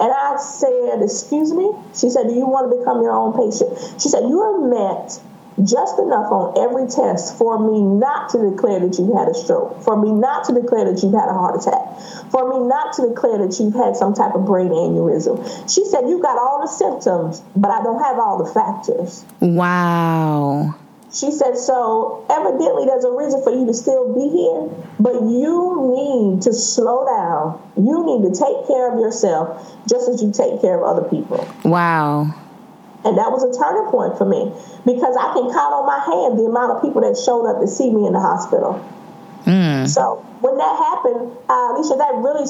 And 0.00 0.12
I 0.12 0.36
said, 0.38 1.02
Excuse 1.02 1.52
me? 1.52 1.72
She 1.94 2.10
said, 2.10 2.28
Do 2.28 2.34
you 2.34 2.46
want 2.46 2.70
to 2.70 2.78
become 2.78 3.02
your 3.02 3.12
own 3.12 3.34
patient? 3.34 3.74
She 4.00 4.08
said, 4.08 4.22
You 4.22 4.40
are 4.40 4.60
met 4.62 5.18
just 5.64 5.98
enough 5.98 6.30
on 6.30 6.54
every 6.58 6.86
test 6.86 7.36
for 7.36 7.58
me 7.58 7.82
not 7.82 8.30
to 8.30 8.50
declare 8.50 8.80
that 8.80 8.98
you've 8.98 9.14
had 9.14 9.28
a 9.28 9.34
stroke, 9.34 9.82
for 9.82 9.96
me 10.00 10.12
not 10.12 10.44
to 10.44 10.54
declare 10.54 10.90
that 10.90 11.02
you've 11.02 11.14
had 11.14 11.28
a 11.28 11.34
heart 11.34 11.60
attack, 11.60 12.30
for 12.30 12.48
me 12.48 12.66
not 12.66 12.94
to 12.94 13.08
declare 13.08 13.38
that 13.38 13.58
you've 13.58 13.74
had 13.74 13.96
some 13.96 14.14
type 14.14 14.34
of 14.34 14.46
brain 14.46 14.70
aneurysm. 14.70 15.38
She 15.72 15.84
said, 15.84 16.08
You 16.08 16.22
got 16.22 16.38
all 16.38 16.62
the 16.62 16.70
symptoms, 16.70 17.42
but 17.56 17.70
I 17.70 17.82
don't 17.82 18.02
have 18.02 18.18
all 18.18 18.42
the 18.44 18.50
factors. 18.52 19.24
Wow. 19.40 20.74
She 21.12 21.32
said, 21.32 21.56
So 21.56 22.26
evidently 22.30 22.84
there's 22.86 23.04
a 23.04 23.10
reason 23.10 23.42
for 23.42 23.50
you 23.50 23.66
to 23.66 23.74
still 23.74 24.14
be 24.14 24.28
here, 24.28 24.68
but 25.00 25.22
you 25.22 25.94
need 25.96 26.42
to 26.42 26.52
slow 26.52 27.06
down. 27.06 27.60
You 27.76 28.04
need 28.04 28.28
to 28.28 28.38
take 28.38 28.66
care 28.66 28.92
of 28.92 29.00
yourself 29.00 29.74
just 29.88 30.08
as 30.08 30.22
you 30.22 30.32
take 30.32 30.60
care 30.60 30.78
of 30.78 30.84
other 30.84 31.08
people. 31.08 31.48
Wow. 31.64 32.34
And 33.04 33.16
that 33.16 33.30
was 33.30 33.46
a 33.46 33.52
turning 33.54 33.86
point 33.90 34.18
for 34.18 34.26
me 34.26 34.50
because 34.82 35.14
I 35.14 35.30
can 35.32 35.46
count 35.54 35.72
on 35.72 35.86
my 35.86 36.02
hand 36.02 36.38
the 36.38 36.50
amount 36.50 36.74
of 36.74 36.82
people 36.82 37.00
that 37.02 37.14
showed 37.14 37.46
up 37.46 37.60
to 37.60 37.68
see 37.68 37.90
me 37.90 38.06
in 38.06 38.12
the 38.12 38.20
hospital. 38.20 38.82
Mm. 39.46 39.86
So 39.86 40.18
when 40.40 40.56
that 40.58 40.74
happened, 40.76 41.30
uh, 41.48 41.78
Alisha, 41.78 41.96
that 41.96 42.14
really 42.18 42.46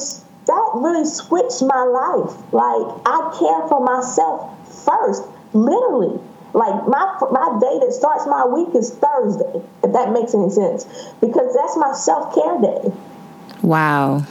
that 0.49 0.65
really 0.73 1.05
switched 1.05 1.61
my 1.61 1.83
life. 1.85 2.33
Like 2.51 2.87
I 3.05 3.17
care 3.37 3.61
for 3.69 3.79
myself 3.85 4.49
first, 4.83 5.23
literally. 5.53 6.19
Like 6.53 6.87
my 6.89 7.05
my 7.29 7.59
day 7.61 7.85
that 7.85 7.93
starts 7.93 8.25
my 8.25 8.45
week 8.45 8.73
is 8.73 8.89
Thursday, 8.89 9.61
if 9.83 9.93
that 9.93 10.11
makes 10.11 10.33
any 10.33 10.49
sense, 10.49 10.85
because 11.21 11.53
that's 11.53 11.77
my 11.77 11.93
self 11.93 12.33
care 12.33 12.57
day. 12.59 12.91
Wow. 13.61 14.25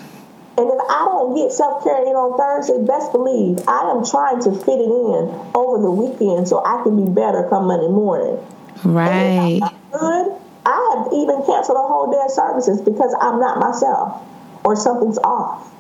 And 0.59 0.67
if 0.67 0.81
I 0.91 1.05
don't 1.07 1.37
get 1.37 1.53
self 1.53 1.85
care 1.85 2.03
in 2.03 2.19
on 2.19 2.35
Thursday, 2.35 2.83
best 2.83 3.13
believe 3.13 3.63
I 3.71 3.95
am 3.95 4.03
trying 4.03 4.43
to 4.43 4.51
fit 4.51 4.83
it 4.83 4.91
in 4.91 5.31
over 5.55 5.79
the 5.79 5.91
weekend 5.91 6.49
so 6.51 6.59
I 6.67 6.83
can 6.83 6.99
be 6.99 7.07
better 7.07 7.47
come 7.49 7.71
Monday 7.71 7.87
morning. 7.87 8.43
Right. 8.83 9.63
good. 9.63 10.27
I 10.67 10.79
have 10.99 11.13
even 11.15 11.47
canceled 11.47 11.79
a 11.79 11.87
whole 11.87 12.11
day 12.11 12.19
of 12.27 12.33
services 12.35 12.83
because 12.83 13.15
I'm 13.23 13.39
not 13.39 13.63
myself 13.63 14.21
or 14.65 14.75
something's 14.75 15.19
off. 15.19 15.73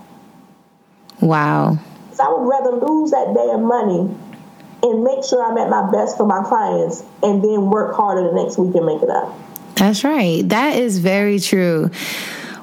Wow. 1.20 1.78
So 2.14 2.22
I 2.22 2.38
would 2.38 2.46
rather 2.46 2.70
lose 2.78 3.10
that 3.10 3.34
day 3.34 3.50
of 3.50 3.60
money 3.60 4.14
and 4.82 5.02
make 5.02 5.24
sure 5.24 5.42
I'm 5.42 5.58
at 5.58 5.68
my 5.68 5.90
best 5.90 6.16
for 6.16 6.24
my 6.24 6.46
clients 6.46 7.02
and 7.22 7.42
then 7.42 7.68
work 7.68 7.96
harder 7.96 8.30
the 8.30 8.32
next 8.32 8.58
week 8.58 8.76
and 8.76 8.86
make 8.86 9.02
it 9.02 9.10
up. 9.10 9.34
That's 9.74 10.04
right. 10.04 10.48
That 10.48 10.76
is 10.76 10.98
very 10.98 11.40
true. 11.40 11.90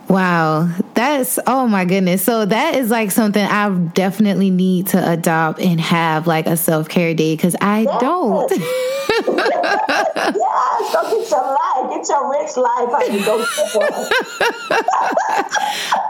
Wow. 0.08 0.70
That's, 0.94 1.40
oh 1.48 1.68
my 1.68 1.86
goodness. 1.86 2.24
So 2.24 2.46
that 2.46 2.76
is 2.76 2.90
like 2.90 3.12
something 3.12 3.44
I 3.44 3.70
definitely 3.70 4.50
need 4.50 4.88
to 4.88 5.12
adopt 5.12 5.60
and 5.60 5.80
have 5.80 6.28
like 6.28 6.48
a 6.48 6.58
self 6.58 6.90
care 6.90 7.14
day 7.14 7.36
because 7.36 7.56
I 7.60 7.82
yes. 7.82 8.02
don't. 8.02 8.52
yes, 9.10 10.94
go 10.94 11.02
get 11.12 11.30
your 11.30 11.42
life, 11.42 11.90
get 11.90 12.08
your 12.10 12.30
rich 12.32 12.58
life. 12.58 12.90
Go 13.26 13.46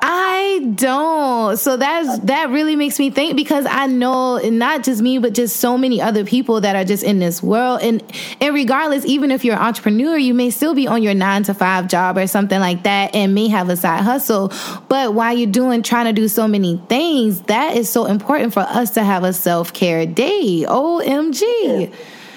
I 0.02 0.72
don't. 0.76 1.58
So 1.58 1.78
that's 1.78 2.20
that 2.20 2.50
really 2.50 2.76
makes 2.76 3.00
me 3.00 3.10
think 3.10 3.36
because 3.36 3.66
I 3.70 3.88
know 3.88 4.38
not 4.38 4.84
just 4.84 5.02
me, 5.02 5.18
but 5.18 5.34
just 5.34 5.58
so 5.58 5.78
many 5.78 6.02
other 6.02 6.26
people 6.26 6.62
that 6.62 6.76
are 6.76 6.84
just 6.84 7.04
in 7.04 7.20
this 7.20 7.41
world. 7.41 7.82
And 7.82 8.04
and 8.41 8.54
regardless, 8.54 9.06
even 9.06 9.32
if 9.32 9.43
you're 9.43 9.56
an 9.56 9.62
entrepreneur, 9.62 10.18
you 10.18 10.34
may 10.34 10.50
still 10.50 10.74
be 10.74 10.88
on 10.88 11.04
your 11.04 11.14
nine 11.14 11.43
to 11.43 11.54
five 11.54 11.88
job 11.88 12.18
or 12.18 12.28
something 12.28 12.60
like 12.60 12.84
that 12.84 13.16
and 13.16 13.34
may 13.34 13.48
have 13.48 13.70
a 13.70 13.78
side 13.78 14.02
hustle. 14.02 14.52
But 14.88 15.14
while 15.14 15.36
you're 15.36 15.52
doing 15.52 15.84
trying 15.84 16.06
to 16.06 16.14
do 16.14 16.28
so 16.28 16.48
many 16.48 16.82
things, 16.89 17.41
that 17.43 17.76
is 17.76 17.89
so 17.89 18.06
important 18.06 18.54
for 18.54 18.62
us 18.62 18.91
to 18.91 19.04
have 19.04 19.24
a 19.24 19.34
self 19.34 19.74
care 19.74 20.06
day. 20.06 20.66
OMG. 20.68 21.93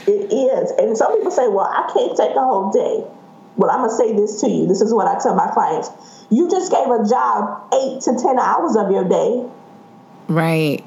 It 0.08 0.32
is. 0.32 0.70
And 0.78 0.96
some 0.96 1.14
people 1.16 1.30
say, 1.30 1.48
well, 1.48 1.68
I 1.68 1.90
can't 1.92 2.16
take 2.16 2.34
a 2.34 2.40
whole 2.40 2.70
day. 2.72 3.04
well, 3.56 3.70
I'm 3.70 3.84
gonna 3.84 3.92
say 3.92 4.16
this 4.16 4.40
to 4.40 4.48
you. 4.48 4.66
This 4.66 4.80
is 4.80 4.94
what 4.94 5.06
I 5.06 5.20
tell 5.20 5.34
my 5.34 5.48
clients. 5.52 5.90
You 6.30 6.48
just 6.48 6.72
gave 6.72 6.88
a 6.88 7.06
job 7.06 7.68
eight 7.74 8.00
to 8.02 8.16
ten 8.16 8.38
hours 8.38 8.76
of 8.76 8.90
your 8.90 9.04
day. 9.04 9.44
Right. 10.28 10.82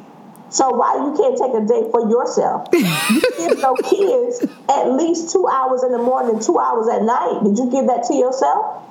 So 0.50 0.70
why 0.72 0.96
you 0.96 1.16
can't 1.16 1.38
take 1.38 1.54
a 1.54 1.66
day 1.66 1.90
for 1.92 2.10
yourself? 2.10 2.68
you 2.74 3.22
give 3.38 3.58
your 3.62 3.78
kids 3.84 4.42
at 4.70 4.92
least 4.92 5.32
two 5.32 5.48
hours 5.48 5.84
in 5.84 5.92
the 5.92 5.98
morning, 5.98 6.42
two 6.42 6.58
hours 6.60 6.88
at 6.90 7.04
night. 7.04 7.42
Did 7.44 7.58
you 7.58 7.70
give 7.72 7.88
that 7.88 8.04
to 8.08 8.16
yourself? 8.16 8.84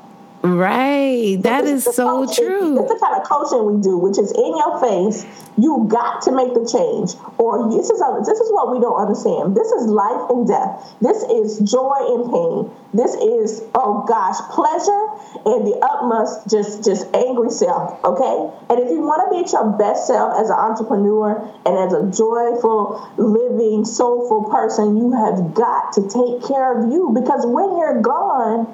Right. 0.42 1.36
That 1.42 1.64
is 1.64 1.84
so 1.84 2.24
coaching, 2.24 2.46
true. 2.46 2.74
That's 2.76 2.88
the 2.88 2.98
kind 2.98 3.20
of 3.20 3.28
coaching 3.28 3.60
we 3.66 3.82
do, 3.82 3.98
which 3.98 4.16
is 4.16 4.32
in 4.32 4.56
your 4.56 4.80
face. 4.80 5.26
You 5.60 5.84
got 5.90 6.22
to 6.22 6.32
make 6.32 6.54
the 6.56 6.64
change, 6.64 7.12
or 7.36 7.68
this 7.68 7.90
is 7.90 8.00
a, 8.00 8.24
this 8.24 8.40
is 8.40 8.48
what 8.48 8.72
we 8.72 8.80
don't 8.80 8.96
understand. 8.96 9.54
This 9.54 9.68
is 9.68 9.84
life 9.92 10.30
and 10.32 10.48
death. 10.48 10.96
This 11.02 11.20
is 11.28 11.60
joy 11.60 11.92
and 12.16 12.24
pain. 12.32 12.72
This 12.96 13.12
is 13.20 13.60
oh 13.74 14.08
gosh, 14.08 14.40
pleasure 14.56 15.04
and 15.44 15.68
the 15.68 15.76
utmost 15.84 16.48
just 16.48 16.88
just 16.88 17.04
angry 17.12 17.50
self. 17.50 18.00
Okay, 18.00 18.48
and 18.72 18.80
if 18.80 18.88
you 18.88 19.04
want 19.04 19.20
to 19.28 19.36
be 19.36 19.44
at 19.44 19.52
your 19.52 19.68
best 19.76 20.06
self 20.08 20.40
as 20.40 20.48
an 20.48 20.56
entrepreneur 20.56 21.36
and 21.68 21.74
as 21.76 21.92
a 21.92 22.08
joyful, 22.16 22.96
living, 23.20 23.84
soulful 23.84 24.48
person, 24.48 24.96
you 24.96 25.12
have 25.12 25.52
got 25.52 25.92
to 26.00 26.08
take 26.08 26.48
care 26.48 26.80
of 26.80 26.88
you 26.88 27.12
because 27.12 27.44
when 27.44 27.76
you're 27.76 28.00
gone 28.00 28.64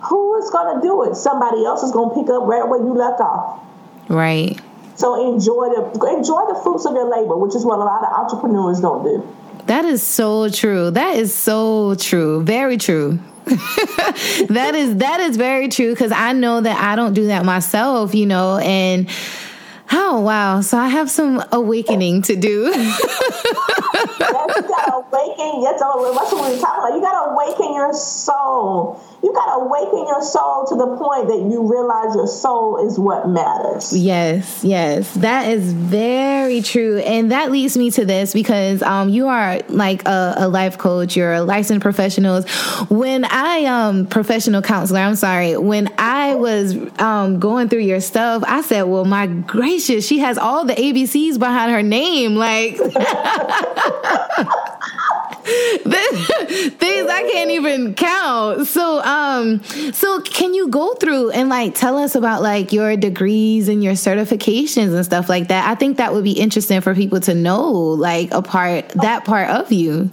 who 0.00 0.38
is 0.42 0.50
going 0.50 0.76
to 0.76 0.82
do 0.82 1.04
it? 1.04 1.16
Somebody 1.16 1.64
else 1.64 1.82
is 1.82 1.92
going 1.92 2.10
to 2.10 2.14
pick 2.14 2.30
up 2.30 2.44
right 2.44 2.66
where 2.68 2.80
you 2.80 2.94
left 2.94 3.20
off. 3.20 3.60
Right. 4.08 4.58
So 4.96 5.32
enjoy 5.32 5.68
the 5.68 6.14
enjoy 6.16 6.46
the 6.52 6.60
fruits 6.62 6.84
of 6.84 6.94
your 6.94 7.08
labor, 7.08 7.36
which 7.36 7.54
is 7.54 7.64
what 7.64 7.78
a 7.78 7.84
lot 7.84 8.02
of 8.02 8.12
entrepreneurs 8.12 8.80
don't 8.80 9.04
do. 9.04 9.26
That 9.66 9.84
is 9.84 10.02
so 10.02 10.48
true. 10.48 10.90
That 10.90 11.16
is 11.16 11.32
so 11.32 11.94
true. 11.94 12.42
Very 12.42 12.78
true. 12.78 13.20
that 13.44 14.72
is 14.74 14.96
that 14.96 15.20
is 15.20 15.36
very 15.36 15.68
true 15.68 15.92
because 15.92 16.10
I 16.10 16.32
know 16.32 16.60
that 16.60 16.78
I 16.78 16.96
don't 16.96 17.14
do 17.14 17.28
that 17.28 17.44
myself, 17.44 18.14
you 18.14 18.26
know, 18.26 18.58
and 18.58 19.08
oh 19.92 20.20
wow, 20.20 20.60
so 20.60 20.76
I 20.78 20.88
have 20.88 21.10
some 21.10 21.42
awakening 21.52 22.22
to 22.22 22.36
do. 22.36 22.64
yes, 22.74 23.00
you 23.00 24.62
gotta 24.62 24.94
awaken. 24.96 25.62
That's 25.62 25.82
what 25.82 26.00
we 26.02 26.60
talking 26.60 26.80
about. 26.80 26.94
You 26.94 27.00
gotta 27.00 27.30
awaken 27.30 27.74
your 27.74 27.94
soul 27.94 29.00
you 29.22 29.32
got 29.32 29.46
to 29.46 29.62
awaken 29.62 30.06
your 30.06 30.22
soul 30.22 30.64
to 30.66 30.76
the 30.76 30.96
point 30.96 31.26
that 31.28 31.38
you 31.50 31.66
realize 31.66 32.14
your 32.14 32.28
soul 32.28 32.86
is 32.86 32.98
what 32.98 33.28
matters. 33.28 33.96
Yes, 33.96 34.62
yes, 34.62 35.12
that 35.14 35.48
is 35.48 35.72
very 35.72 36.62
true, 36.62 36.98
and 36.98 37.32
that 37.32 37.50
leads 37.50 37.76
me 37.76 37.90
to 37.92 38.04
this 38.04 38.32
because 38.32 38.80
um, 38.82 39.08
you 39.08 39.26
are 39.26 39.60
like 39.68 40.06
a, 40.06 40.34
a, 40.38 40.48
life 40.48 40.78
coach, 40.78 41.16
you're 41.16 41.32
a 41.32 41.42
licensed 41.42 41.82
professional. 41.82 42.42
When 42.88 43.24
I 43.24 43.64
um 43.64 44.06
professional 44.06 44.62
counselor, 44.62 45.00
I'm 45.00 45.16
sorry, 45.16 45.56
when 45.56 45.92
I 45.98 46.36
was 46.36 46.76
um 47.00 47.40
going 47.40 47.68
through 47.68 47.80
your 47.80 48.00
stuff, 48.00 48.44
I 48.46 48.60
said, 48.62 48.82
"Well, 48.82 49.04
my 49.04 49.26
gracious, 49.26 50.06
she 50.06 50.18
has 50.18 50.38
all 50.38 50.64
the 50.64 50.74
ABCs 50.74 51.38
behind 51.38 51.72
her 51.72 51.82
name, 51.82 52.36
like." 52.36 52.78
things 55.48 57.10
I 57.10 57.28
can't 57.32 57.50
even 57.50 57.94
count. 57.94 58.66
So, 58.66 59.02
um, 59.02 59.62
so 59.92 60.20
can 60.20 60.54
you 60.54 60.68
go 60.68 60.94
through 60.94 61.30
and 61.30 61.48
like 61.48 61.74
tell 61.74 61.98
us 61.98 62.14
about 62.14 62.42
like 62.42 62.72
your 62.72 62.96
degrees 62.96 63.68
and 63.68 63.82
your 63.82 63.94
certifications 63.94 64.94
and 64.94 65.04
stuff 65.04 65.28
like 65.28 65.48
that? 65.48 65.68
I 65.68 65.74
think 65.74 65.96
that 65.98 66.12
would 66.12 66.24
be 66.24 66.32
interesting 66.32 66.80
for 66.80 66.94
people 66.94 67.20
to 67.20 67.34
know, 67.34 67.70
like 67.70 68.32
a 68.32 68.42
part 68.42 68.88
that 68.90 69.24
part 69.24 69.50
of 69.50 69.72
you. 69.72 70.10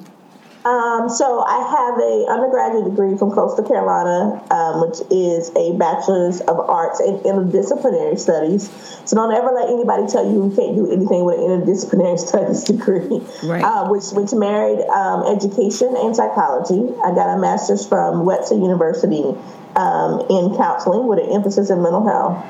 Um, 0.65 1.09
so 1.09 1.45
I 1.45 1.61
have 1.61 1.99
a 2.01 2.25
undergraduate 2.27 2.85
degree 2.85 3.15
from 3.17 3.29
Coastal 3.29 3.63
Carolina, 3.63 4.41
um, 4.49 4.81
which 4.81 4.97
is 5.11 5.51
a 5.55 5.77
bachelor's 5.77 6.41
of 6.41 6.59
arts 6.59 6.99
in 6.99 7.19
interdisciplinary 7.19 8.17
studies. 8.17 8.71
So 9.05 9.15
don't 9.15 9.31
ever 9.31 9.51
let 9.53 9.69
anybody 9.69 10.07
tell 10.07 10.25
you 10.25 10.49
you 10.49 10.55
can't 10.55 10.75
do 10.75 10.91
anything 10.91 11.23
with 11.23 11.37
an 11.37 11.61
interdisciplinary 11.61 12.17
studies 12.27 12.63
degree. 12.63 13.21
Right. 13.47 13.61
Uh, 13.63 13.89
which 13.89 14.09
which 14.13 14.33
married 14.33 14.81
um, 14.89 15.29
education 15.29 15.93
and 15.95 16.15
psychology. 16.15 16.81
I 17.05 17.13
got 17.13 17.37
a 17.37 17.39
master's 17.39 17.85
from 17.85 18.25
Webster 18.25 18.55
University 18.55 19.37
um, 19.75 20.25
in 20.33 20.57
counseling 20.57 21.05
with 21.05 21.19
an 21.19 21.29
emphasis 21.29 21.69
in 21.69 21.83
mental 21.83 22.07
health. 22.07 22.43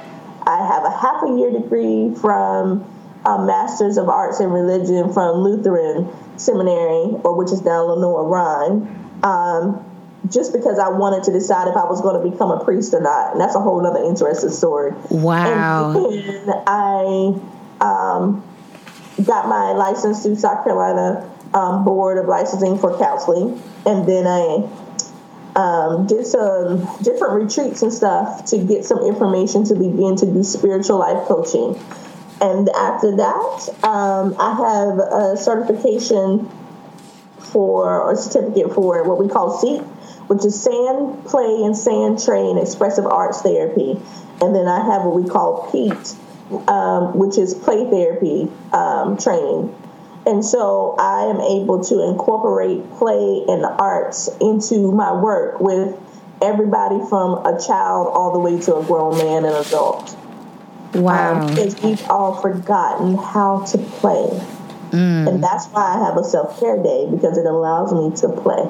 I 0.48 0.66
have 0.66 0.86
a 0.86 0.92
half 0.92 1.22
a 1.24 1.38
year 1.38 1.52
degree 1.52 2.16
from 2.16 2.88
a 3.26 3.44
master's 3.44 3.98
of 3.98 4.08
arts 4.08 4.40
in 4.40 4.50
religion 4.50 5.12
from 5.12 5.38
Lutheran 5.38 6.10
seminary, 6.38 7.18
or 7.24 7.36
which 7.36 7.52
is 7.52 7.64
now 7.64 7.84
Lenoir-Rhyne, 7.84 9.20
um, 9.24 9.84
just 10.30 10.54
because 10.54 10.80
I 10.80 10.90
wanted 10.90 11.24
to 11.24 11.32
decide 11.32 11.68
if 11.68 11.76
I 11.76 11.86
was 11.86 12.02
going 12.02 12.22
to 12.22 12.30
become 12.30 12.52
a 12.52 12.64
priest 12.64 12.94
or 12.94 13.02
not. 13.02 13.34
And 13.34 13.42
that's 13.42 13.56
a 13.56 13.60
whole 13.60 13.86
other 13.86 14.04
interesting 14.04 14.50
story. 14.50 14.92
Wow. 15.10 16.10
And 16.10 16.54
I 16.68 17.40
um, 17.82 18.44
got 19.24 19.48
my 19.48 19.72
license 19.72 20.24
through 20.24 20.36
South 20.36 20.64
Carolina 20.64 21.30
um, 21.54 21.84
Board 21.86 22.18
of 22.18 22.28
Licensing 22.28 22.78
for 22.78 22.98
Counseling. 22.98 23.62
And 23.86 24.08
then 24.08 24.28
I 24.28 24.70
um, 25.56 26.06
did 26.06 26.26
some 26.28 26.86
different 27.02 27.34
retreats 27.34 27.82
and 27.82 27.94
stuff 27.94 28.46
to 28.46 28.58
get 28.58 28.84
some 28.84 29.00
information 29.00 29.64
to 29.66 29.76
begin 29.76 30.16
to 30.18 30.26
do 30.26 30.44
spiritual 30.44 31.00
life 31.00 31.28
coaching. 31.28 31.80
And 32.42 32.70
after 32.70 33.16
that, 33.16 33.70
um, 33.84 34.36
I 34.38 34.56
have 34.56 35.00
a 35.00 35.38
certification 35.38 36.50
for, 37.40 38.02
or 38.02 38.16
certificate 38.16 38.74
for 38.74 39.04
what 39.04 39.18
we 39.18 39.30
call 39.30 39.58
SEAT, 39.58 39.82
which 40.28 40.44
is 40.44 40.62
Sand, 40.62 41.26
Play, 41.26 41.64
and 41.64 41.78
Sand 41.78 42.24
Tray 42.24 42.54
Expressive 42.62 43.06
Arts 43.06 43.42
Therapy. 43.42 44.00
And 44.42 44.54
then 44.54 44.68
I 44.68 44.84
have 44.86 45.04
what 45.04 45.16
we 45.16 45.30
call 45.30 45.72
PEAT, 45.72 46.16
um, 46.68 47.18
which 47.18 47.38
is 47.38 47.54
Play 47.54 47.90
Therapy 47.90 48.52
um, 48.74 49.18
Training. 49.18 49.74
And 50.28 50.44
so 50.44 50.96
I 51.00 51.26
am 51.28 51.40
able 51.40 51.84
to 51.86 52.10
incorporate 52.10 52.92
play 52.94 53.46
and 53.48 53.64
arts 53.64 54.28
into 54.42 54.92
my 54.92 55.14
work 55.14 55.60
with 55.60 55.96
everybody 56.42 57.00
from 57.08 57.46
a 57.46 57.60
child 57.60 58.08
all 58.08 58.34
the 58.34 58.40
way 58.40 58.60
to 58.60 58.76
a 58.78 58.84
grown 58.84 59.18
man 59.18 59.46
and 59.46 59.56
adult. 59.66 60.18
Wow. 60.96 61.42
Um, 61.42 61.48
because 61.48 61.82
we've 61.82 62.04
all 62.10 62.42
forgotten 62.42 63.16
how 63.16 63.66
to 63.66 63.78
play. 63.78 64.30
Mm. 64.92 65.28
And 65.28 65.44
that's 65.44 65.68
why 65.68 65.96
I 65.96 66.06
have 66.06 66.18
a 66.18 66.24
self 66.24 66.60
care 66.60 66.82
day 66.82 67.08
because 67.10 67.38
it 67.38 67.46
allows 67.46 67.94
me 67.94 68.16
to 68.22 68.30
play. 68.42 68.66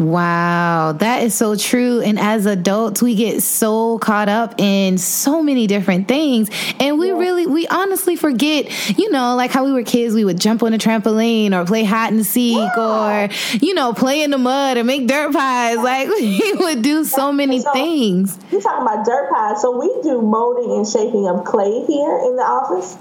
Wow, 0.00 0.92
that 0.98 1.22
is 1.24 1.34
so 1.34 1.56
true. 1.56 2.00
And 2.00 2.18
as 2.18 2.46
adults, 2.46 3.02
we 3.02 3.14
get 3.14 3.42
so 3.42 3.98
caught 3.98 4.30
up 4.30 4.54
in 4.58 4.96
so 4.96 5.42
many 5.42 5.66
different 5.66 6.08
things. 6.08 6.48
And 6.80 6.98
we 6.98 7.08
yeah. 7.08 7.18
really, 7.18 7.46
we 7.46 7.66
honestly 7.66 8.16
forget, 8.16 8.98
you 8.98 9.10
know, 9.10 9.36
like 9.36 9.50
how 9.50 9.62
we 9.66 9.72
were 9.72 9.82
kids, 9.82 10.14
we 10.14 10.24
would 10.24 10.40
jump 10.40 10.62
on 10.62 10.72
a 10.72 10.78
trampoline 10.78 11.52
or 11.52 11.66
play 11.66 11.84
hide 11.84 12.14
and 12.14 12.24
seek 12.24 12.56
yeah. 12.56 13.28
or, 13.28 13.28
you 13.60 13.74
know, 13.74 13.92
play 13.92 14.22
in 14.22 14.30
the 14.30 14.38
mud 14.38 14.78
or 14.78 14.84
make 14.84 15.06
dirt 15.06 15.34
pies. 15.34 15.76
Like 15.76 16.08
we 16.18 16.52
would 16.54 16.80
do 16.80 17.04
so 17.04 17.30
many 17.30 17.60
so, 17.60 17.70
things. 17.74 18.38
You're 18.50 18.62
talking 18.62 18.82
about 18.82 19.04
dirt 19.04 19.30
pies. 19.30 19.60
So 19.60 19.78
we 19.78 20.02
do 20.02 20.22
molding 20.22 20.78
and 20.78 20.88
shaping 20.88 21.28
of 21.28 21.44
clay 21.44 21.84
here 21.84 22.18
in 22.24 22.36
the 22.36 22.42
office. 22.42 22.96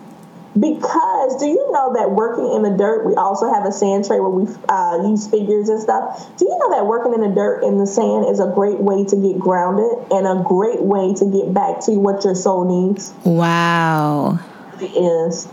Because 0.58 1.38
do 1.40 1.46
you 1.46 1.72
know 1.72 1.94
that 1.94 2.12
working 2.12 2.52
in 2.56 2.64
the 2.64 2.76
dirt, 2.76 3.06
we 3.06 3.14
also 3.16 3.54
have 3.54 3.66
a 3.66 3.72
sand 3.72 4.06
tray 4.06 4.20
where 4.20 4.30
we 4.30 4.52
uh, 4.68 5.08
use 5.08 5.28
figures 5.28 5.70
and 5.70 5.80
stuff. 5.80 6.28
Do 6.38 6.46
you 6.46 6.58
know 6.58 6.76
that 6.76 6.88
working 6.88 7.14
in 7.14 7.22
the 7.22 7.36
dirt 7.36 7.64
in 7.64 7.78
the 7.78 7.86
sand 7.86 8.26
is 8.26 8.40
a 8.40 8.52
great 8.56 8.80
way 8.80 9.06
to 9.06 9.16
get 9.16 9.40
grounded 9.40 10.12
and 10.12 10.26
a 10.26 10.44
great 10.44 10.82
way 10.82 11.14
to 11.14 11.26
get 11.32 11.54
back 11.54 11.86
to 11.86 11.92
what 12.00 12.24
your 12.24 12.34
soul 12.34 12.66
needs? 12.66 13.14
Wow. 13.24 14.40
It 14.82 14.92
is. 14.92 15.48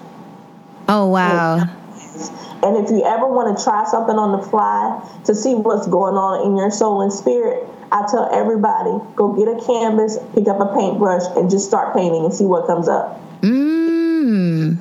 Oh, 0.88 1.08
wow. 1.08 1.68
And 2.62 2.76
if 2.82 2.90
you 2.90 3.04
ever 3.04 3.26
want 3.28 3.56
to 3.56 3.62
try 3.62 3.84
something 3.84 4.16
on 4.16 4.32
the 4.32 4.44
fly 4.48 5.06
to 5.26 5.34
see 5.34 5.54
what's 5.54 5.86
going 5.86 6.14
on 6.14 6.46
in 6.46 6.56
your 6.56 6.70
soul 6.70 7.02
and 7.02 7.12
spirit, 7.12 7.68
I 7.92 8.06
tell 8.10 8.28
everybody 8.32 8.96
go 9.14 9.34
get 9.34 9.46
a 9.46 9.60
canvas, 9.64 10.18
pick 10.34 10.48
up 10.48 10.58
a 10.58 10.74
paintbrush, 10.74 11.22
and 11.36 11.50
just 11.50 11.68
start 11.68 11.94
painting 11.94 12.24
and 12.24 12.32
see 12.32 12.44
what 12.44 12.66
comes 12.66 12.88
up. 12.88 13.20
Mm. 13.42 13.95
Hmm. 14.26 14.74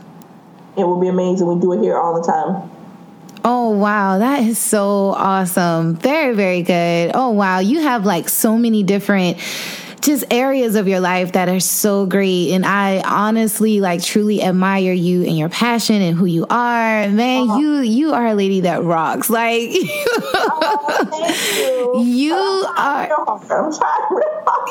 It 0.75 0.85
will 0.85 0.99
be 0.99 1.07
amazing. 1.07 1.45
We 1.45 1.61
do 1.61 1.73
it 1.73 1.81
here 1.81 1.95
all 1.95 2.19
the 2.19 2.25
time. 2.25 2.67
Oh, 3.43 3.69
wow. 3.69 4.17
That 4.17 4.41
is 4.41 4.57
so 4.57 5.09
awesome. 5.09 5.97
Very, 5.97 6.33
very 6.33 6.63
good. 6.63 7.11
Oh, 7.13 7.29
wow. 7.29 7.59
You 7.59 7.81
have 7.81 8.07
like 8.07 8.27
so 8.27 8.57
many 8.57 8.81
different 8.81 9.37
just 10.05 10.23
areas 10.31 10.75
of 10.75 10.87
your 10.87 10.99
life 10.99 11.31
that 11.33 11.49
are 11.49 11.59
so 11.59 12.05
great. 12.05 12.51
And 12.51 12.65
I 12.65 13.01
honestly 13.01 13.81
like 13.81 14.03
truly 14.03 14.41
admire 14.41 14.93
you 14.93 15.23
and 15.23 15.37
your 15.37 15.49
passion 15.49 16.01
and 16.01 16.15
who 16.15 16.25
you 16.25 16.45
are. 16.49 17.09
Man, 17.09 17.49
uh-huh. 17.49 17.59
you 17.59 17.79
you 17.79 18.13
are 18.13 18.27
a 18.27 18.35
lady 18.35 18.61
that 18.61 18.83
rocks. 18.83 19.29
Like 19.29 19.71
oh, 20.43 22.03
you. 22.05 22.35
you 22.35 22.65
are 22.77 23.09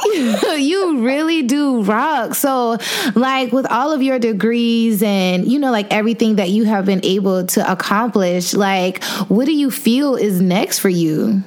you 0.56 1.04
really 1.04 1.42
do 1.42 1.82
rock. 1.82 2.34
So 2.34 2.78
like 3.14 3.52
with 3.52 3.66
all 3.70 3.92
of 3.92 4.02
your 4.02 4.18
degrees 4.18 5.02
and 5.02 5.50
you 5.50 5.58
know 5.58 5.70
like 5.70 5.92
everything 5.92 6.36
that 6.36 6.50
you 6.50 6.64
have 6.64 6.86
been 6.86 7.04
able 7.04 7.46
to 7.46 7.70
accomplish, 7.70 8.54
like 8.54 9.02
what 9.28 9.46
do 9.46 9.52
you 9.52 9.70
feel 9.70 10.14
is 10.14 10.40
next 10.40 10.78
for 10.78 10.88
you? 10.88 11.42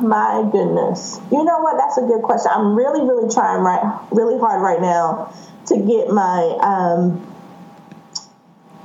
My 0.00 0.48
goodness. 0.50 1.20
You 1.30 1.44
know 1.44 1.58
what? 1.58 1.76
That's 1.78 1.98
a 1.98 2.02
good 2.02 2.22
question. 2.22 2.50
I'm 2.52 2.74
really, 2.74 3.02
really 3.02 3.32
trying 3.32 3.62
right, 3.62 4.00
really 4.10 4.38
hard 4.38 4.60
right 4.60 4.80
now 4.80 5.32
to 5.66 5.76
get 5.76 6.10
my 6.10 6.58
um, 6.60 7.24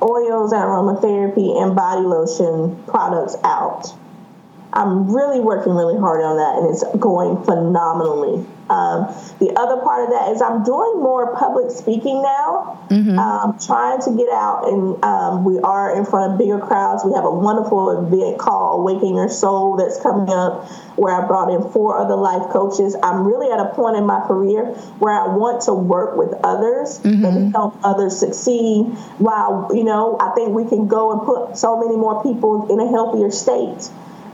oils 0.02 0.52
and 0.54 0.62
aromatherapy 0.62 1.62
and 1.62 1.76
body 1.76 2.02
lotion 2.02 2.84
products 2.86 3.36
out. 3.44 3.94
I'm 4.72 5.12
really 5.14 5.40
working 5.40 5.74
really 5.74 5.98
hard 5.98 6.22
on 6.22 6.38
that, 6.38 6.58
and 6.60 6.70
it's 6.70 6.84
going 6.98 7.44
phenomenally. 7.44 8.46
Um, 8.70 9.10
the 9.40 9.50
other 9.58 9.82
part 9.82 10.06
of 10.06 10.10
that 10.14 10.30
is 10.30 10.44
I'm 10.44 10.64
doing 10.64 11.02
more 11.02 11.36
public 11.36 11.72
speaking 11.72 12.22
now. 12.22 12.78
Mm-hmm. 12.90 13.18
Um, 13.18 13.58
trying 13.58 14.00
to 14.02 14.16
get 14.16 14.30
out, 14.30 14.70
and 14.70 15.04
um, 15.04 15.44
we 15.44 15.60
are 15.60 15.98
in 15.98 16.06
front 16.06 16.34
of 16.34 16.38
bigger 16.38 16.60
crowds. 16.60 17.04
We 17.04 17.14
have 17.14 17.26
a 17.26 17.34
wonderful 17.34 18.06
event 18.06 18.38
called 18.38 18.82
Awaken 18.82 19.16
Your 19.16 19.30
Soul 19.30 19.78
that's 19.78 20.00
coming 20.02 20.30
up, 20.30 20.70
where 20.98 21.14
I 21.14 21.26
brought 21.26 21.50
in 21.50 21.68
four 21.72 21.98
other 21.98 22.16
life 22.16 22.52
coaches. 22.52 22.96
I'm 23.02 23.26
really 23.26 23.52
at 23.52 23.60
a 23.60 23.74
point 23.74 23.98
in 23.98 24.06
my 24.06 24.22
career 24.28 24.66
where 25.02 25.14
I 25.14 25.34
want 25.34 25.64
to 25.64 25.74
work 25.74 26.16
with 26.16 26.34
others 26.44 27.00
mm-hmm. 27.00 27.26
and 27.26 27.52
help 27.52 27.74
others 27.84 28.20
succeed. 28.20 28.86
While 29.18 29.72
you 29.74 29.84
know, 29.84 30.18
I 30.20 30.30
think 30.36 30.54
we 30.54 30.70
can 30.70 30.88
go 30.88 31.12
and 31.12 31.22
put 31.26 31.58
so 31.58 31.80
many 31.80 31.98
more 31.98 32.22
people 32.22 32.70
in 32.72 32.80
a 32.80 32.88
healthier 32.88 33.32
state. 33.32 33.90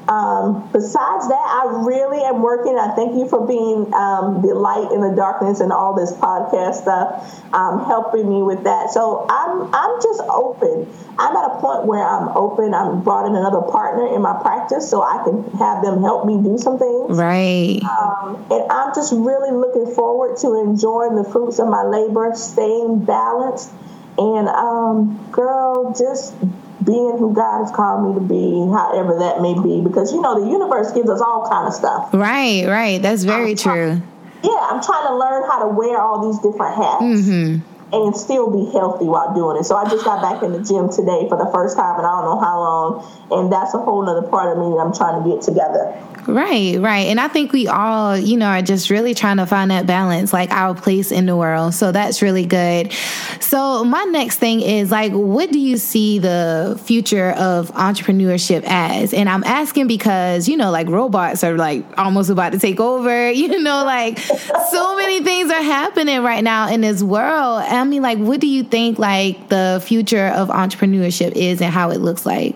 Um, 0.08 0.70
besides 0.72 1.28
that, 1.28 1.34
I 1.34 1.82
really 1.82 2.24
am 2.24 2.42
working. 2.42 2.78
I 2.78 2.94
thank 2.96 3.16
you 3.16 3.28
for 3.28 3.48
being 3.48 3.92
um, 3.94 4.42
the 4.42 4.54
light 4.54 4.92
in 4.92 5.02
the 5.02 5.16
darkness 5.16 5.62
and 5.62 5.72
all 5.72 5.96
this 5.96 6.12
podcast 6.14 6.82
stuff, 6.82 7.42
um, 7.54 7.86
helping 7.86 8.30
me 8.30 8.44
with 8.44 8.64
that. 8.66 8.92
So 8.92 9.26
I'm 9.30 9.74
I'm 9.74 10.02
just 10.02 10.22
open. 10.30 10.88
I'm 11.18 11.36
at 11.36 11.58
a 11.58 11.60
point 11.60 11.86
where 11.86 12.04
I'm 12.04 12.30
open. 12.38 12.74
I'm 12.74 13.02
brought 13.02 13.26
in 13.26 13.36
another 13.36 13.62
partner 13.62 14.14
in 14.14 14.22
my 14.22 14.38
practice, 14.42 14.90
so 14.90 15.02
I 15.02 15.24
can 15.24 15.44
have 15.58 15.82
them 15.82 16.02
help 16.02 16.26
me 16.26 16.38
do 16.42 16.58
some 16.58 16.78
things. 16.78 17.18
Right. 17.18 17.82
Um, 17.84 18.46
and 18.52 18.72
I'm 18.72 18.94
just 18.94 19.12
really 19.12 19.52
looking 19.52 19.94
forward 19.96 20.38
to 20.38 20.62
enjoying 20.62 21.16
the 21.16 21.24
fruits 21.24 21.58
of 21.58 21.68
my 21.68 21.84
labor, 21.84 22.32
staying 22.36 23.06
balanced, 23.06 23.72
and 24.18 24.48
um, 24.50 25.30
girl, 25.32 25.94
just 25.98 26.36
being 26.84 27.18
who 27.18 27.34
God 27.34 27.64
has 27.64 27.72
called 27.72 28.08
me 28.08 28.14
to 28.16 28.26
be, 28.26 28.72
however 28.74 29.18
that 29.20 29.42
may 29.42 29.54
be, 29.54 29.82
because 29.82 30.12
you 30.12 30.22
know 30.22 30.40
the 30.44 30.50
universe 30.50 30.92
gives 30.92 31.10
us 31.10 31.22
all 31.22 31.48
kind 31.50 31.68
of 31.68 31.74
stuff. 31.74 32.14
Right, 32.14 32.66
right. 32.68 33.02
That's 33.02 33.24
very 33.24 33.52
I'm 33.52 33.58
true. 33.58 34.02
yeah, 34.44 34.68
I'm 34.70 34.82
trying 34.82 35.08
to 35.08 35.16
learn 35.16 35.44
how 35.50 35.60
to 35.60 35.68
wear 35.68 36.00
all 36.02 36.32
these 36.32 36.42
different 36.42 36.76
hats. 36.76 37.04
Mm-hmm 37.04 37.75
and 38.04 38.16
still 38.16 38.52
be 38.52 38.72
healthy 38.72 39.06
while 39.06 39.34
doing 39.34 39.58
it. 39.58 39.64
So 39.64 39.76
I 39.76 39.90
just 39.90 40.04
got 40.04 40.22
back 40.22 40.44
in 40.44 40.52
the 40.52 40.60
gym 40.60 40.90
today 40.90 41.28
for 41.30 41.38
the 41.38 41.50
first 41.52 41.78
time 41.78 41.98
and 41.98 42.06
I 42.06 42.12
don't 42.12 42.26
know 42.26 42.40
how 42.40 42.60
long. 42.60 42.90
And 43.32 43.52
that's 43.52 43.74
a 43.74 43.80
whole 43.80 44.08
other 44.08 44.28
part 44.28 44.52
of 44.52 44.58
me 44.60 44.76
that 44.76 44.82
I'm 44.82 44.94
trying 44.94 45.24
to 45.24 45.30
get 45.30 45.42
together. 45.42 45.96
Right, 46.28 46.80
right. 46.80 47.08
And 47.08 47.20
I 47.20 47.28
think 47.28 47.54
we 47.54 47.68
all, 47.68 48.18
you 48.18 48.38
know, 48.38 48.48
are 48.48 48.62
just 48.62 48.90
really 48.90 49.14
trying 49.14 49.38
to 49.38 49.46
find 49.46 49.70
that 49.70 49.86
balance, 49.86 50.34
like 50.34 50.52
our 50.52 50.74
place 50.74 51.12
in 51.12 51.28
the 51.28 51.36
world. 51.36 51.74
So 51.76 51.92
that's 51.92 52.22
really 52.22 52.46
good. 52.46 52.92
So 53.40 53.84
my 53.84 54.04
next 54.06 54.40
thing 54.40 54.62
is 54.62 54.90
like, 54.90 55.12
what 55.12 55.52
do 55.52 55.60
you 55.60 55.78
see 55.78 56.18
the 56.20 56.80
future 56.84 57.32
of 57.32 57.72
entrepreneurship 57.74 58.64
as? 58.66 59.14
And 59.14 59.30
I'm 59.30 59.44
asking 59.44 59.88
because, 59.88 60.48
you 60.48 60.58
know, 60.58 60.72
like 60.72 60.90
robots 60.90 61.44
are 61.44 61.56
like 61.58 61.86
almost 61.98 62.32
about 62.32 62.54
to 62.54 62.60
take 62.60 62.80
over, 62.80 63.30
you 63.32 63.62
know, 63.62 63.86
like 63.86 64.18
so 64.18 64.96
many 64.98 65.24
things 65.24 65.52
are 65.52 65.62
happening 65.62 66.24
right 66.24 66.44
now 66.44 66.70
in 66.70 66.82
this 66.82 67.04
world. 67.04 67.64
Mean, 67.86 68.02
like, 68.02 68.18
what 68.18 68.40
do 68.40 68.48
you 68.48 68.64
think 68.64 69.00
like 69.00 69.50
the 69.50 69.82
future 69.86 70.28
of 70.28 70.50
entrepreneurship 70.50 71.34
is 71.34 71.62
and 71.62 71.74
how 71.74 71.92
it 71.92 72.00
looks 72.00 72.26
like? 72.26 72.56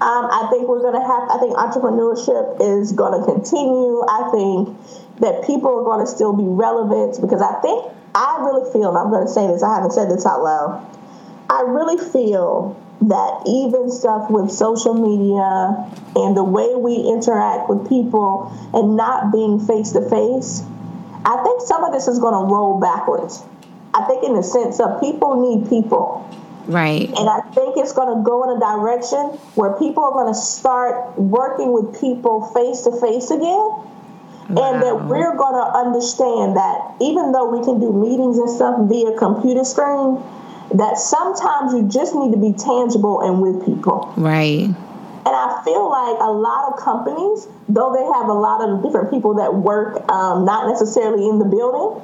Um, 0.00 0.28
I 0.30 0.46
think 0.50 0.68
we're 0.68 0.80
going 0.80 0.94
to 0.94 1.06
have, 1.06 1.28
I 1.28 1.38
think 1.38 1.56
entrepreneurship 1.56 2.80
is 2.80 2.92
going 2.92 3.18
to 3.18 3.24
continue. 3.26 4.04
I 4.08 4.30
think 4.30 5.18
that 5.20 5.44
people 5.44 5.70
are 5.80 5.84
going 5.84 6.06
to 6.06 6.10
still 6.10 6.32
be 6.32 6.44
relevant 6.44 7.20
because 7.20 7.42
I 7.42 7.60
think, 7.60 7.92
I 8.14 8.38
really 8.40 8.70
feel, 8.72 8.90
and 8.90 8.98
I'm 8.98 9.10
going 9.10 9.26
to 9.26 9.32
say 9.32 9.46
this, 9.48 9.62
I 9.62 9.74
haven't 9.74 9.92
said 9.92 10.08
this 10.08 10.24
out 10.24 10.42
loud. 10.42 10.86
I 11.50 11.62
really 11.62 11.98
feel 11.98 12.78
that 13.00 13.42
even 13.46 13.90
stuff 13.90 14.30
with 14.30 14.50
social 14.50 14.94
media 14.94 15.90
and 16.14 16.36
the 16.36 16.44
way 16.44 16.74
we 16.76 16.94
interact 17.10 17.68
with 17.68 17.88
people 17.88 18.52
and 18.74 18.96
not 18.96 19.32
being 19.32 19.58
face 19.58 19.92
to 19.92 20.02
face, 20.08 20.62
I 21.24 21.42
think 21.42 21.62
some 21.62 21.84
of 21.84 21.92
this 21.92 22.08
is 22.08 22.18
going 22.18 22.34
to 22.34 22.52
roll 22.52 22.80
backwards. 22.80 23.42
I 23.94 24.04
think, 24.04 24.24
in 24.24 24.34
the 24.34 24.42
sense 24.42 24.80
of 24.80 25.00
people 25.00 25.40
need 25.40 25.68
people. 25.68 26.28
Right. 26.68 27.08
And 27.08 27.28
I 27.28 27.40
think 27.54 27.78
it's 27.78 27.94
going 27.94 28.14
to 28.14 28.22
go 28.22 28.44
in 28.44 28.56
a 28.56 28.60
direction 28.60 29.40
where 29.56 29.72
people 29.78 30.04
are 30.04 30.12
going 30.12 30.32
to 30.32 30.38
start 30.38 31.18
working 31.18 31.72
with 31.72 31.98
people 31.98 32.44
face 32.52 32.82
to 32.82 32.92
face 33.00 33.30
again. 33.30 33.88
Wow. 34.48 34.72
And 34.72 34.82
that 34.82 35.06
we're 35.06 35.36
going 35.36 35.56
to 35.56 35.68
understand 35.76 36.56
that 36.56 36.96
even 37.00 37.32
though 37.32 37.48
we 37.48 37.64
can 37.64 37.80
do 37.80 37.92
meetings 37.92 38.38
and 38.38 38.48
stuff 38.48 38.80
via 38.88 39.16
computer 39.16 39.64
screen, 39.64 40.20
that 40.74 40.98
sometimes 40.98 41.72
you 41.72 41.88
just 41.88 42.14
need 42.14 42.32
to 42.32 42.38
be 42.38 42.52
tangible 42.52 43.20
and 43.20 43.40
with 43.40 43.64
people. 43.64 44.12
Right. 44.16 44.68
And 44.68 45.36
I 45.36 45.60
feel 45.64 45.88
like 45.90 46.16
a 46.20 46.32
lot 46.32 46.72
of 46.72 46.80
companies, 46.80 47.48
though 47.68 47.92
they 47.92 48.04
have 48.04 48.28
a 48.28 48.36
lot 48.36 48.66
of 48.66 48.82
different 48.82 49.10
people 49.10 49.34
that 49.34 49.54
work 49.54 50.00
um, 50.10 50.44
not 50.44 50.68
necessarily 50.68 51.28
in 51.28 51.38
the 51.38 51.44
building, 51.44 52.00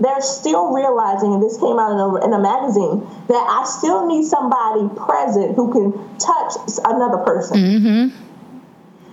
they're 0.00 0.20
still 0.20 0.72
realizing, 0.72 1.32
and 1.32 1.42
this 1.42 1.56
came 1.56 1.78
out 1.78 1.92
in 1.92 2.00
a, 2.00 2.26
in 2.26 2.32
a 2.32 2.38
magazine, 2.38 3.00
that 3.28 3.46
I 3.48 3.64
still 3.64 4.06
need 4.06 4.24
somebody 4.24 4.88
present 4.94 5.56
who 5.56 5.72
can 5.72 6.18
touch 6.18 6.52
another 6.84 7.18
person. 7.24 7.56
Mm-hmm. 7.56 8.22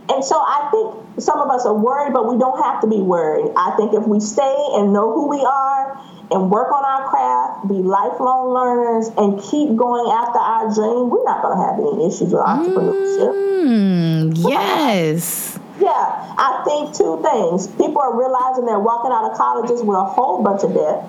And 0.10 0.24
so 0.24 0.36
I 0.36 0.68
think 0.72 1.24
some 1.24 1.40
of 1.40 1.50
us 1.50 1.66
are 1.66 1.74
worried, 1.74 2.12
but 2.14 2.28
we 2.28 2.38
don't 2.38 2.62
have 2.62 2.82
to 2.82 2.88
be 2.88 3.00
worried. 3.00 3.54
I 3.56 3.76
think 3.78 3.94
if 3.94 4.06
we 4.06 4.20
stay 4.20 4.56
and 4.74 4.92
know 4.92 5.14
who 5.14 5.30
we 5.30 5.40
are 5.40 5.98
and 6.32 6.52
work 6.52 6.72
on 6.72 6.84
our 6.84 7.08
craft, 7.10 7.70
be 7.70 7.76
lifelong 7.76 8.52
learners, 8.54 9.08
and 9.18 9.42
keep 9.42 9.76
going 9.78 10.12
after 10.12 10.40
our 10.40 10.74
dream, 10.74 11.10
we're 11.10 11.24
not 11.24 11.42
going 11.42 11.56
to 11.56 11.64
have 11.64 11.80
any 11.80 12.08
issues 12.08 12.34
with 12.34 12.44
entrepreneurship. 12.44 13.32
Mm, 13.64 14.50
yes. 14.50 15.53
Yeah, 15.80 16.36
I 16.38 16.64
think 16.66 16.96
two 16.96 17.22
things. 17.24 17.68
People 17.68 18.00
are 18.02 18.18
realizing 18.18 18.66
they're 18.66 18.80
walking 18.80 19.12
out 19.12 19.32
of 19.32 19.38
colleges 19.38 19.82
with 19.82 19.98
a 19.98 20.04
whole 20.04 20.44
bunch 20.44 20.64
of 20.64 20.74
debt. 20.74 21.06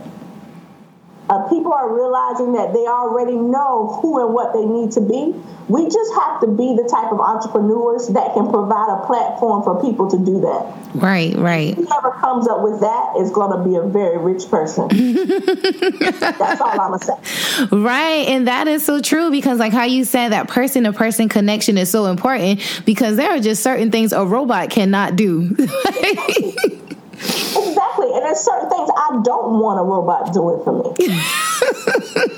Uh, 1.29 1.49
people 1.49 1.72
are 1.72 1.95
realizing 1.95 2.53
that 2.53 2.75
they 2.75 2.87
already 2.87 3.37
know 3.37 3.99
who 4.01 4.25
and 4.25 4.35
what 4.35 4.53
they 4.53 4.64
need 4.64 4.93
to 4.93 5.01
be. 5.01 5.35
We 5.68 5.85
just 5.85 6.14
have 6.20 6.43
to 6.43 6.47
be 6.47 6.77
the 6.77 6.87
type 6.87 7.11
of 7.11 7.20
entrepreneurs 7.20 8.09
that 8.09 8.35
can 8.35 8.51
provide 8.51 8.91
a 8.93 9.07
platform 9.07 9.62
for 9.62 9.81
people 9.81 10.11
to 10.11 10.18
do 10.18 10.41
that. 10.41 10.75
Right, 10.95 11.35
right. 11.37 11.75
Whoever 11.75 12.11
comes 12.20 12.47
up 12.47 12.62
with 12.62 12.81
that 12.81 13.16
is 13.18 13.31
going 13.31 13.57
to 13.57 13.64
be 13.66 13.77
a 13.77 13.83
very 13.83 14.18
rich 14.18 14.51
person. 14.51 14.89
That's 14.93 16.61
all 16.61 16.68
I'm 16.68 16.91
going 16.91 17.01
to 17.01 17.07
say. 17.07 17.66
Right. 17.72 18.29
And 18.29 18.47
that 18.47 18.68
is 18.68 18.85
so 18.85 19.01
true 19.01 19.31
because, 19.31 19.59
like 19.59 19.72
how 19.72 19.85
you 19.85 20.05
said, 20.05 20.33
that 20.33 20.49
person 20.49 20.85
to 20.85 20.93
person 20.93 21.31
connection 21.31 21.79
is 21.79 21.91
so 21.91 22.07
important 22.07 22.61
because 22.85 23.16
there 23.16 23.31
are 23.31 23.41
just 23.41 23.62
certain 23.62 23.91
things 23.91 24.12
a 24.12 24.27
robot 24.27 24.68
cannot 24.68 25.16
do. 25.16 25.57
Exactly. 27.25 28.11
And 28.12 28.25
there's 28.25 28.41
certain 28.41 28.68
things 28.68 28.91
I 28.97 29.20
don't 29.22 29.59
want 29.59 29.81
a 29.81 29.85
robot 29.85 30.33
doing 30.33 30.62
for 30.62 30.72
me. 30.72 30.95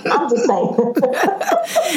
I'm 0.06 0.30
just 0.30 0.46
saying. 0.46 0.76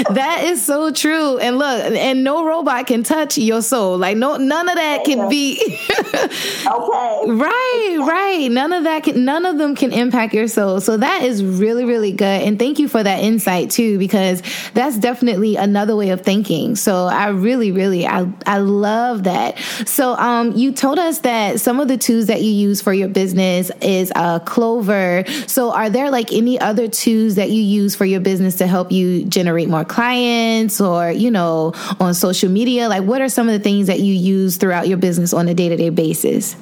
that 0.16 0.42
is 0.44 0.64
so 0.66 0.92
true. 0.92 1.38
And 1.38 1.58
look, 1.58 1.84
and 1.92 2.24
no 2.24 2.46
robot 2.46 2.88
can 2.88 3.04
touch 3.04 3.38
your 3.38 3.62
soul. 3.62 3.98
Like 3.98 4.18
no 4.18 4.38
none 4.38 4.70
of 4.70 4.76
that 4.76 5.06
can 5.06 5.30
be 5.30 5.60
Okay. 6.00 7.32
Right, 7.32 7.98
right. 8.08 8.48
None 8.52 8.74
of 8.74 8.84
that 8.84 9.04
can 9.04 9.26
none 9.26 9.46
of 9.46 9.58
them 9.58 9.76
can 9.76 9.92
impact 9.92 10.34
your 10.34 10.48
soul. 10.48 10.82
So 10.82 10.98
that 10.98 11.24
is 11.24 11.44
really, 11.44 11.86
really 11.86 12.12
good. 12.12 12.42
And 12.42 12.58
thank 12.58 12.80
you 12.80 12.88
for 12.88 13.02
that 13.04 13.24
insight 13.24 13.70
too, 13.70 13.98
because 13.98 14.42
that's 14.74 14.98
definitely 14.98 15.56
another 15.56 15.96
way 15.96 16.10
of 16.10 16.22
thinking. 16.22 16.76
So 16.76 17.06
I 17.06 17.30
really, 17.30 17.72
really 17.72 18.08
I 18.08 18.32
I 18.46 18.60
love 18.60 19.24
that. 19.24 19.58
So 19.86 20.14
um 20.14 20.54
you 20.54 20.72
told 20.72 21.00
us 21.00 21.20
that 21.20 21.60
some 21.60 21.80
of 21.80 21.88
the 21.88 21.98
tools 21.98 22.28
that 22.28 22.42
you 22.42 22.52
use 22.52 22.79
for 22.82 22.94
your 22.94 23.08
business 23.08 23.72
is 23.82 24.12
uh 24.16 24.40
Clover. 24.40 25.24
So 25.48 25.72
are 25.72 25.90
there 25.90 26.10
like 26.12 26.34
any 26.34 26.60
other 26.60 26.88
tools 26.88 27.36
that 27.36 27.50
you 27.50 27.62
use 27.62 27.96
for 27.96 28.06
your 28.06 28.20
business 28.20 28.58
to 28.58 28.68
help 28.68 28.92
you 28.92 29.26
generate 29.26 29.70
more 29.70 29.86
clients 29.86 30.82
or, 30.82 31.12
you 31.12 31.32
know, 31.32 31.74
on 32.00 32.14
social 32.14 32.50
media? 32.50 32.90
Like, 32.90 33.04
what 33.04 33.22
are 33.22 33.30
some 33.30 33.48
of 33.48 33.54
the 33.54 33.60
things 33.60 33.88
that 33.88 34.00
you 34.00 34.14
use 34.14 34.58
throughout 34.58 34.88
your 34.88 34.98
business 34.98 35.34
on 35.34 35.48
a 35.48 35.54
day 35.54 35.70
to 35.70 35.76
day 35.76 35.90
basis? 35.90 36.56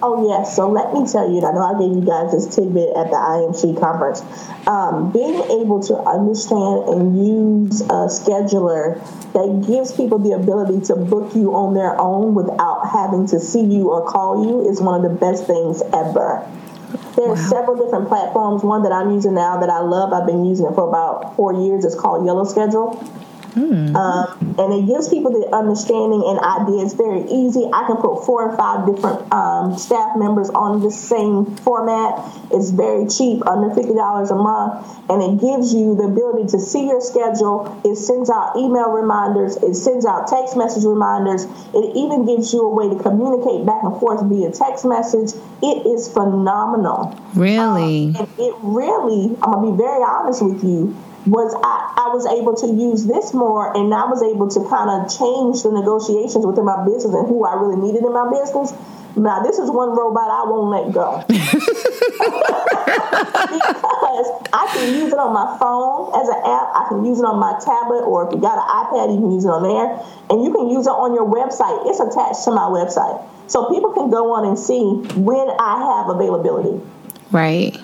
Oh, 0.00 0.28
yes. 0.28 0.54
So 0.54 0.70
let 0.70 0.94
me 0.94 1.06
tell 1.10 1.28
you, 1.28 1.42
I 1.42 1.50
know 1.50 1.66
I 1.66 1.74
gave 1.74 1.90
you 1.90 2.06
guys 2.06 2.30
this 2.30 2.54
tidbit 2.54 2.94
at 2.94 3.10
the 3.10 3.18
IMC 3.18 3.80
conference. 3.80 4.22
Um, 4.68 5.10
being 5.10 5.42
able 5.58 5.82
to 5.90 5.96
understand 5.98 6.86
and 6.86 7.18
use 7.18 7.80
a 7.80 8.06
scheduler 8.06 9.02
that 9.34 9.66
gives 9.66 9.90
people 9.90 10.20
the 10.20 10.32
ability 10.32 10.86
to 10.86 10.94
book 10.94 11.34
you 11.34 11.50
on 11.54 11.74
their 11.74 12.00
own 12.00 12.34
without 12.34 12.86
having 12.92 13.26
to 13.28 13.40
see 13.40 13.64
you 13.64 13.90
or 13.90 14.06
call 14.06 14.46
you 14.46 14.70
is 14.70 14.80
one 14.80 15.04
of 15.04 15.10
the 15.10 15.18
best 15.18 15.46
things 15.46 15.82
ever. 15.92 16.46
There's 17.18 17.42
wow. 17.42 17.50
several 17.50 17.76
different 17.82 18.06
platforms. 18.06 18.62
One 18.62 18.84
that 18.84 18.92
I'm 18.92 19.10
using 19.10 19.34
now 19.34 19.58
that 19.58 19.68
I 19.68 19.80
love, 19.80 20.12
I've 20.12 20.26
been 20.26 20.44
using 20.44 20.66
it 20.66 20.74
for 20.76 20.88
about 20.88 21.34
four 21.34 21.54
years. 21.54 21.84
It's 21.84 21.98
called 21.98 22.24
Yellow 22.24 22.44
Schedule. 22.44 22.94
Hmm. 23.58 23.96
Um, 23.96 24.54
and 24.58 24.70
it 24.72 24.86
gives 24.86 25.08
people 25.08 25.34
the 25.34 25.50
understanding 25.50 26.22
and 26.22 26.38
idea. 26.38 26.86
It's 26.86 26.94
very 26.94 27.26
easy. 27.26 27.66
I 27.66 27.90
can 27.90 27.96
put 27.96 28.22
four 28.24 28.46
or 28.46 28.56
five 28.56 28.86
different 28.86 29.26
um, 29.34 29.76
staff 29.76 30.14
members 30.16 30.48
on 30.50 30.80
the 30.80 30.92
same 30.92 31.56
format. 31.66 32.22
It's 32.54 32.70
very 32.70 33.08
cheap, 33.10 33.42
under 33.50 33.74
$50 33.74 33.90
a 33.90 34.34
month. 34.38 34.86
And 35.10 35.18
it 35.26 35.42
gives 35.42 35.74
you 35.74 35.96
the 35.98 36.06
ability 36.06 36.54
to 36.54 36.60
see 36.60 36.86
your 36.86 37.00
schedule. 37.00 37.66
It 37.84 37.96
sends 37.96 38.30
out 38.30 38.54
email 38.56 38.94
reminders. 38.94 39.56
It 39.56 39.74
sends 39.74 40.06
out 40.06 40.28
text 40.28 40.56
message 40.56 40.84
reminders. 40.84 41.44
It 41.74 41.96
even 41.98 42.26
gives 42.26 42.54
you 42.54 42.62
a 42.62 42.70
way 42.70 42.94
to 42.94 43.02
communicate 43.02 43.66
back 43.66 43.82
and 43.82 43.98
forth 43.98 44.22
via 44.30 44.52
text 44.52 44.86
message. 44.86 45.34
It 45.62 45.82
is 45.82 46.06
phenomenal. 46.06 47.18
Really? 47.34 48.14
Um, 48.14 48.30
it 48.38 48.54
really, 48.62 49.34
I'm 49.42 49.50
going 49.50 49.66
to 49.66 49.72
be 49.72 49.76
very 49.82 50.02
honest 50.06 50.44
with 50.46 50.62
you 50.62 50.94
was 51.30 51.54
I, 51.54 51.94
I 51.96 52.08
was 52.10 52.26
able 52.26 52.54
to 52.56 52.66
use 52.66 53.06
this 53.06 53.34
more 53.34 53.76
and 53.76 53.92
I 53.92 54.06
was 54.08 54.22
able 54.22 54.48
to 54.48 54.64
kind 54.68 54.88
of 54.88 55.10
change 55.12 55.62
the 55.62 55.72
negotiations 55.72 56.44
within 56.44 56.64
my 56.64 56.84
business 56.84 57.12
and 57.12 57.28
who 57.28 57.44
I 57.44 57.54
really 57.60 57.76
needed 57.76 58.04
in 58.04 58.12
my 58.12 58.30
business. 58.32 58.72
Now, 59.16 59.42
this 59.42 59.58
is 59.58 59.70
one 59.70 59.96
robot 59.98 60.30
I 60.30 60.44
won't 60.46 60.70
let 60.70 60.92
go. 60.94 61.24
because 61.32 61.42
I 64.52 64.68
can 64.72 64.94
use 64.94 65.12
it 65.12 65.18
on 65.18 65.32
my 65.34 65.58
phone 65.58 66.14
as 66.14 66.28
an 66.28 66.38
app, 66.46 66.70
I 66.76 66.86
can 66.88 67.04
use 67.04 67.18
it 67.18 67.24
on 67.26 67.40
my 67.42 67.58
tablet, 67.58 68.06
or 68.06 68.28
if 68.28 68.32
you 68.32 68.38
got 68.38 68.62
an 68.62 68.68
iPad, 68.68 69.10
you 69.10 69.18
can 69.18 69.32
use 69.32 69.44
it 69.44 69.50
on 69.50 69.64
there. 69.66 69.98
And 70.30 70.44
you 70.44 70.52
can 70.54 70.70
use 70.70 70.86
it 70.86 70.94
on 70.94 71.14
your 71.18 71.26
website. 71.26 71.90
It's 71.90 71.98
attached 71.98 72.44
to 72.46 72.52
my 72.54 72.70
website. 72.70 73.18
So 73.50 73.66
people 73.72 73.90
can 73.90 74.08
go 74.10 74.30
on 74.38 74.46
and 74.46 74.56
see 74.58 74.78
when 75.18 75.48
I 75.58 75.98
have 75.98 76.10
availability. 76.14 76.78
Right. 77.32 77.74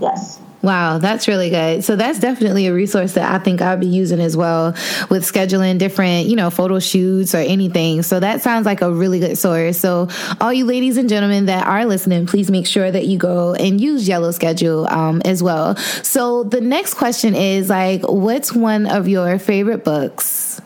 Yes. 0.00 0.40
Wow, 0.66 0.98
that's 0.98 1.28
really 1.28 1.48
good. 1.48 1.84
So 1.84 1.94
that's 1.94 2.18
definitely 2.18 2.66
a 2.66 2.74
resource 2.74 3.12
that 3.12 3.32
I 3.32 3.38
think 3.38 3.62
I'll 3.62 3.76
be 3.76 3.86
using 3.86 4.18
as 4.18 4.36
well 4.36 4.72
with 5.08 5.22
scheduling 5.22 5.78
different, 5.78 6.26
you 6.26 6.34
know, 6.34 6.50
photo 6.50 6.80
shoots 6.80 7.36
or 7.36 7.38
anything. 7.38 8.02
So 8.02 8.18
that 8.18 8.42
sounds 8.42 8.66
like 8.66 8.82
a 8.82 8.90
really 8.90 9.20
good 9.20 9.38
source. 9.38 9.78
So 9.78 10.08
all 10.40 10.52
you 10.52 10.64
ladies 10.64 10.96
and 10.96 11.08
gentlemen 11.08 11.46
that 11.46 11.68
are 11.68 11.86
listening, 11.86 12.26
please 12.26 12.50
make 12.50 12.66
sure 12.66 12.90
that 12.90 13.06
you 13.06 13.16
go 13.16 13.54
and 13.54 13.80
use 13.80 14.08
Yellow 14.08 14.32
Schedule 14.32 14.88
um, 14.88 15.22
as 15.24 15.40
well. 15.40 15.76
So 16.02 16.42
the 16.42 16.60
next 16.60 16.94
question 16.94 17.36
is 17.36 17.68
like, 17.68 18.02
what's 18.02 18.52
one 18.52 18.86
of 18.86 19.06
your 19.06 19.38
favorite 19.38 19.84
books? 19.84 20.60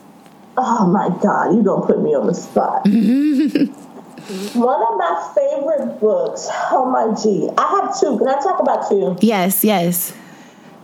Oh 0.56 0.86
my 0.86 1.10
God, 1.22 1.52
you're 1.52 1.62
gonna 1.62 1.86
put 1.86 2.00
me 2.00 2.14
on 2.14 2.26
the 2.26 2.34
spot. 2.34 2.86
One 4.30 4.80
of 4.80 4.96
my 4.96 5.32
favorite 5.34 5.98
books. 5.98 6.48
Oh 6.70 6.86
my 6.86 7.20
gee, 7.20 7.50
I 7.58 7.82
have 7.82 7.98
two. 7.98 8.16
Can 8.16 8.28
I 8.28 8.40
talk 8.40 8.60
about 8.60 8.88
two? 8.88 9.16
Yes, 9.20 9.64
yes. 9.64 10.12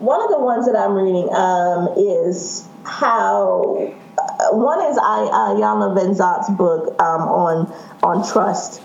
One 0.00 0.20
of 0.20 0.30
the 0.30 0.40
ones 0.40 0.66
that 0.66 0.74
I'm 0.74 0.94
reading 0.94 1.32
um, 1.32 1.94
is 1.96 2.66
how. 2.84 3.94
Uh, 4.18 4.56
one 4.56 4.80
is 4.90 4.98
I, 4.98 5.54
Iyanla 5.54 5.94
Vanzant's 5.94 6.50
book 6.56 7.00
um, 7.00 7.22
on 7.22 7.72
on 8.02 8.28
trust. 8.28 8.82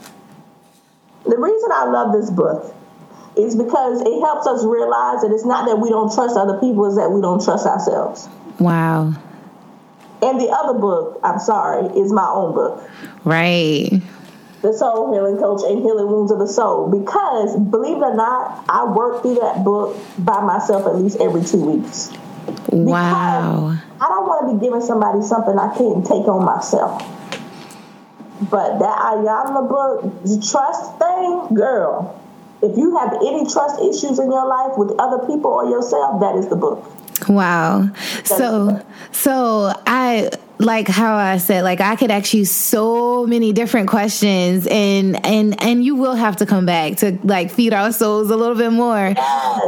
The 1.24 1.38
reason 1.38 1.70
I 1.74 1.86
love 1.86 2.14
this 2.14 2.30
book 2.30 2.76
is 3.38 3.56
because 3.56 4.02
it 4.02 4.22
helps 4.22 4.46
us 4.46 4.64
realize 4.64 5.22
that 5.24 5.32
it's 5.34 5.46
not 5.46 5.66
that 5.66 5.80
we 5.80 5.90
don't 5.90 6.14
trust 6.14 6.38
other 6.38 6.60
people; 6.60 6.86
it's 6.86 6.98
that 6.98 7.10
we 7.10 7.20
don't 7.20 7.44
trust 7.44 7.66
ourselves. 7.66 8.30
Wow. 8.60 9.14
And 10.22 10.40
the 10.40 10.50
other 10.50 10.78
book, 10.78 11.20
I'm 11.24 11.40
sorry, 11.40 11.88
is 11.98 12.12
my 12.12 12.28
own 12.28 12.54
book. 12.54 12.88
Right 13.26 14.04
the 14.62 14.74
soul 14.74 15.14
healing 15.14 15.38
coach 15.38 15.62
and 15.68 15.82
healing 15.82 16.08
wounds 16.08 16.32
of 16.32 16.40
the 16.40 16.48
soul. 16.48 16.90
Because 16.90 17.58
believe 17.58 17.98
it 17.98 18.04
or 18.04 18.16
not 18.16 18.64
i 18.70 18.86
work 18.86 19.22
through 19.22 19.36
that 19.36 19.64
book 19.64 19.98
by 20.20 20.42
myself 20.42 20.86
at 20.88 20.96
least 20.96 21.18
every 21.20 21.44
two 21.44 21.64
weeks. 21.64 22.12
Wow. 22.72 23.78
I 24.00 24.08
don't 24.08 24.28
want 24.28 24.50
to 24.50 24.58
be 24.58 24.66
giving 24.66 24.82
somebody 24.82 25.22
something 25.22 25.58
i 25.58 25.76
can't 25.76 26.06
take 26.06 26.28
on 26.28 26.46
myself. 26.46 27.02
But 28.50 28.80
that 28.80 28.98
Iyanla 28.98 29.70
book 29.70 30.24
the 30.24 30.42
trust 30.42 30.98
thing 30.98 31.56
girl 31.56 32.18
if 32.62 32.78
you 32.78 32.96
have 32.98 33.14
any 33.16 33.46
trust 33.52 33.82
issues 33.82 34.20
in 34.20 34.30
your 34.30 34.48
life 34.48 34.78
with 34.78 34.92
other 35.00 35.26
people 35.26 35.52
or 35.52 35.66
yourself 35.66 36.22
that 36.22 36.36
is 36.36 36.48
the 36.48 36.56
book. 36.56 36.86
Wow. 37.28 37.92
So 38.24 38.84
so 39.12 39.74
i 39.86 40.30
like 40.62 40.88
how 40.88 41.16
I 41.16 41.38
said, 41.38 41.64
like 41.64 41.82
I 41.82 41.96
could 41.96 42.12
ask 42.12 42.34
you 42.34 42.46
so 42.46 43.26
many 43.26 43.52
different 43.52 43.90
questions, 43.90 44.68
and 44.68 45.24
and 45.26 45.62
and 45.62 45.84
you 45.84 45.96
will 45.96 46.14
have 46.14 46.38
to 46.38 46.46
come 46.46 46.66
back 46.66 46.98
to 46.98 47.18
like 47.24 47.50
feed 47.50 47.74
our 47.74 47.92
souls 47.92 48.30
a 48.30 48.36
little 48.36 48.56
bit 48.56 48.72
more. 48.72 49.14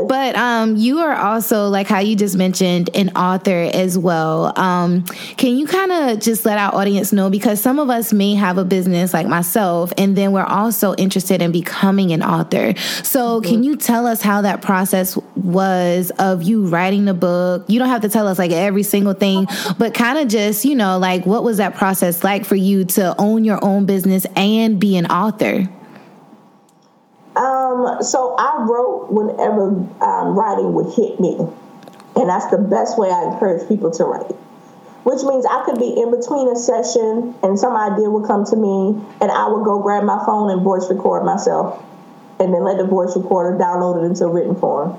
But 0.08 0.36
um, 0.36 0.76
you 0.76 1.00
are 1.00 1.16
also 1.16 1.70
like 1.70 1.88
how 1.88 2.00
you 2.00 2.16
just 2.16 2.38
mentioned 2.38 2.92
an 2.96 3.10
author 3.16 3.70
as 3.74 3.98
well. 3.98 4.58
Um, 4.58 5.04
can 5.38 5.58
you 5.58 5.66
kind 5.66 5.92
of 5.92 6.20
just 6.20 6.46
let 6.46 6.58
our 6.58 6.74
audience 6.76 7.12
know 7.12 7.30
because 7.30 7.60
some 7.60 7.80
of 7.80 7.90
us 7.90 8.14
may 8.14 8.36
have 8.36 8.60
a 8.60 8.66
business 8.66 9.14
like 9.14 9.28
myself, 9.28 9.92
and 9.98 10.16
then 10.16 10.32
we're 10.32 10.44
also 10.44 10.94
interested 10.96 11.42
in 11.42 11.52
becoming 11.52 12.12
an 12.12 12.22
author. 12.22 12.76
So 13.04 13.42
mm-hmm. 13.42 13.50
can 13.50 13.64
you 13.64 13.78
tell 13.78 14.06
us 14.06 14.22
how 14.22 14.42
that 14.42 14.62
process 14.62 15.18
was 15.36 16.12
of 16.20 16.44
you 16.44 16.68
writing 16.68 17.06
the 17.06 17.16
book? 17.16 17.66
You 17.68 17.80
don't 17.80 17.90
have 17.90 18.02
to 18.02 18.10
tell 18.10 18.28
us 18.28 18.38
like 18.38 18.52
every 18.52 18.84
single 18.84 19.14
thing, 19.14 19.48
but 19.80 19.96
kind 19.96 20.20
of 20.20 20.28
just 20.28 20.66
you 20.66 20.76
know 20.76 20.83
know, 20.84 20.98
like 20.98 21.26
what 21.26 21.44
was 21.44 21.58
that 21.58 21.76
process 21.76 22.24
like 22.24 22.46
for 22.46 22.56
you 22.56 22.86
to 22.86 23.16
own 23.18 23.44
your 23.44 23.64
own 23.64 23.86
business 23.86 24.26
and 24.36 24.80
be 24.80 24.98
an 24.98 25.06
author? 25.08 25.70
Um, 27.36 28.04
so 28.04 28.36
I 28.38 28.66
wrote 28.70 29.08
whenever 29.10 29.70
um, 30.04 30.38
writing 30.38 30.74
would 30.74 30.94
hit 30.94 31.20
me, 31.20 31.40
and 32.16 32.30
that's 32.30 32.48
the 32.52 32.60
best 32.60 33.00
way 33.00 33.10
I 33.10 33.34
encourage 33.34 33.68
people 33.68 33.92
to 33.92 34.04
write. 34.04 34.36
Which 35.04 35.24
means 35.24 35.46
I 35.46 35.64
could 35.66 35.80
be 35.80 35.90
in 36.00 36.12
between 36.12 36.48
a 36.48 36.56
session 36.56 37.36
and 37.44 37.60
some 37.60 37.76
idea 37.76 38.10
would 38.10 38.28
come 38.28 38.46
to 38.46 38.56
me, 38.56 39.02
and 39.20 39.32
I 39.32 39.48
would 39.48 39.66
go 39.66 39.80
grab 39.82 40.04
my 40.04 40.24
phone 40.26 40.52
and 40.52 40.62
voice 40.62 40.88
record 40.90 41.26
myself, 41.26 41.84
and 42.40 42.54
then 42.54 42.64
let 42.64 42.78
the 42.78 42.86
voice 42.86 43.16
recorder 43.16 43.58
download 43.58 44.04
it 44.04 44.06
into 44.06 44.28
written 44.28 44.56
form. 44.56 44.98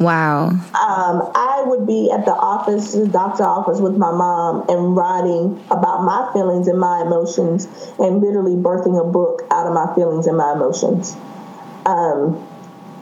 Wow. 0.00 0.48
Um, 0.48 1.30
I 1.34 1.62
would 1.66 1.86
be 1.86 2.10
at 2.10 2.24
the 2.24 2.32
office, 2.32 2.92
the 2.92 3.06
doctor 3.06 3.44
office 3.44 3.80
with 3.80 3.96
my 3.96 4.10
mom 4.10 4.68
and 4.68 4.96
writing 4.96 5.62
about 5.70 6.02
my 6.02 6.30
feelings 6.32 6.66
and 6.66 6.78
my 6.78 7.02
emotions 7.02 7.66
and 7.98 8.20
literally 8.20 8.56
birthing 8.56 9.00
a 9.00 9.04
book 9.04 9.42
out 9.50 9.66
of 9.66 9.72
my 9.72 9.94
feelings 9.94 10.26
and 10.26 10.36
my 10.36 10.52
emotions. 10.52 11.16
Um, 11.86 12.44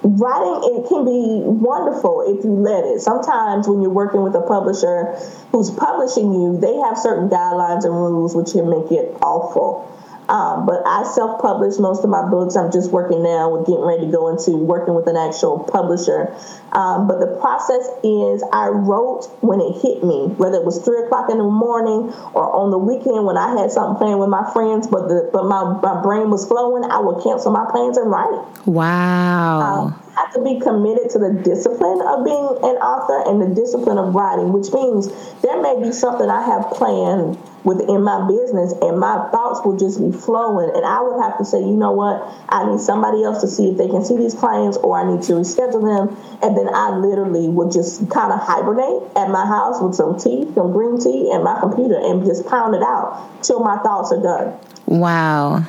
writing 0.05 0.75
it 0.75 0.89
can 0.89 1.05
be 1.05 1.43
wonderful 1.47 2.25
if 2.27 2.45
you 2.45 2.51
let 2.51 2.85
it 2.85 3.01
sometimes 3.01 3.69
when 3.69 3.81
you're 3.81 3.91
working 3.91 4.23
with 4.23 4.35
a 4.35 4.41
publisher 4.43 5.15
who's 5.53 5.71
publishing 5.71 6.35
you 6.35 6.59
they 6.61 6.75
have 6.75 6.99
certain 6.99 7.29
guidelines 7.29 7.85
and 7.85 7.95
rules 7.95 8.35
which 8.35 8.51
can 8.51 8.69
make 8.69 8.91
it 8.91 9.17
awful 9.23 9.89
um, 10.29 10.67
but 10.67 10.83
I 10.87 11.05
self 11.05 11.41
publish 11.41 11.79
most 11.79 12.05
of 12.05 12.11
my 12.11 12.29
books. 12.29 12.57
I'm 12.57 12.71
just 12.71 12.91
working 12.91 13.23
now 13.23 13.51
with 13.51 13.67
getting 13.67 13.85
ready 13.85 14.07
to 14.07 14.13
go 14.13 14.29
into 14.29 14.57
working 14.57 14.95
with 14.95 15.07
an 15.07 15.17
actual 15.17 15.59
publisher. 15.59 16.35
Um, 16.73 17.07
but 17.07 17.21
the 17.21 17.37
process 17.41 17.85
is 18.03 18.43
I 18.53 18.69
wrote 18.69 19.27
when 19.41 19.61
it 19.61 19.83
hit 19.83 20.03
me, 20.03 20.29
whether 20.39 20.57
it 20.57 20.65
was 20.65 20.83
three 20.83 21.05
o'clock 21.05 21.29
in 21.31 21.39
the 21.39 21.45
morning 21.45 22.15
or 22.33 22.49
on 22.55 22.71
the 22.71 22.79
weekend 22.79 23.27
when 23.27 23.37
I 23.37 23.61
had 23.61 23.71
something 23.71 23.99
planned 23.99 24.21
with 24.21 24.31
my 24.31 24.49
friends, 24.53 24.87
but 24.87 25.09
the 25.09 25.29
but 25.33 25.45
my, 25.45 25.79
my 25.83 26.01
brain 26.03 26.31
was 26.31 26.47
flowing, 26.47 26.85
I 26.85 26.99
would 27.01 27.23
cancel 27.23 27.53
my 27.53 27.67
plans 27.71 27.99
and 27.99 28.11
write. 28.11 28.67
Wow. 28.67 29.61
Um, 29.61 30.02
I 30.17 30.21
have 30.21 30.35
to 30.35 30.45
be 30.45 30.61
committed 30.61 31.09
to 31.11 31.19
the 31.19 31.33
discipline 31.33 32.03
of 32.05 32.25
being 32.25 32.45
an 32.69 32.77
author 32.85 33.31
and 33.31 33.41
the 33.41 33.55
discipline 33.55 33.97
of 33.97 34.15
writing, 34.15 34.53
which 34.53 34.71
means 34.73 35.09
there 35.41 35.61
may 35.63 35.81
be 35.81 35.91
something 35.91 36.29
I 36.29 36.43
have 36.45 36.69
planned 36.77 37.39
within 37.65 38.03
my 38.03 38.27
business 38.29 38.75
and 38.83 38.99
my 38.99 39.31
thoughts 39.31 39.65
will 39.65 39.77
just 39.77 40.01
be 40.01 40.13
flowing 40.13 40.69
and 40.75 40.85
I 40.85 41.01
would 41.01 41.23
have 41.23 41.39
to 41.39 41.45
say, 41.45 41.61
you 41.61 41.77
know 41.77 41.93
what, 41.93 42.21
I 42.49 42.69
need 42.69 42.81
somebody 42.81 43.25
else 43.25 43.41
to 43.41 43.49
see 43.49 43.71
if 43.71 43.79
they 43.79 43.89
can 43.89 44.05
see 44.05 44.17
these 44.17 44.35
clients 44.35 44.77
or 44.77 44.99
I 44.99 45.09
need 45.09 45.23
to 45.25 45.35
reschedule 45.35 45.81
them 45.81 46.17
and 46.43 46.57
then 46.59 46.69
I 46.75 46.91
literally 46.91 47.49
would 47.49 47.73
just 47.73 48.11
kind 48.11 48.33
of 48.33 48.41
hibernate 48.41 49.17
at 49.17 49.31
my 49.31 49.47
house 49.47 49.81
with 49.81 49.95
some 49.95 50.19
tea, 50.19 50.45
some 50.55 50.73
green 50.73 51.01
tea 51.01 51.31
and 51.33 51.45
my 51.45 51.59
computer 51.61 51.97
and 51.97 52.27
just 52.27 52.47
pound 52.47 52.75
it 52.75 52.83
out 52.83 53.43
till 53.43 53.61
my 53.61 53.79
thoughts 53.79 54.13
are 54.13 54.23
done. 54.23 54.59
Wow. 54.87 55.65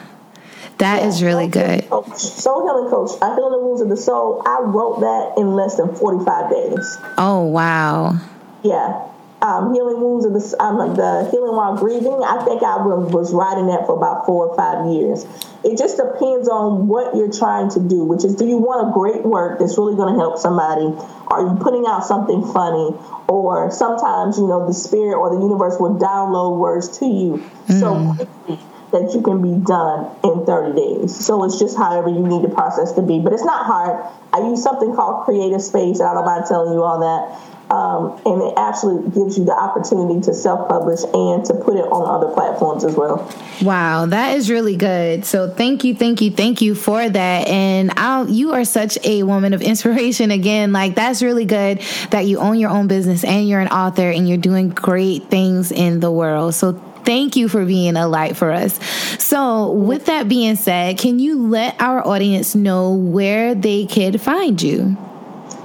That 0.84 1.02
yeah, 1.02 1.08
is 1.08 1.24
really 1.24 1.48
good. 1.48 1.90
Coach, 1.90 2.18
soul 2.18 2.68
healing 2.68 2.90
coach, 2.90 3.12
I 3.22 3.34
heal 3.36 3.50
the 3.50 3.60
wounds 3.60 3.82
of 3.82 3.90
the 3.90 3.98
soul. 3.98 4.44
I 4.46 4.60
wrote 4.62 5.00
that 5.00 5.42
in 5.42 5.56
less 5.56 5.78
than 5.78 5.96
45 5.96 6.52
days. 6.52 6.98
Oh, 7.18 7.44
wow. 7.44 8.20
Yeah 8.64 9.10
um, 9.44 9.74
healing 9.74 10.00
wounds 10.00 10.26
of 10.26 10.32
the, 10.32 10.64
um, 10.64 10.96
the 10.96 11.28
healing 11.30 11.54
while 11.54 11.76
grieving. 11.76 12.24
I 12.24 12.44
think 12.46 12.64
I 12.64 12.80
was 12.80 13.34
writing 13.34 13.68
that 13.68 13.86
for 13.86 13.98
about 13.98 14.26
four 14.26 14.48
or 14.48 14.56
five 14.56 14.88
years. 14.88 15.28
It 15.66 15.78
just 15.78 15.98
depends 15.98 16.48
on 16.48 16.88
what 16.88 17.14
you're 17.16 17.32
trying 17.32 17.70
to 17.72 17.80
do, 17.84 18.06
which 18.06 18.24
is 18.24 18.36
do 18.36 18.48
you 18.48 18.58
want 18.58 18.88
a 18.88 18.94
great 18.94 19.24
work 19.24 19.60
that's 19.60 19.78
really 19.78 19.98
going 19.98 20.14
to 20.14 20.20
help 20.20 20.40
somebody? 20.40 20.88
Are 21.28 21.44
you 21.44 21.60
putting 21.60 21.84
out 21.86 22.06
something 22.06 22.42
funny? 22.54 22.96
Or 23.28 23.70
sometimes, 23.72 24.38
you 24.38 24.48
know, 24.48 24.66
the 24.66 24.74
spirit 24.74 25.20
or 25.20 25.36
the 25.36 25.42
universe 25.42 25.76
will 25.78 26.00
download 26.00 26.58
words 26.58 27.00
to 27.00 27.06
you 27.06 27.44
mm. 27.68 27.80
so 27.80 28.16
quickly 28.16 28.60
that 28.94 29.14
you 29.14 29.22
can 29.22 29.42
be 29.42 29.60
done 29.66 30.10
in 30.24 30.46
30 30.46 30.74
days. 30.78 31.14
So 31.14 31.44
it's 31.44 31.60
just 31.60 31.76
however 31.76 32.10
you 32.10 32.26
need 32.26 32.44
the 32.44 32.54
process 32.54 32.94
to 32.94 33.02
be. 33.02 33.20
But 33.20 33.34
it's 33.34 33.44
not 33.44 33.66
hard. 33.66 34.06
I 34.32 34.40
use 34.40 34.64
something 34.64 34.96
called 34.96 35.26
CreateSpace. 35.28 36.00
I 36.00 36.14
don't 36.14 36.26
mind 36.26 36.46
telling 36.48 36.74
you 36.74 36.84
all 36.84 37.00
that. 37.02 37.54
Um, 37.74 38.22
and 38.26 38.42
it 38.44 38.54
actually 38.56 39.02
gives 39.10 39.38
you 39.38 39.46
the 39.46 39.54
opportunity 39.54 40.22
to 40.22 40.34
self-publish 40.34 41.02
and 41.12 41.44
to 41.46 41.56
put 41.56 41.76
it 41.76 41.86
on 41.90 42.06
other 42.06 42.32
platforms 42.32 42.84
as 42.84 42.96
well. 42.96 43.28
Wow, 43.64 44.06
that 44.06 44.38
is 44.38 44.52
really 44.52 44.76
good. 44.76 45.26
So 45.26 45.50
thank 45.50 45.84
you, 45.84 45.96
thank 45.96 46.22
you, 46.22 46.30
thank 46.30 46.62
you 46.62 46.76
for 46.76 47.10
that. 47.10 47.48
And 47.48 47.92
I'll, 47.98 48.30
you 48.30 48.52
are 48.52 48.66
such 48.66 49.00
a 49.04 49.24
woman 49.24 49.54
of 49.54 49.62
inspiration. 49.64 50.30
Again, 50.30 50.72
like 50.72 50.94
that's 50.94 51.24
really 51.24 51.46
good 51.46 51.82
that 52.12 52.28
you 52.28 52.38
own 52.38 52.60
your 52.60 52.70
own 52.70 52.88
business 52.88 53.24
and 53.24 53.48
you're 53.50 53.62
an 53.62 53.70
author 53.70 54.10
and 54.10 54.30
you're 54.30 54.38
doing 54.38 54.70
great 54.70 55.32
things 55.32 55.72
in 55.72 56.00
the 56.00 56.12
world. 56.12 56.54
So 56.54 56.74
thank 57.06 57.36
you 57.36 57.48
for 57.48 57.66
being 57.66 57.96
a 57.96 58.08
light 58.08 58.36
for 58.36 58.52
us. 58.52 58.80
So, 59.24 59.72
with 59.72 60.06
that 60.06 60.28
being 60.28 60.56
said, 60.56 60.98
can 60.98 61.20
you 61.20 61.48
let 61.48 61.80
our 61.82 62.06
audience 62.06 62.56
know 62.56 62.94
where 62.94 63.56
they 63.56 63.86
could 63.86 64.22
find 64.22 64.62
you? 64.62 64.98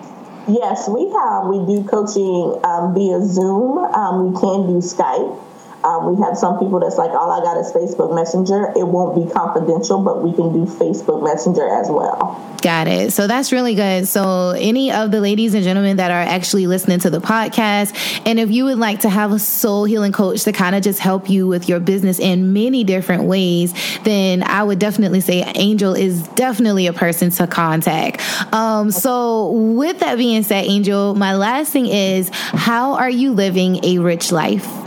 Yes, 0.47 0.87
we 0.87 1.09
have. 1.09 1.47
We 1.47 1.65
do 1.65 1.83
coaching 1.87 2.59
um, 2.63 2.93
via 2.93 3.19
Zoom. 3.21 3.79
Um, 3.79 4.27
we 4.27 4.33
can 4.39 4.67
do 4.67 4.77
Skype. 4.77 5.39
Um, 5.85 6.15
we 6.15 6.21
have 6.23 6.35
some 6.35 6.57
people 6.57 6.79
that's 6.79 6.97
like, 6.97 7.11
all 7.11 7.31
I 7.31 7.41
got 7.43 7.57
is 7.57 7.71
Facebook 7.71 8.15
Messenger. 8.15 8.73
It 8.75 8.87
won't 8.87 9.15
be 9.15 9.31
confidential, 9.31 10.01
but 10.01 10.23
we 10.23 10.33
can 10.33 10.51
do 10.51 10.65
Facebook 10.65 11.23
Messenger 11.23 11.69
as 11.69 11.89
well. 11.89 12.41
Got 12.63 12.87
it. 12.87 13.13
So 13.13 13.27
that's 13.27 13.51
really 13.51 13.75
good. 13.75 14.07
So, 14.07 14.49
any 14.57 14.91
of 14.91 15.11
the 15.11 15.21
ladies 15.21 15.53
and 15.53 15.63
gentlemen 15.63 15.97
that 15.97 16.09
are 16.09 16.21
actually 16.21 16.65
listening 16.65 16.97
to 17.01 17.11
the 17.11 17.19
podcast, 17.19 17.93
and 18.25 18.39
if 18.39 18.49
you 18.49 18.65
would 18.65 18.79
like 18.79 19.01
to 19.01 19.09
have 19.09 19.31
a 19.31 19.37
soul 19.37 19.85
healing 19.85 20.11
coach 20.11 20.43
to 20.45 20.51
kind 20.51 20.75
of 20.75 20.81
just 20.81 20.97
help 20.97 21.29
you 21.29 21.45
with 21.45 21.69
your 21.69 21.79
business 21.79 22.17
in 22.17 22.53
many 22.53 22.83
different 22.83 23.25
ways, 23.25 23.71
then 24.03 24.41
I 24.41 24.63
would 24.63 24.79
definitely 24.79 25.21
say 25.21 25.43
Angel 25.53 25.93
is 25.93 26.27
definitely 26.29 26.87
a 26.87 26.93
person 26.93 27.29
to 27.29 27.45
contact. 27.45 28.21
Um, 28.51 28.89
so, 28.89 29.51
with 29.51 29.99
that 29.99 30.17
being 30.17 30.41
said, 30.41 30.65
Angel, 30.65 31.13
my 31.13 31.35
last 31.35 31.71
thing 31.71 31.85
is 31.85 32.31
how 32.33 32.95
are 32.95 33.09
you 33.09 33.33
living 33.33 33.85
a 33.85 33.99
rich 33.99 34.31
life? 34.31 34.84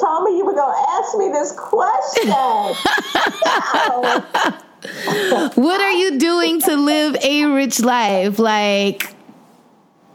Told 0.00 0.24
me 0.24 0.36
you 0.36 0.44
were 0.44 0.54
going 0.54 0.74
to 0.74 0.90
ask 0.90 1.16
me 1.16 1.28
this 1.28 1.52
question. 1.52 2.30
what 5.62 5.80
are 5.80 5.92
you 5.92 6.18
doing 6.18 6.60
to 6.62 6.76
live 6.76 7.16
a 7.22 7.44
rich 7.46 7.80
life? 7.80 8.38
Like, 8.38 9.14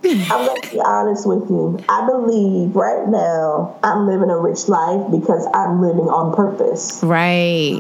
I'm 0.04 0.46
going 0.46 0.62
to 0.62 0.72
be 0.72 0.80
honest 0.80 1.28
with 1.28 1.50
you. 1.50 1.84
I 1.90 2.06
believe 2.06 2.76
right 2.76 3.08
now 3.08 3.80
I'm 3.84 4.08
living 4.08 4.30
a 4.30 4.38
rich 4.38 4.68
life 4.68 5.10
because 5.12 5.48
I'm 5.54 5.82
living 5.82 6.08
on 6.08 6.36
purpose. 6.36 7.02
Right. 7.04 7.80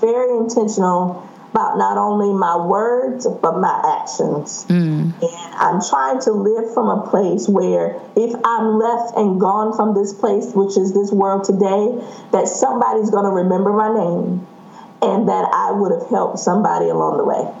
Very 0.00 0.36
intentional 0.36 1.28
about 1.52 1.78
not 1.78 1.96
only 1.96 2.36
my 2.36 2.56
words 2.56 3.26
but 3.26 3.60
my 3.60 3.98
actions. 4.00 4.66
Mm. 4.68 4.93
And 5.22 5.54
I'm 5.54 5.80
trying 5.80 6.20
to 6.22 6.32
live 6.32 6.72
from 6.74 6.88
a 6.88 7.08
place 7.08 7.48
where 7.48 8.00
if 8.16 8.34
I'm 8.44 8.78
left 8.78 9.16
and 9.16 9.40
gone 9.40 9.74
from 9.74 9.94
this 9.94 10.12
place, 10.12 10.52
which 10.54 10.76
is 10.76 10.92
this 10.92 11.12
world 11.12 11.44
today, 11.44 11.98
that 12.32 12.48
somebody's 12.48 13.10
going 13.10 13.24
to 13.24 13.30
remember 13.30 13.72
my 13.72 13.88
name 13.92 14.46
and 15.02 15.28
that 15.28 15.48
I 15.52 15.70
would 15.72 15.92
have 15.92 16.08
helped 16.08 16.38
somebody 16.38 16.88
along 16.88 17.18
the 17.18 17.24
way. 17.24 17.52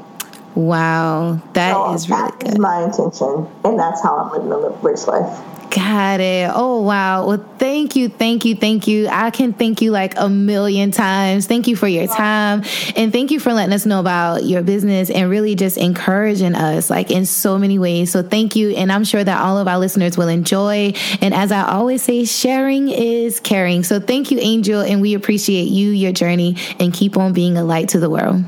Wow, 0.54 1.40
that 1.54 1.72
so 1.72 1.94
is 1.94 2.08
really 2.08 2.22
that 2.22 2.38
good. 2.38 2.48
Is 2.50 2.58
my 2.58 2.84
intention, 2.84 3.48
and 3.64 3.78
that's 3.78 4.00
how 4.02 4.16
I'm 4.16 4.30
living 4.32 4.52
a 4.52 4.70
rich 4.82 5.06
life. 5.08 5.42
Got 5.74 6.20
it. 6.20 6.48
Oh, 6.54 6.82
wow. 6.82 7.26
Well, 7.26 7.44
thank 7.58 7.96
you, 7.96 8.08
thank 8.08 8.44
you, 8.44 8.54
thank 8.54 8.86
you. 8.86 9.08
I 9.08 9.30
can 9.30 9.52
thank 9.52 9.82
you 9.82 9.90
like 9.90 10.14
a 10.16 10.28
million 10.28 10.92
times. 10.92 11.48
Thank 11.48 11.66
you 11.66 11.74
for 11.74 11.88
your 11.88 12.06
time. 12.06 12.62
And 12.94 13.12
thank 13.12 13.32
you 13.32 13.40
for 13.40 13.52
letting 13.52 13.72
us 13.72 13.84
know 13.84 13.98
about 13.98 14.44
your 14.44 14.62
business 14.62 15.10
and 15.10 15.28
really 15.28 15.56
just 15.56 15.76
encouraging 15.76 16.54
us 16.54 16.90
like 16.90 17.10
in 17.10 17.26
so 17.26 17.58
many 17.58 17.80
ways. 17.80 18.12
So 18.12 18.22
thank 18.22 18.54
you. 18.54 18.70
And 18.70 18.92
I'm 18.92 19.02
sure 19.02 19.24
that 19.24 19.40
all 19.40 19.58
of 19.58 19.66
our 19.66 19.80
listeners 19.80 20.16
will 20.16 20.28
enjoy. 20.28 20.92
And 21.20 21.34
as 21.34 21.50
I 21.50 21.66
always 21.66 22.02
say, 22.02 22.24
sharing 22.24 22.88
is 22.88 23.40
caring. 23.40 23.82
So 23.82 23.98
thank 23.98 24.30
you, 24.30 24.38
Angel. 24.38 24.80
And 24.80 25.00
we 25.00 25.14
appreciate 25.14 25.66
you, 25.68 25.90
your 25.90 26.12
journey, 26.12 26.56
and 26.78 26.94
keep 26.94 27.16
on 27.16 27.32
being 27.32 27.56
a 27.56 27.64
light 27.64 27.88
to 27.88 27.98
the 27.98 28.08
world. 28.08 28.44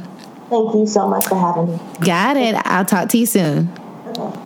Thank 0.49 0.75
you 0.77 0.87
so 0.87 1.09
much 1.09 1.27
for 1.27 1.35
having 1.35 1.73
me. 1.73 1.81
Got 2.07 2.37
it. 2.37 2.55
I'll 2.65 2.85
talk 2.85 3.09
to 3.09 3.19
you 3.19 3.27
soon. 3.27 4.46